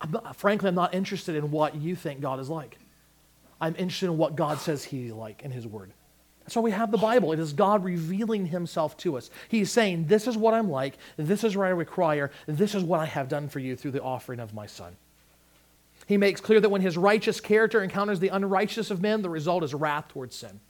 I'm 0.00 0.10
not, 0.10 0.36
frankly, 0.36 0.70
I'm 0.70 0.74
not 0.74 0.94
interested 0.94 1.36
in 1.36 1.50
what 1.50 1.74
you 1.74 1.96
think 1.96 2.22
God 2.22 2.40
is 2.40 2.48
like. 2.48 2.78
I'm 3.60 3.74
interested 3.76 4.06
in 4.06 4.16
what 4.16 4.36
God 4.36 4.58
says 4.58 4.82
He's 4.82 5.12
like 5.12 5.42
in 5.42 5.50
His 5.50 5.66
Word. 5.66 5.92
That's 6.40 6.56
why 6.56 6.62
we 6.62 6.70
have 6.70 6.90
the 6.90 6.96
Bible. 6.96 7.32
It 7.32 7.38
is 7.38 7.52
God 7.52 7.84
revealing 7.84 8.46
Himself 8.46 8.96
to 8.98 9.18
us. 9.18 9.30
He's 9.50 9.70
saying, 9.70 10.06
This 10.06 10.26
is 10.26 10.34
what 10.34 10.54
I'm 10.54 10.70
like. 10.70 10.96
This 11.18 11.44
is 11.44 11.58
what 11.58 11.66
I 11.66 11.70
require. 11.70 12.30
This 12.46 12.74
is 12.74 12.82
what 12.82 13.00
I 13.00 13.04
have 13.04 13.28
done 13.28 13.50
for 13.50 13.58
you 13.58 13.76
through 13.76 13.90
the 13.90 14.02
offering 14.02 14.40
of 14.40 14.54
my 14.54 14.64
Son. 14.64 14.96
He 16.06 16.16
makes 16.16 16.40
clear 16.40 16.60
that 16.60 16.70
when 16.70 16.82
His 16.82 16.96
righteous 16.96 17.40
character 17.40 17.82
encounters 17.82 18.20
the 18.20 18.28
unrighteous 18.28 18.90
of 18.90 19.00
men, 19.00 19.22
the 19.22 19.30
result 19.30 19.62
is 19.62 19.74
wrath 19.74 20.08
towards 20.08 20.36
sin. 20.36 20.60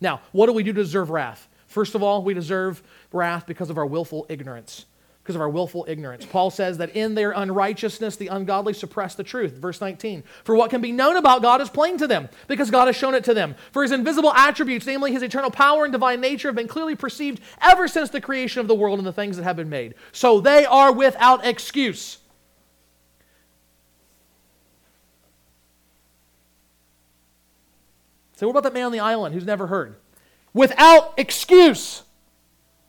Now, 0.00 0.20
what 0.32 0.46
do 0.46 0.52
we 0.52 0.62
do 0.62 0.72
to 0.72 0.82
deserve 0.82 1.10
wrath? 1.10 1.48
First 1.66 1.94
of 1.94 2.02
all, 2.02 2.22
we 2.22 2.34
deserve 2.34 2.82
wrath 3.12 3.46
because 3.46 3.70
of 3.70 3.78
our 3.78 3.86
willful 3.86 4.26
ignorance. 4.28 4.84
Because 5.22 5.36
of 5.36 5.40
our 5.40 5.48
willful 5.48 5.84
ignorance. 5.86 6.26
Paul 6.26 6.50
says 6.50 6.78
that 6.78 6.96
in 6.96 7.14
their 7.14 7.30
unrighteousness, 7.30 8.16
the 8.16 8.26
ungodly 8.26 8.74
suppress 8.74 9.14
the 9.14 9.22
truth. 9.22 9.52
Verse 9.52 9.80
19. 9.80 10.24
For 10.42 10.56
what 10.56 10.70
can 10.70 10.80
be 10.80 10.90
known 10.90 11.16
about 11.16 11.42
God 11.42 11.60
is 11.60 11.70
plain 11.70 11.96
to 11.98 12.08
them, 12.08 12.28
because 12.48 12.72
God 12.72 12.88
has 12.88 12.96
shown 12.96 13.14
it 13.14 13.22
to 13.24 13.32
them. 13.32 13.54
For 13.70 13.82
his 13.82 13.92
invisible 13.92 14.32
attributes, 14.32 14.84
namely 14.84 15.12
his 15.12 15.22
eternal 15.22 15.52
power 15.52 15.84
and 15.84 15.92
divine 15.92 16.20
nature, 16.20 16.48
have 16.48 16.56
been 16.56 16.66
clearly 16.66 16.96
perceived 16.96 17.40
ever 17.60 17.86
since 17.86 18.10
the 18.10 18.20
creation 18.20 18.60
of 18.60 18.66
the 18.66 18.74
world 18.74 18.98
and 18.98 19.06
the 19.06 19.12
things 19.12 19.36
that 19.36 19.44
have 19.44 19.56
been 19.56 19.70
made. 19.70 19.94
So 20.10 20.40
they 20.40 20.66
are 20.66 20.92
without 20.92 21.46
excuse. 21.46 22.18
So, 28.34 28.46
what 28.46 28.52
about 28.52 28.62
that 28.64 28.74
man 28.74 28.86
on 28.86 28.92
the 28.92 29.00
island 29.00 29.34
who's 29.34 29.44
never 29.44 29.66
heard? 29.66 29.96
without 30.54 31.14
excuse. 31.16 32.02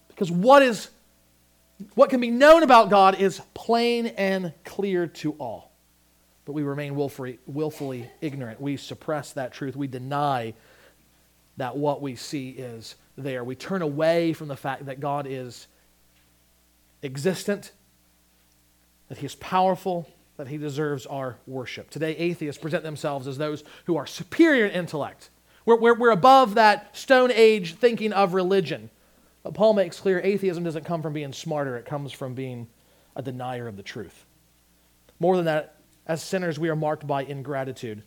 Because 0.07 0.31
what 0.31 0.61
is 0.61 0.89
what 1.95 2.09
can 2.09 2.21
be 2.21 2.31
known 2.31 2.63
about 2.63 2.89
God 2.89 3.19
is 3.19 3.41
plain 3.53 4.07
and 4.07 4.53
clear 4.63 5.07
to 5.07 5.33
all. 5.33 5.71
But 6.45 6.53
we 6.53 6.63
remain 6.63 6.95
willfully, 6.95 7.39
willfully 7.45 8.09
ignorant. 8.21 8.61
We 8.61 8.77
suppress 8.77 9.33
that 9.33 9.53
truth. 9.53 9.75
We 9.75 9.87
deny 9.87 10.53
that 11.57 11.75
what 11.75 12.01
we 12.01 12.15
see 12.15 12.49
is 12.51 12.95
there. 13.17 13.43
We 13.43 13.55
turn 13.55 13.81
away 13.81 14.33
from 14.33 14.47
the 14.47 14.55
fact 14.55 14.85
that 14.85 14.99
God 14.99 15.25
is 15.27 15.67
existent, 17.01 17.71
that 19.09 19.17
He 19.17 19.25
is 19.25 19.35
powerful, 19.35 20.07
that 20.37 20.47
He 20.47 20.57
deserves 20.57 21.05
our 21.05 21.37
worship. 21.45 21.89
Today, 21.89 22.15
atheists 22.17 22.61
present 22.61 22.83
themselves 22.83 23.27
as 23.27 23.37
those 23.37 23.63
who 23.85 23.95
are 23.97 24.07
superior 24.07 24.65
in 24.65 24.71
intellect. 24.71 25.29
We're, 25.65 25.77
we're, 25.77 25.97
we're 25.97 26.11
above 26.11 26.55
that 26.55 26.95
Stone 26.95 27.31
Age 27.31 27.75
thinking 27.75 28.13
of 28.13 28.33
religion. 28.33 28.89
But 29.43 29.53
Paul 29.53 29.73
makes 29.73 29.99
clear 29.99 30.21
atheism 30.23 30.63
doesn't 30.63 30.85
come 30.85 31.01
from 31.01 31.13
being 31.13 31.33
smarter, 31.33 31.77
it 31.77 31.85
comes 31.85 32.11
from 32.11 32.33
being 32.33 32.67
a 33.15 33.21
denier 33.21 33.67
of 33.67 33.77
the 33.77 33.83
truth. 33.83 34.25
More 35.19 35.35
than 35.35 35.45
that, 35.45 35.75
as 36.07 36.21
sinners, 36.21 36.59
we 36.59 36.69
are 36.69 36.75
marked 36.75 37.05
by 37.05 37.23
ingratitude. 37.23 38.03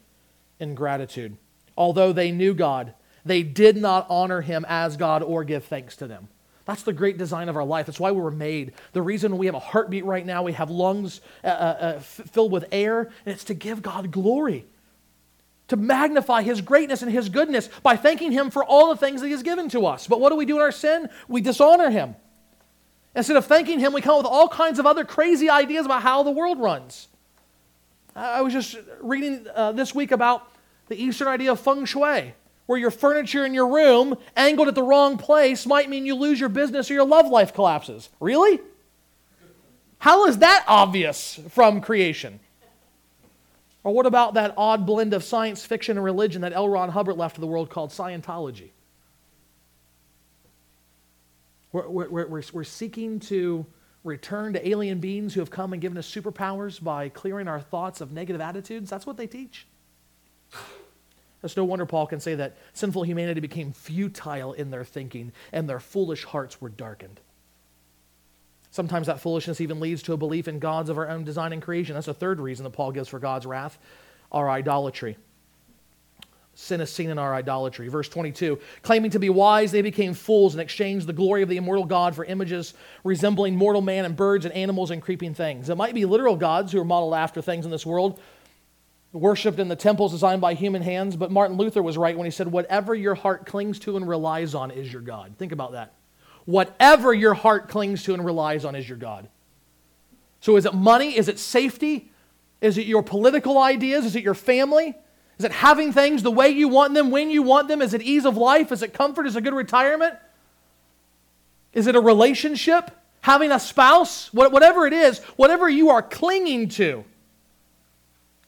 Ingratitude. 0.58 1.36
Although 1.76 2.12
they 2.12 2.30
knew 2.30 2.54
God, 2.54 2.94
they 3.24 3.42
did 3.42 3.76
not 3.76 4.06
honor 4.08 4.40
him 4.40 4.64
as 4.68 4.96
God 4.96 5.22
or 5.22 5.44
give 5.44 5.64
thanks 5.64 5.96
to 5.96 6.06
them. 6.06 6.28
That's 6.66 6.82
the 6.82 6.92
great 6.92 7.16
design 7.16 7.48
of 7.48 7.56
our 7.56 7.64
life. 7.64 7.86
That's 7.86 8.00
why 8.00 8.10
we 8.10 8.20
were 8.20 8.30
made. 8.30 8.72
The 8.92 9.02
reason 9.02 9.38
we 9.38 9.46
have 9.46 9.54
a 9.54 9.60
heartbeat 9.60 10.04
right 10.04 10.26
now, 10.26 10.42
we 10.42 10.52
have 10.52 10.68
lungs 10.68 11.20
uh, 11.42 11.46
uh, 11.46 11.50
uh 11.50 11.92
f- 11.96 12.20
filled 12.32 12.52
with 12.52 12.66
air, 12.72 13.02
and 13.24 13.34
it's 13.34 13.44
to 13.44 13.54
give 13.54 13.82
God 13.82 14.10
glory 14.10 14.66
to 15.68 15.76
magnify 15.76 16.42
his 16.42 16.60
greatness 16.60 17.02
and 17.02 17.10
his 17.10 17.28
goodness 17.28 17.68
by 17.82 17.96
thanking 17.96 18.32
him 18.32 18.50
for 18.50 18.64
all 18.64 18.88
the 18.88 18.96
things 18.96 19.20
that 19.20 19.26
he 19.26 19.32
has 19.32 19.42
given 19.42 19.68
to 19.70 19.86
us. 19.86 20.06
But 20.06 20.20
what 20.20 20.30
do 20.30 20.36
we 20.36 20.44
do 20.44 20.56
in 20.56 20.62
our 20.62 20.72
sin? 20.72 21.08
We 21.28 21.40
dishonor 21.40 21.90
him. 21.90 22.14
Instead 23.14 23.36
of 23.36 23.46
thanking 23.46 23.80
him, 23.80 23.92
we 23.92 24.00
come 24.00 24.12
up 24.12 24.18
with 24.18 24.26
all 24.26 24.48
kinds 24.48 24.78
of 24.78 24.86
other 24.86 25.04
crazy 25.04 25.48
ideas 25.48 25.86
about 25.86 26.02
how 26.02 26.22
the 26.22 26.30
world 26.30 26.58
runs. 26.58 27.08
I 28.14 28.42
was 28.42 28.52
just 28.52 28.76
reading 29.00 29.46
uh, 29.54 29.72
this 29.72 29.94
week 29.94 30.12
about 30.12 30.50
the 30.88 31.02
Eastern 31.02 31.28
idea 31.28 31.52
of 31.52 31.60
feng 31.60 31.84
shui, 31.84 32.34
where 32.66 32.78
your 32.78 32.90
furniture 32.90 33.46
in 33.46 33.54
your 33.54 33.68
room, 33.68 34.16
angled 34.36 34.68
at 34.68 34.74
the 34.74 34.82
wrong 34.82 35.16
place, 35.18 35.66
might 35.66 35.88
mean 35.88 36.04
you 36.04 36.14
lose 36.14 36.38
your 36.38 36.48
business 36.48 36.90
or 36.90 36.94
your 36.94 37.06
love 37.06 37.28
life 37.28 37.54
collapses. 37.54 38.08
Really? 38.20 38.60
How 39.98 40.26
is 40.26 40.38
that 40.38 40.64
obvious 40.68 41.40
from 41.50 41.80
creation? 41.80 42.40
Or 43.82 43.92
what 43.92 44.04
about 44.04 44.34
that 44.34 44.52
odd 44.56 44.84
blend 44.84 45.14
of 45.14 45.22
science 45.22 45.64
fiction 45.64 45.96
and 45.96 46.04
religion 46.04 46.42
that 46.42 46.52
L. 46.52 46.68
Ron 46.68 46.88
Hubbard 46.88 47.16
left 47.16 47.36
to 47.36 47.40
the 47.40 47.46
world 47.46 47.70
called 47.70 47.90
Scientology? 47.90 48.70
We're, 51.70 51.88
we're, 51.88 52.26
we're, 52.26 52.42
we're 52.52 52.64
seeking 52.64 53.20
to 53.20 53.64
return 54.02 54.52
to 54.54 54.68
alien 54.68 54.98
beings 54.98 55.34
who 55.34 55.40
have 55.40 55.50
come 55.50 55.72
and 55.72 55.82
given 55.82 55.98
us 55.98 56.12
superpowers 56.12 56.82
by 56.82 57.08
clearing 57.08 57.48
our 57.48 57.60
thoughts 57.60 58.00
of 58.00 58.12
negative 58.12 58.40
attitudes. 58.40 58.90
That's 58.90 59.06
what 59.06 59.16
they 59.16 59.26
teach. 59.26 59.66
It's 61.42 61.56
no 61.56 61.64
wonder 61.64 61.86
Paul 61.86 62.06
can 62.06 62.20
say 62.20 62.34
that 62.36 62.56
sinful 62.72 63.04
humanity 63.04 63.40
became 63.40 63.72
futile 63.72 64.52
in 64.52 64.70
their 64.70 64.84
thinking 64.84 65.32
and 65.52 65.68
their 65.68 65.80
foolish 65.80 66.24
hearts 66.24 66.60
were 66.60 66.68
darkened. 66.68 67.20
Sometimes 68.70 69.06
that 69.06 69.20
foolishness 69.20 69.60
even 69.60 69.80
leads 69.80 70.02
to 70.02 70.12
a 70.12 70.16
belief 70.16 70.48
in 70.48 70.58
gods 70.58 70.90
of 70.90 70.98
our 70.98 71.08
own 71.08 71.24
design 71.24 71.52
and 71.52 71.62
creation. 71.62 71.94
That's 71.94 72.08
a 72.08 72.14
third 72.14 72.40
reason 72.40 72.64
that 72.64 72.70
Paul 72.70 72.92
gives 72.92 73.08
for 73.08 73.18
God's 73.18 73.46
wrath 73.46 73.78
our 74.32 74.50
idolatry. 74.50 75.16
Sin 76.54 76.80
is 76.80 76.90
seen 76.90 77.10
in 77.10 77.18
our 77.18 77.34
idolatry. 77.34 77.88
Verse 77.88 78.08
22 78.08 78.58
claiming 78.82 79.10
to 79.10 79.18
be 79.18 79.30
wise, 79.30 79.72
they 79.72 79.82
became 79.82 80.14
fools 80.14 80.54
and 80.54 80.60
exchanged 80.60 81.06
the 81.06 81.12
glory 81.12 81.42
of 81.42 81.48
the 81.48 81.58
immortal 81.58 81.84
God 81.84 82.14
for 82.14 82.24
images 82.24 82.74
resembling 83.04 83.56
mortal 83.56 83.82
man 83.82 84.04
and 84.04 84.16
birds 84.16 84.46
and 84.46 84.54
animals 84.54 84.90
and 84.90 85.02
creeping 85.02 85.34
things. 85.34 85.68
It 85.68 85.76
might 85.76 85.94
be 85.94 86.04
literal 86.06 86.36
gods 86.36 86.72
who 86.72 86.80
are 86.80 86.84
modeled 86.84 87.14
after 87.14 87.42
things 87.42 87.66
in 87.66 87.70
this 87.70 87.86
world, 87.86 88.20
worshipped 89.16 89.58
in 89.58 89.68
the 89.68 89.76
temples 89.76 90.12
designed 90.12 90.40
by 90.40 90.54
human 90.54 90.82
hands, 90.82 91.16
but 91.16 91.30
Martin 91.30 91.56
Luther 91.56 91.82
was 91.82 91.96
right 91.96 92.16
when 92.16 92.24
he 92.24 92.30
said, 92.30 92.48
Whatever 92.48 92.94
your 92.94 93.14
heart 93.14 93.46
clings 93.46 93.78
to 93.80 93.96
and 93.96 94.06
relies 94.06 94.54
on 94.54 94.70
is 94.70 94.92
your 94.92 95.02
God. 95.02 95.34
Think 95.38 95.52
about 95.52 95.72
that. 95.72 95.94
Whatever 96.44 97.12
your 97.12 97.34
heart 97.34 97.68
clings 97.68 98.04
to 98.04 98.14
and 98.14 98.24
relies 98.24 98.64
on 98.64 98.74
is 98.76 98.88
your 98.88 98.98
God. 98.98 99.28
So 100.40 100.56
is 100.56 100.64
it 100.64 100.74
money? 100.74 101.16
Is 101.16 101.28
it 101.28 101.38
safety? 101.38 102.10
Is 102.60 102.78
it 102.78 102.86
your 102.86 103.02
political 103.02 103.58
ideas? 103.58 104.04
Is 104.04 104.16
it 104.16 104.22
your 104.22 104.34
family? 104.34 104.94
Is 105.38 105.44
it 105.44 105.52
having 105.52 105.92
things 105.92 106.22
the 106.22 106.30
way 106.30 106.50
you 106.50 106.68
want 106.68 106.94
them, 106.94 107.10
when 107.10 107.30
you 107.30 107.42
want 107.42 107.68
them? 107.68 107.82
Is 107.82 107.94
it 107.94 108.02
ease 108.02 108.24
of 108.24 108.36
life? 108.36 108.72
Is 108.72 108.82
it 108.82 108.94
comfort? 108.94 109.26
Is 109.26 109.36
it 109.36 109.42
good 109.42 109.54
retirement? 109.54 110.14
Is 111.72 111.86
it 111.86 111.96
a 111.96 112.00
relationship? 112.00 112.90
Having 113.22 113.52
a 113.52 113.60
spouse? 113.60 114.32
Whatever 114.32 114.86
it 114.86 114.92
is, 114.92 115.18
whatever 115.36 115.68
you 115.68 115.90
are 115.90 116.02
clinging 116.02 116.68
to 116.70 117.04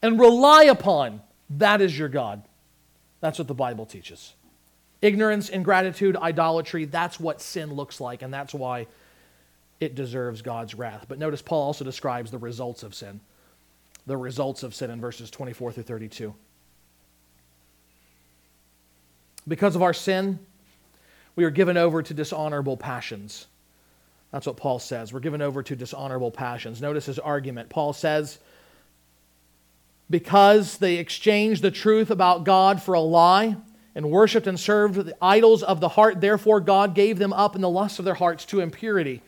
and 0.03 0.18
rely 0.18 0.64
upon, 0.64 1.20
that 1.51 1.80
is 1.80 1.99
your 1.99 2.09
God. 2.09 2.42
That's 3.20 3.38
what 3.38 3.49
the 3.49 3.55
Bible 3.55 3.86
teaches. 3.86 4.34
Ignorance, 5.01 5.49
ingratitude, 5.49 6.16
idolatry, 6.16 6.84
that's 6.84 7.20
what 7.20 7.40
sin 7.40 7.72
looks 7.72 8.01
like, 8.01 8.22
and 8.22 8.32
that's 8.32 8.55
why 8.55 8.86
it 9.80 9.94
deserves 9.94 10.42
God's 10.42 10.74
wrath. 10.74 11.07
But 11.09 11.18
notice 11.18 11.42
Paul 11.42 11.62
also 11.62 11.84
describes 11.84 12.30
the 12.30 12.38
results 12.38 12.82
of 12.82 12.94
sin. 12.94 13.20
The 14.07 14.16
results 14.16 14.62
of 14.62 14.74
sin 14.74 14.90
in 14.90 15.01
verses 15.01 15.30
24 15.30 15.72
through 15.72 15.82
32. 15.84 16.34
Because 19.46 19.76
of 19.76 19.82
our 19.82 19.94
sin, 19.94 20.38
we 21.36 21.44
are 21.44 21.51
given 21.51 21.76
over 21.76 22.03
to 22.03 22.14
dishonorable 22.14 22.76
passions. 22.76 23.46
That's 24.32 24.46
what 24.46 24.57
Paul 24.57 24.78
says. 24.78 25.12
We're 25.12 25.20
given 25.20 25.40
over 25.40 25.62
to 25.62 25.76
dishonorable 25.76 26.30
passions. 26.30 26.82
Notice 26.82 27.07
his 27.07 27.18
argument. 27.18 27.70
Paul 27.70 27.92
says, 27.92 28.38
because 30.11 30.78
they 30.78 30.96
exchanged 30.96 31.62
the 31.62 31.70
truth 31.70 32.11
about 32.11 32.44
God 32.44 32.82
for 32.82 32.94
a 32.94 33.00
lie, 33.00 33.56
and 33.98 34.12
worshipped 34.12 34.46
and 34.46 34.61
served 34.61 34.94
the 34.94 35.16
idols 35.20 35.64
of 35.64 35.80
the 35.80 35.88
heart. 35.88 36.20
Therefore, 36.20 36.61
God 36.61 36.94
gave 36.94 37.18
them 37.18 37.32
up 37.32 37.56
in 37.56 37.61
the 37.61 37.68
lust 37.68 37.98
of 37.98 38.04
their 38.04 38.14
hearts 38.14 38.44
to 38.44 38.61
impurity, 38.61 39.22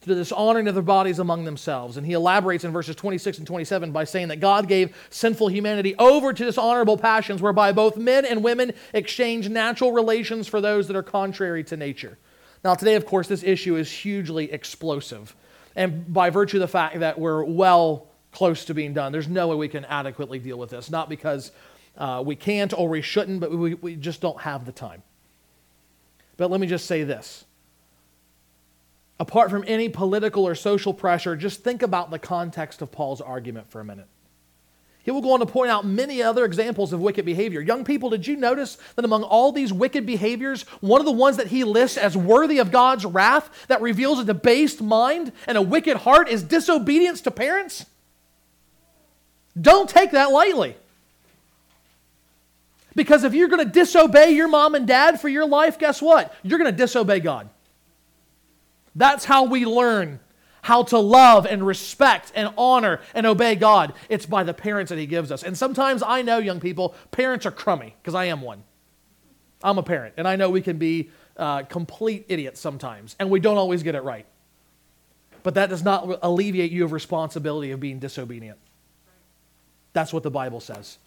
to 0.00 0.08
the 0.08 0.16
dishonoring 0.16 0.66
of 0.66 0.74
their 0.74 0.82
bodies 0.82 1.20
among 1.20 1.44
themselves. 1.44 1.96
And 1.96 2.04
he 2.04 2.12
elaborates 2.12 2.64
in 2.64 2.72
verses 2.72 2.96
26 2.96 3.38
and 3.38 3.46
27 3.46 3.92
by 3.92 4.02
saying 4.02 4.26
that 4.28 4.40
God 4.40 4.66
gave 4.66 4.96
sinful 5.10 5.46
humanity 5.46 5.94
over 5.96 6.32
to 6.32 6.44
dishonorable 6.44 6.98
passions, 6.98 7.40
whereby 7.40 7.70
both 7.70 7.96
men 7.96 8.24
and 8.24 8.42
women 8.42 8.72
exchange 8.92 9.48
natural 9.48 9.92
relations 9.92 10.48
for 10.48 10.60
those 10.60 10.88
that 10.88 10.96
are 10.96 11.04
contrary 11.04 11.62
to 11.62 11.76
nature. 11.76 12.18
Now, 12.64 12.74
today, 12.74 12.96
of 12.96 13.06
course, 13.06 13.28
this 13.28 13.44
issue 13.44 13.76
is 13.76 13.88
hugely 13.92 14.50
explosive. 14.50 15.36
And 15.76 16.12
by 16.12 16.30
virtue 16.30 16.56
of 16.56 16.62
the 16.62 16.68
fact 16.68 16.98
that 16.98 17.16
we're 17.16 17.44
well 17.44 18.08
close 18.36 18.66
to 18.66 18.74
being 18.74 18.92
done, 18.92 19.12
there's 19.12 19.28
no 19.28 19.48
way 19.48 19.56
we 19.56 19.68
can 19.68 19.86
adequately 19.86 20.38
deal 20.38 20.58
with 20.58 20.68
this. 20.68 20.90
Not 20.90 21.08
because 21.08 21.52
uh, 21.96 22.22
we 22.24 22.36
can't 22.36 22.70
or 22.78 22.86
we 22.86 23.00
shouldn't, 23.00 23.40
but 23.40 23.50
we, 23.50 23.72
we 23.72 23.96
just 23.96 24.20
don't 24.20 24.38
have 24.42 24.66
the 24.66 24.72
time. 24.72 25.02
But 26.36 26.50
let 26.50 26.60
me 26.60 26.66
just 26.66 26.84
say 26.84 27.02
this. 27.02 27.46
Apart 29.18 29.48
from 29.48 29.64
any 29.66 29.88
political 29.88 30.46
or 30.46 30.54
social 30.54 30.92
pressure, 30.92 31.34
just 31.34 31.64
think 31.64 31.80
about 31.80 32.10
the 32.10 32.18
context 32.18 32.82
of 32.82 32.92
Paul's 32.92 33.22
argument 33.22 33.70
for 33.70 33.80
a 33.80 33.84
minute. 33.84 34.06
He 35.02 35.10
will 35.10 35.22
go 35.22 35.32
on 35.32 35.40
to 35.40 35.46
point 35.46 35.70
out 35.70 35.86
many 35.86 36.22
other 36.22 36.44
examples 36.44 36.92
of 36.92 37.00
wicked 37.00 37.24
behavior. 37.24 37.62
Young 37.62 37.84
people, 37.84 38.10
did 38.10 38.26
you 38.26 38.36
notice 38.36 38.76
that 38.96 39.04
among 39.06 39.22
all 39.22 39.50
these 39.50 39.72
wicked 39.72 40.04
behaviors, 40.04 40.64
one 40.82 41.00
of 41.00 41.06
the 41.06 41.12
ones 41.12 41.38
that 41.38 41.46
he 41.46 41.64
lists 41.64 41.96
as 41.96 42.14
worthy 42.14 42.58
of 42.58 42.70
God's 42.70 43.06
wrath 43.06 43.48
that 43.68 43.80
reveals 43.80 44.18
a 44.18 44.24
debased 44.24 44.82
mind 44.82 45.32
and 45.46 45.56
a 45.56 45.62
wicked 45.62 45.96
heart 45.96 46.28
is 46.28 46.42
disobedience 46.42 47.22
to 47.22 47.30
parents? 47.30 47.86
Don't 49.60 49.88
take 49.88 50.12
that 50.12 50.30
lightly. 50.30 50.76
Because 52.94 53.24
if 53.24 53.34
you're 53.34 53.48
going 53.48 53.64
to 53.64 53.70
disobey 53.70 54.30
your 54.30 54.48
mom 54.48 54.74
and 54.74 54.86
dad 54.86 55.20
for 55.20 55.28
your 55.28 55.46
life, 55.46 55.78
guess 55.78 56.00
what? 56.00 56.34
You're 56.42 56.58
going 56.58 56.70
to 56.70 56.76
disobey 56.76 57.20
God. 57.20 57.48
That's 58.94 59.24
how 59.24 59.44
we 59.44 59.66
learn 59.66 60.20
how 60.62 60.82
to 60.82 60.98
love 60.98 61.46
and 61.46 61.64
respect 61.64 62.32
and 62.34 62.52
honor 62.58 63.00
and 63.14 63.24
obey 63.26 63.54
God. 63.54 63.92
It's 64.08 64.26
by 64.26 64.42
the 64.42 64.54
parents 64.54 64.88
that 64.88 64.98
He 64.98 65.06
gives 65.06 65.30
us. 65.30 65.44
And 65.44 65.56
sometimes 65.56 66.02
I 66.02 66.22
know, 66.22 66.38
young 66.38 66.58
people, 66.58 66.94
parents 67.12 67.46
are 67.46 67.50
crummy 67.52 67.94
because 68.02 68.14
I 68.14 68.24
am 68.24 68.40
one. 68.40 68.64
I'm 69.62 69.78
a 69.78 69.82
parent, 69.82 70.14
and 70.16 70.26
I 70.26 70.36
know 70.36 70.50
we 70.50 70.60
can 70.60 70.78
be 70.78 71.10
uh, 71.36 71.62
complete 71.62 72.26
idiots 72.28 72.60
sometimes, 72.60 73.14
and 73.18 73.30
we 73.30 73.40
don't 73.40 73.58
always 73.58 73.82
get 73.82 73.94
it 73.94 74.02
right. 74.02 74.26
But 75.42 75.54
that 75.54 75.70
does 75.70 75.84
not 75.84 76.18
alleviate 76.22 76.72
you 76.72 76.84
of 76.84 76.92
responsibility 76.92 77.70
of 77.70 77.80
being 77.80 77.98
disobedient. 77.98 78.58
That's 79.96 80.12
what 80.12 80.24
the 80.24 80.30
Bible 80.30 80.60
says. 80.60 80.98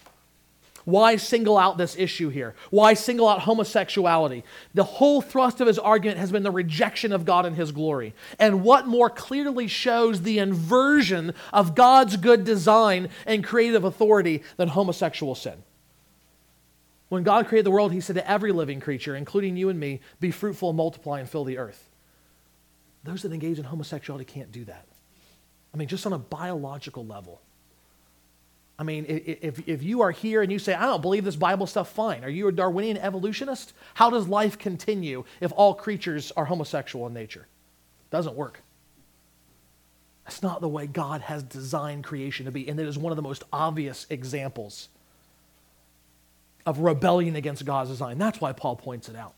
Why 0.83 1.17
single 1.17 1.59
out 1.59 1.77
this 1.77 1.95
issue 1.95 2.29
here? 2.29 2.55
Why 2.71 2.95
single 2.95 3.27
out 3.27 3.41
homosexuality? 3.41 4.43
The 4.73 4.83
whole 4.83 5.21
thrust 5.21 5.61
of 5.61 5.67
his 5.67 5.77
argument 5.77 6.17
has 6.17 6.31
been 6.31 6.41
the 6.41 6.49
rejection 6.49 7.11
of 7.11 7.23
God 7.23 7.45
and 7.45 7.55
his 7.55 7.71
glory. 7.71 8.15
And 8.39 8.63
what 8.63 8.87
more 8.87 9.11
clearly 9.11 9.67
shows 9.67 10.23
the 10.23 10.39
inversion 10.39 11.35
of 11.53 11.75
God's 11.75 12.17
good 12.17 12.43
design 12.45 13.09
and 13.27 13.43
creative 13.43 13.83
authority 13.83 14.41
than 14.57 14.69
homosexual 14.69 15.35
sin? 15.35 15.61
When 17.09 17.21
God 17.21 17.45
created 17.45 17.67
the 17.67 17.71
world, 17.71 17.93
he 17.93 18.01
said 18.01 18.15
to 18.15 18.27
every 18.27 18.51
living 18.51 18.79
creature, 18.79 19.15
including 19.15 19.55
you 19.55 19.69
and 19.69 19.79
me, 19.79 19.99
be 20.19 20.31
fruitful 20.31 20.73
multiply 20.73 21.19
and 21.19 21.29
fill 21.29 21.43
the 21.43 21.59
earth. 21.59 21.91
Those 23.03 23.21
that 23.21 23.33
engage 23.33 23.59
in 23.59 23.65
homosexuality 23.65 24.25
can't 24.25 24.51
do 24.51 24.65
that. 24.65 24.87
I 25.75 25.77
mean, 25.77 25.87
just 25.87 26.07
on 26.07 26.13
a 26.13 26.17
biological 26.17 27.05
level. 27.05 27.39
I 28.79 28.83
mean, 28.83 29.05
if, 29.09 29.67
if 29.67 29.83
you 29.83 29.99
are 30.01 30.11
here 30.11 30.41
and 30.41 30.49
you 30.49 30.57
say, 30.57 30.73
I 30.73 30.83
don't 30.83 31.01
believe 31.01 31.25
this 31.25 31.35
Bible 31.35 31.67
stuff, 31.67 31.91
fine. 31.91 32.23
Are 32.23 32.29
you 32.29 32.47
a 32.47 32.51
Darwinian 32.53 32.95
evolutionist? 32.95 33.73
How 33.93 34.09
does 34.09 34.29
life 34.29 34.57
continue 34.57 35.25
if 35.41 35.51
all 35.51 35.73
creatures 35.73 36.31
are 36.37 36.45
homosexual 36.45 37.05
in 37.05 37.13
nature? 37.13 37.45
Doesn't 38.09 38.35
work. 38.35 38.61
That's 40.23 40.41
not 40.41 40.61
the 40.61 40.69
way 40.69 40.87
God 40.87 41.19
has 41.21 41.43
designed 41.43 42.05
creation 42.05 42.45
to 42.45 42.51
be. 42.51 42.69
And 42.69 42.79
it 42.79 42.87
is 42.87 42.97
one 42.97 43.11
of 43.11 43.17
the 43.17 43.21
most 43.21 43.43
obvious 43.51 44.07
examples 44.09 44.87
of 46.65 46.79
rebellion 46.79 47.35
against 47.35 47.65
God's 47.65 47.89
design. 47.89 48.17
That's 48.17 48.39
why 48.39 48.53
Paul 48.53 48.77
points 48.77 49.09
it 49.09 49.15
out. 49.17 49.33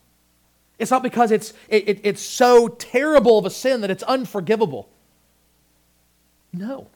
It's 0.78 0.92
not 0.92 1.02
because 1.02 1.32
it's, 1.32 1.52
it, 1.68 1.88
it, 1.88 2.00
it's 2.04 2.22
so 2.22 2.68
terrible 2.68 3.38
of 3.38 3.46
a 3.46 3.50
sin 3.50 3.80
that 3.80 3.90
it's 3.90 4.04
unforgivable. 4.04 4.88
No, 6.52 6.88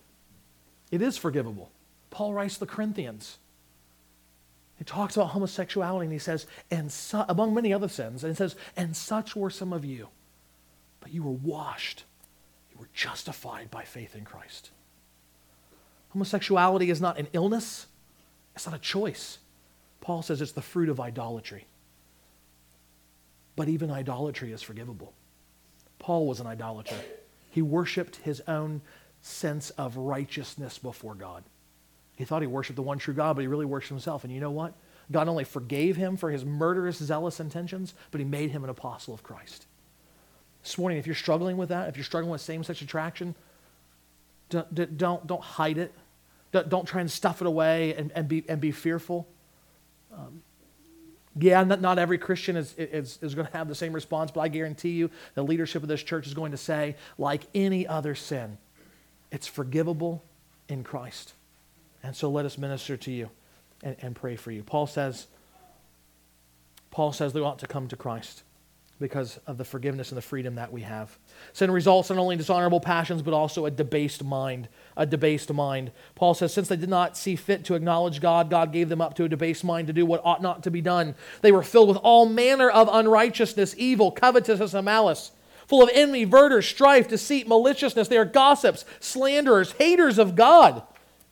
it 0.93 1.03
is 1.03 1.17
forgivable. 1.17 1.73
Paul 2.17 2.33
writes 2.33 2.57
the 2.57 2.65
Corinthians. 2.65 3.37
He 4.79 4.85
talks 4.85 5.17
about 5.17 5.33
homosexuality 5.33 6.07
and 6.07 6.13
he 6.15 6.19
says, 6.19 6.47
and 6.71 6.91
su- 6.91 7.27
among 7.29 7.53
many 7.53 7.75
other 7.75 7.89
sins, 7.89 8.25
and 8.25 8.33
he 8.33 8.35
says, 8.35 8.57
and 8.75 8.97
such 8.97 9.37
were 9.37 9.51
some 9.51 9.71
of 9.71 9.85
you, 9.85 10.09
but 11.01 11.13
you 11.13 11.23
were 11.23 11.33
washed, 11.33 12.05
you 12.73 12.79
were 12.79 12.89
justified 12.95 13.71
by 13.71 13.85
faith 13.85 14.17
in 14.17 14.25
Christ. 14.25 14.71
Homosexuality 16.15 16.89
is 16.89 17.03
not 17.03 17.19
an 17.19 17.29
illness, 17.35 17.87
it's 18.55 18.65
not 18.65 18.75
a 18.75 18.79
choice. 18.79 19.37
Paul 20.01 20.23
says 20.23 20.41
it's 20.41 20.53
the 20.53 20.63
fruit 20.63 20.89
of 20.89 20.99
idolatry. 20.99 21.67
But 23.57 23.69
even 23.69 23.91
idolatry 23.91 24.53
is 24.53 24.63
forgivable. 24.63 25.13
Paul 25.99 26.27
was 26.27 26.41
an 26.41 26.47
idolater. 26.47 26.97
He 27.51 27.61
worshiped 27.61 28.17
his 28.17 28.41
own 28.49 28.81
sense 29.21 29.69
of 29.69 29.99
righteousness 29.99 30.79
before 30.79 31.15
God. 31.15 31.45
He 32.17 32.25
thought 32.25 32.43
he 32.43 32.49
worshiped 32.49 32.77
the 32.77 32.83
one 32.83 32.99
true 32.99 33.15
God, 33.15 33.37
but 33.37 33.43
he 33.43 33.47
really 33.47 33.67
worshiped 33.67 33.91
himself. 33.91 34.25
And 34.25 34.33
you 34.33 34.41
know 34.41 34.51
what? 34.51 34.75
God 35.13 35.29
only 35.29 35.45
forgave 35.45 35.97
him 35.97 36.17
for 36.17 36.31
his 36.31 36.45
murderous, 36.45 36.97
zealous 36.97 37.39
intentions, 37.39 37.95
but 38.11 38.19
he 38.19 38.25
made 38.25 38.51
him 38.51 38.65
an 38.65 38.71
apostle 38.71 39.15
of 39.15 39.23
Christ. 39.23 39.67
This 40.63 40.77
morning, 40.79 40.99
if 40.99 41.07
you're 41.07 41.15
struggling 41.15 41.57
with 41.57 41.69
that, 41.69 41.89
if 41.89 41.97
you're 41.97 42.05
struggling 42.05 42.33
with 42.33 42.41
same 42.41 42.65
sex 42.65 42.83
attraction, 42.83 43.35
don't, 44.49 44.97
don't, 44.99 45.27
don't 45.27 45.43
hide 45.43 45.79
it. 45.79 45.93
Don't, 46.53 46.69
don't, 46.69 46.87
try 46.87 47.01
and 47.01 47.11
stuff 47.11 47.41
it 47.41 47.47
away 47.47 47.95
and, 47.95 48.11
and, 48.15 48.27
be, 48.27 48.45
and 48.49 48.61
be 48.61 48.73
fearful. 48.73 49.29
Um, 50.13 50.43
yeah, 51.39 51.63
not, 51.65 51.81
not 51.81 51.99
every 51.99 52.19
Christian 52.19 52.57
is, 52.57 52.75
is, 52.79 53.19
is 53.21 53.35
going 53.35 53.47
to 53.47 53.53
have 53.53 53.69
the 53.69 53.75
same 53.75 53.93
response, 53.93 54.31
but 54.31 54.41
I 54.41 54.49
guarantee 54.49 54.91
you 54.91 55.11
the 55.35 55.43
leadership 55.43 55.83
of 55.83 55.89
this 55.89 56.03
church 56.03 56.27
is 56.27 56.35
going 56.35 56.53
to 56.53 56.57
say, 56.57 56.97
like 57.19 57.43
any 57.55 57.87
other 57.87 58.15
sin, 58.15 58.59
it's 59.31 59.47
forgivable 59.47 60.25
in 60.69 60.83
Christ. 60.83 61.35
And 62.07 62.15
so 62.15 62.31
let 62.31 62.47
us 62.47 62.57
minister 62.57 62.97
to 62.97 63.11
you 63.11 63.31
and, 63.83 63.97
and 64.01 64.15
pray 64.15 64.37
for 64.37 64.53
you. 64.53 64.63
Paul 64.63 64.87
says, 64.87 65.27
Paul 66.93 67.13
says 67.13 67.33
they 67.33 67.41
ought 67.41 67.59
to 67.59 67.67
come 67.67 67.89
to 67.89 67.97
Christ 67.97 68.45
because 69.01 69.41
of 69.45 69.59
the 69.59 69.65
forgiveness 69.65 70.13
and 70.13 70.17
the 70.17 70.23
freedom 70.23 70.55
that 70.55 70.71
we 70.71 70.83
have. 70.83 71.19
Sin 71.53 71.69
results 71.69 72.13
in 72.13 72.19
only 72.21 72.37
dishonorable 72.37 72.79
passions, 72.79 73.23
but 73.23 73.35
also 73.35 73.67
a 73.67 73.73
debased 73.73 74.23
mind. 74.23 74.69
A 74.97 75.05
debased 75.05 75.53
mind. 75.53 75.91
Paul 76.15 76.33
says, 76.33 76.55
since 76.55 76.69
they 76.69 76.77
did 76.77 76.89
not 76.89 77.17
see 77.17 77.35
fit 77.35 77.65
to 77.65 77.75
acknowledge 77.75 78.21
God, 78.21 78.51
God 78.51 78.73
gave 78.73 78.89
them 78.89 79.01
up 79.01 79.15
to 79.15 79.25
a 79.25 79.29
debased 79.29 79.65
mind 79.65 79.89
to 79.89 79.93
do 79.93 80.07
what 80.07 80.25
ought 80.25 80.41
not 80.41 80.63
to 80.63 80.71
be 80.71 80.81
done. 80.81 81.17
They 81.43 81.51
were 81.51 81.65
filled 81.65 81.89
with 81.89 81.99
all 81.99 82.25
manner 82.27 82.71
of 82.71 82.89
unrighteousness, 82.91 83.75
evil, 83.77 84.13
covetousness, 84.13 84.75
and 84.75 84.85
malice. 84.85 85.33
Full 85.67 85.83
of 85.83 85.91
envy, 85.93 86.25
murder, 86.25 86.63
strife, 86.63 87.09
deceit, 87.09 87.49
maliciousness. 87.49 88.07
They 88.07 88.17
are 88.17 88.25
gossips, 88.25 88.85
slanderers, 89.01 89.73
haters 89.73 90.21
of 90.21 90.37
God 90.37 90.85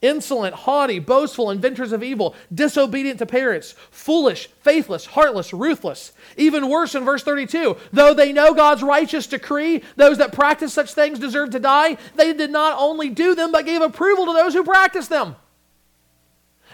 insolent, 0.05 0.55
haughty, 0.55 0.98
boastful, 0.98 1.50
inventors 1.50 1.92
of 1.92 2.02
evil, 2.02 2.34
disobedient 2.55 3.18
to 3.18 3.26
parents, 3.26 3.74
foolish, 3.90 4.48
faithless, 4.61 5.07
heartless, 5.07 5.52
ruthless. 5.52 6.12
Even 6.36 6.68
worse 6.68 6.94
in 6.94 7.05
verse 7.05 7.22
32 7.22 7.76
though 7.92 8.14
they 8.14 8.32
know 8.32 8.55
God's 8.55 8.82
righteous 8.82 9.26
decree, 9.26 9.82
those 9.96 10.18
that 10.18 10.32
practice 10.32 10.72
such 10.72 10.92
things 10.92 11.18
deserve 11.18 11.50
to 11.50 11.61
die, 11.61 11.96
they 12.16 12.32
did 12.34 12.50
not 12.50 12.76
only 12.78 13.09
do 13.09 13.34
them, 13.34 13.50
but 13.50 13.66
gave 13.66 13.80
approval 13.80 14.26
to 14.26 14.32
those 14.32 14.52
who 14.52 14.62
practice 14.62 15.09
them. 15.09 15.36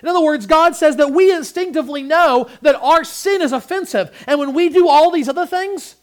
In 0.02 0.08
other 0.08 0.22
words, 0.22 0.46
God 0.46 0.74
says 0.74 0.96
that 0.96 1.12
we 1.12 1.32
instinctively 1.32 2.02
know 2.02 2.48
that 2.62 2.76
our 2.76 3.04
sin 3.04 3.42
is 3.42 3.52
offensive. 3.52 4.10
And 4.26 4.38
when 4.38 4.54
we 4.54 4.70
do 4.70 4.88
all 4.88 5.10
these 5.10 5.28
other 5.28 5.46
things, 5.46 5.96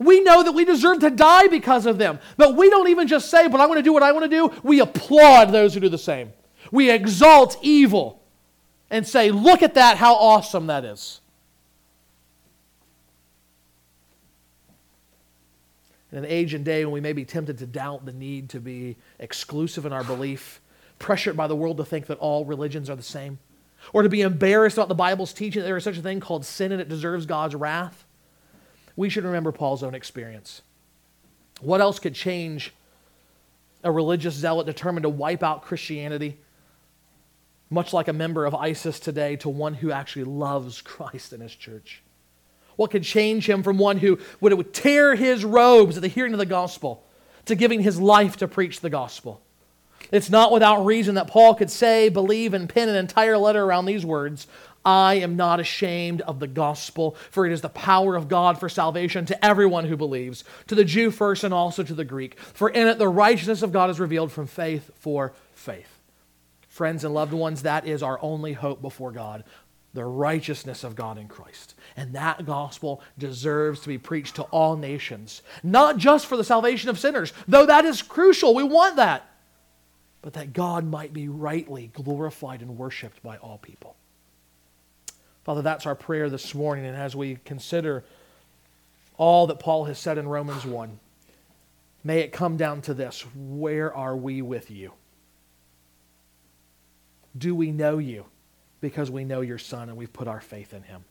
we 0.00 0.20
know 0.22 0.42
that 0.42 0.52
we 0.52 0.64
deserve 0.64 1.00
to 1.00 1.10
die 1.10 1.46
because 1.46 1.84
of 1.84 1.98
them. 1.98 2.18
But 2.38 2.56
we 2.56 2.70
don't 2.70 2.88
even 2.88 3.06
just 3.06 3.30
say, 3.30 3.48
but 3.48 3.60
I 3.60 3.66
want 3.66 3.78
to 3.78 3.82
do 3.82 3.92
what 3.92 4.02
I 4.02 4.12
want 4.12 4.24
to 4.24 4.28
do. 4.30 4.50
We 4.62 4.80
applaud 4.80 5.52
those 5.52 5.74
who 5.74 5.80
do 5.80 5.90
the 5.90 5.98
same. 5.98 6.32
We 6.72 6.90
exalt 6.90 7.58
evil 7.60 8.22
and 8.88 9.06
say, 9.06 9.30
look 9.30 9.62
at 9.62 9.74
that, 9.74 9.98
how 9.98 10.14
awesome 10.14 10.68
that 10.68 10.86
is. 10.86 11.20
In 16.10 16.18
an 16.18 16.24
age 16.24 16.54
and 16.54 16.64
day 16.64 16.84
when 16.86 16.92
we 16.92 17.00
may 17.00 17.12
be 17.12 17.26
tempted 17.26 17.58
to 17.58 17.66
doubt 17.66 18.06
the 18.06 18.12
need 18.12 18.48
to 18.50 18.58
be 18.58 18.96
exclusive 19.18 19.84
in 19.84 19.92
our 19.92 20.02
belief, 20.02 20.62
pressured 20.98 21.36
by 21.36 21.46
the 21.46 21.54
world 21.54 21.76
to 21.76 21.84
think 21.84 22.06
that 22.06 22.18
all 22.18 22.46
religions 22.46 22.88
are 22.88 22.96
the 22.96 23.02
same, 23.02 23.38
or 23.92 24.02
to 24.02 24.08
be 24.08 24.22
embarrassed 24.22 24.78
about 24.78 24.88
the 24.88 24.94
Bible's 24.94 25.34
teaching 25.34 25.60
that 25.60 25.66
there 25.66 25.76
is 25.76 25.84
such 25.84 25.98
a 25.98 26.02
thing 26.02 26.20
called 26.20 26.46
sin 26.46 26.72
and 26.72 26.80
it 26.80 26.88
deserves 26.88 27.26
God's 27.26 27.54
wrath 27.54 28.06
we 29.00 29.08
should 29.08 29.24
remember 29.24 29.50
Paul's 29.50 29.82
own 29.82 29.94
experience. 29.94 30.60
What 31.62 31.80
else 31.80 31.98
could 31.98 32.14
change 32.14 32.74
a 33.82 33.90
religious 33.90 34.34
zealot 34.34 34.66
determined 34.66 35.04
to 35.04 35.08
wipe 35.08 35.42
out 35.42 35.62
Christianity, 35.62 36.36
much 37.70 37.94
like 37.94 38.08
a 38.08 38.12
member 38.12 38.44
of 38.44 38.54
ISIS 38.54 39.00
today, 39.00 39.36
to 39.36 39.48
one 39.48 39.72
who 39.72 39.90
actually 39.90 40.24
loves 40.24 40.82
Christ 40.82 41.32
and 41.32 41.42
his 41.42 41.54
church? 41.54 42.02
What 42.76 42.90
could 42.90 43.02
change 43.02 43.48
him 43.48 43.62
from 43.62 43.78
one 43.78 43.96
who 43.96 44.18
would, 44.42 44.52
would 44.52 44.74
tear 44.74 45.14
his 45.14 45.46
robes 45.46 45.96
at 45.96 46.02
the 46.02 46.08
hearing 46.08 46.34
of 46.34 46.38
the 46.38 46.44
gospel 46.44 47.02
to 47.46 47.54
giving 47.54 47.82
his 47.82 47.98
life 47.98 48.36
to 48.36 48.48
preach 48.48 48.80
the 48.80 48.90
gospel? 48.90 49.40
It's 50.12 50.30
not 50.30 50.52
without 50.52 50.84
reason 50.84 51.14
that 51.14 51.28
Paul 51.28 51.54
could 51.54 51.70
say, 51.70 52.08
believe, 52.08 52.54
and 52.54 52.68
pin 52.68 52.88
an 52.88 52.96
entire 52.96 53.38
letter 53.38 53.62
around 53.64 53.86
these 53.86 54.04
words 54.04 54.46
I 54.84 55.14
am 55.14 55.36
not 55.36 55.60
ashamed 55.60 56.22
of 56.22 56.40
the 56.40 56.46
gospel, 56.46 57.14
for 57.30 57.44
it 57.44 57.52
is 57.52 57.60
the 57.60 57.68
power 57.68 58.16
of 58.16 58.28
God 58.28 58.58
for 58.58 58.68
salvation 58.68 59.26
to 59.26 59.44
everyone 59.44 59.84
who 59.84 59.96
believes, 59.96 60.42
to 60.68 60.74
the 60.74 60.84
Jew 60.84 61.10
first 61.10 61.44
and 61.44 61.52
also 61.52 61.82
to 61.82 61.94
the 61.94 62.04
Greek. 62.04 62.38
For 62.38 62.70
in 62.70 62.88
it 62.88 62.98
the 62.98 63.08
righteousness 63.08 63.62
of 63.62 63.72
God 63.72 63.90
is 63.90 64.00
revealed 64.00 64.32
from 64.32 64.46
faith 64.46 64.90
for 64.94 65.34
faith. 65.52 65.98
Friends 66.68 67.04
and 67.04 67.12
loved 67.12 67.34
ones, 67.34 67.62
that 67.62 67.86
is 67.86 68.02
our 68.02 68.18
only 68.22 68.54
hope 68.54 68.80
before 68.80 69.12
God 69.12 69.44
the 69.92 70.04
righteousness 70.04 70.84
of 70.84 70.94
God 70.94 71.18
in 71.18 71.26
Christ. 71.26 71.74
And 71.96 72.14
that 72.14 72.46
gospel 72.46 73.02
deserves 73.18 73.80
to 73.80 73.88
be 73.88 73.98
preached 73.98 74.36
to 74.36 74.44
all 74.44 74.76
nations, 74.76 75.42
not 75.62 75.96
just 75.96 76.26
for 76.26 76.36
the 76.36 76.44
salvation 76.44 76.90
of 76.90 76.98
sinners, 76.98 77.32
though 77.48 77.66
that 77.66 77.84
is 77.84 78.02
crucial. 78.02 78.54
We 78.54 78.62
want 78.62 78.96
that. 78.96 79.26
But 80.22 80.34
that 80.34 80.52
God 80.52 80.84
might 80.84 81.12
be 81.12 81.28
rightly 81.28 81.90
glorified 81.94 82.60
and 82.60 82.76
worshiped 82.76 83.22
by 83.22 83.38
all 83.38 83.58
people. 83.58 83.96
Father, 85.44 85.62
that's 85.62 85.86
our 85.86 85.94
prayer 85.94 86.28
this 86.28 86.54
morning. 86.54 86.84
And 86.84 86.96
as 86.96 87.16
we 87.16 87.38
consider 87.44 88.04
all 89.16 89.46
that 89.46 89.58
Paul 89.58 89.84
has 89.84 89.98
said 89.98 90.18
in 90.18 90.28
Romans 90.28 90.64
1, 90.64 91.00
may 92.04 92.20
it 92.20 92.32
come 92.32 92.56
down 92.56 92.82
to 92.82 92.94
this 92.94 93.24
where 93.34 93.94
are 93.94 94.16
we 94.16 94.42
with 94.42 94.70
you? 94.70 94.92
Do 97.36 97.54
we 97.54 97.70
know 97.70 97.98
you 97.98 98.26
because 98.80 99.10
we 99.10 99.24
know 99.24 99.40
your 99.40 99.58
Son 99.58 99.88
and 99.88 99.96
we've 99.96 100.12
put 100.12 100.28
our 100.28 100.40
faith 100.40 100.74
in 100.74 100.82
him? 100.82 101.04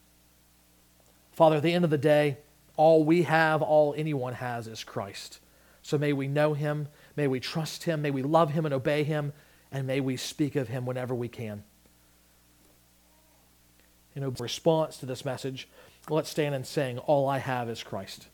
Father, 1.32 1.58
at 1.58 1.64
the 1.64 1.74
end 1.74 1.86
of 1.86 1.92
the 1.92 1.98
day, 1.98 2.38
all 2.76 3.04
we 3.04 3.24
have, 3.24 3.62
all 3.62 3.94
anyone 3.98 4.34
has 4.34 4.68
is 4.68 4.84
Christ. 4.84 5.40
So 5.82 5.98
may 5.98 6.14
we 6.14 6.28
know 6.28 6.54
him, 6.54 6.88
may 7.20 7.28
we 7.28 7.42
trust 7.42 7.84
him, 7.84 8.02
may 8.02 8.12
we 8.12 8.24
love 8.24 8.52
him 8.52 8.64
and 8.64 8.74
obey 8.74 9.04
him, 9.04 9.34
and 9.74 9.86
may 9.86 10.00
we 10.00 10.16
speak 10.16 10.56
of 10.56 10.70
him 10.70 10.86
whenever 10.86 11.14
we 11.14 11.28
can. 11.28 11.66
In 14.16 14.24
response 14.36 14.96
to 15.00 15.06
this 15.06 15.26
message, 15.26 15.68
let's 16.10 16.30
stand 16.30 16.56
and 16.56 16.66
sing, 16.66 16.98
All 17.00 17.28
I 17.28 17.40
Have 17.40 17.70
is 17.70 17.84
Christ. 17.84 18.30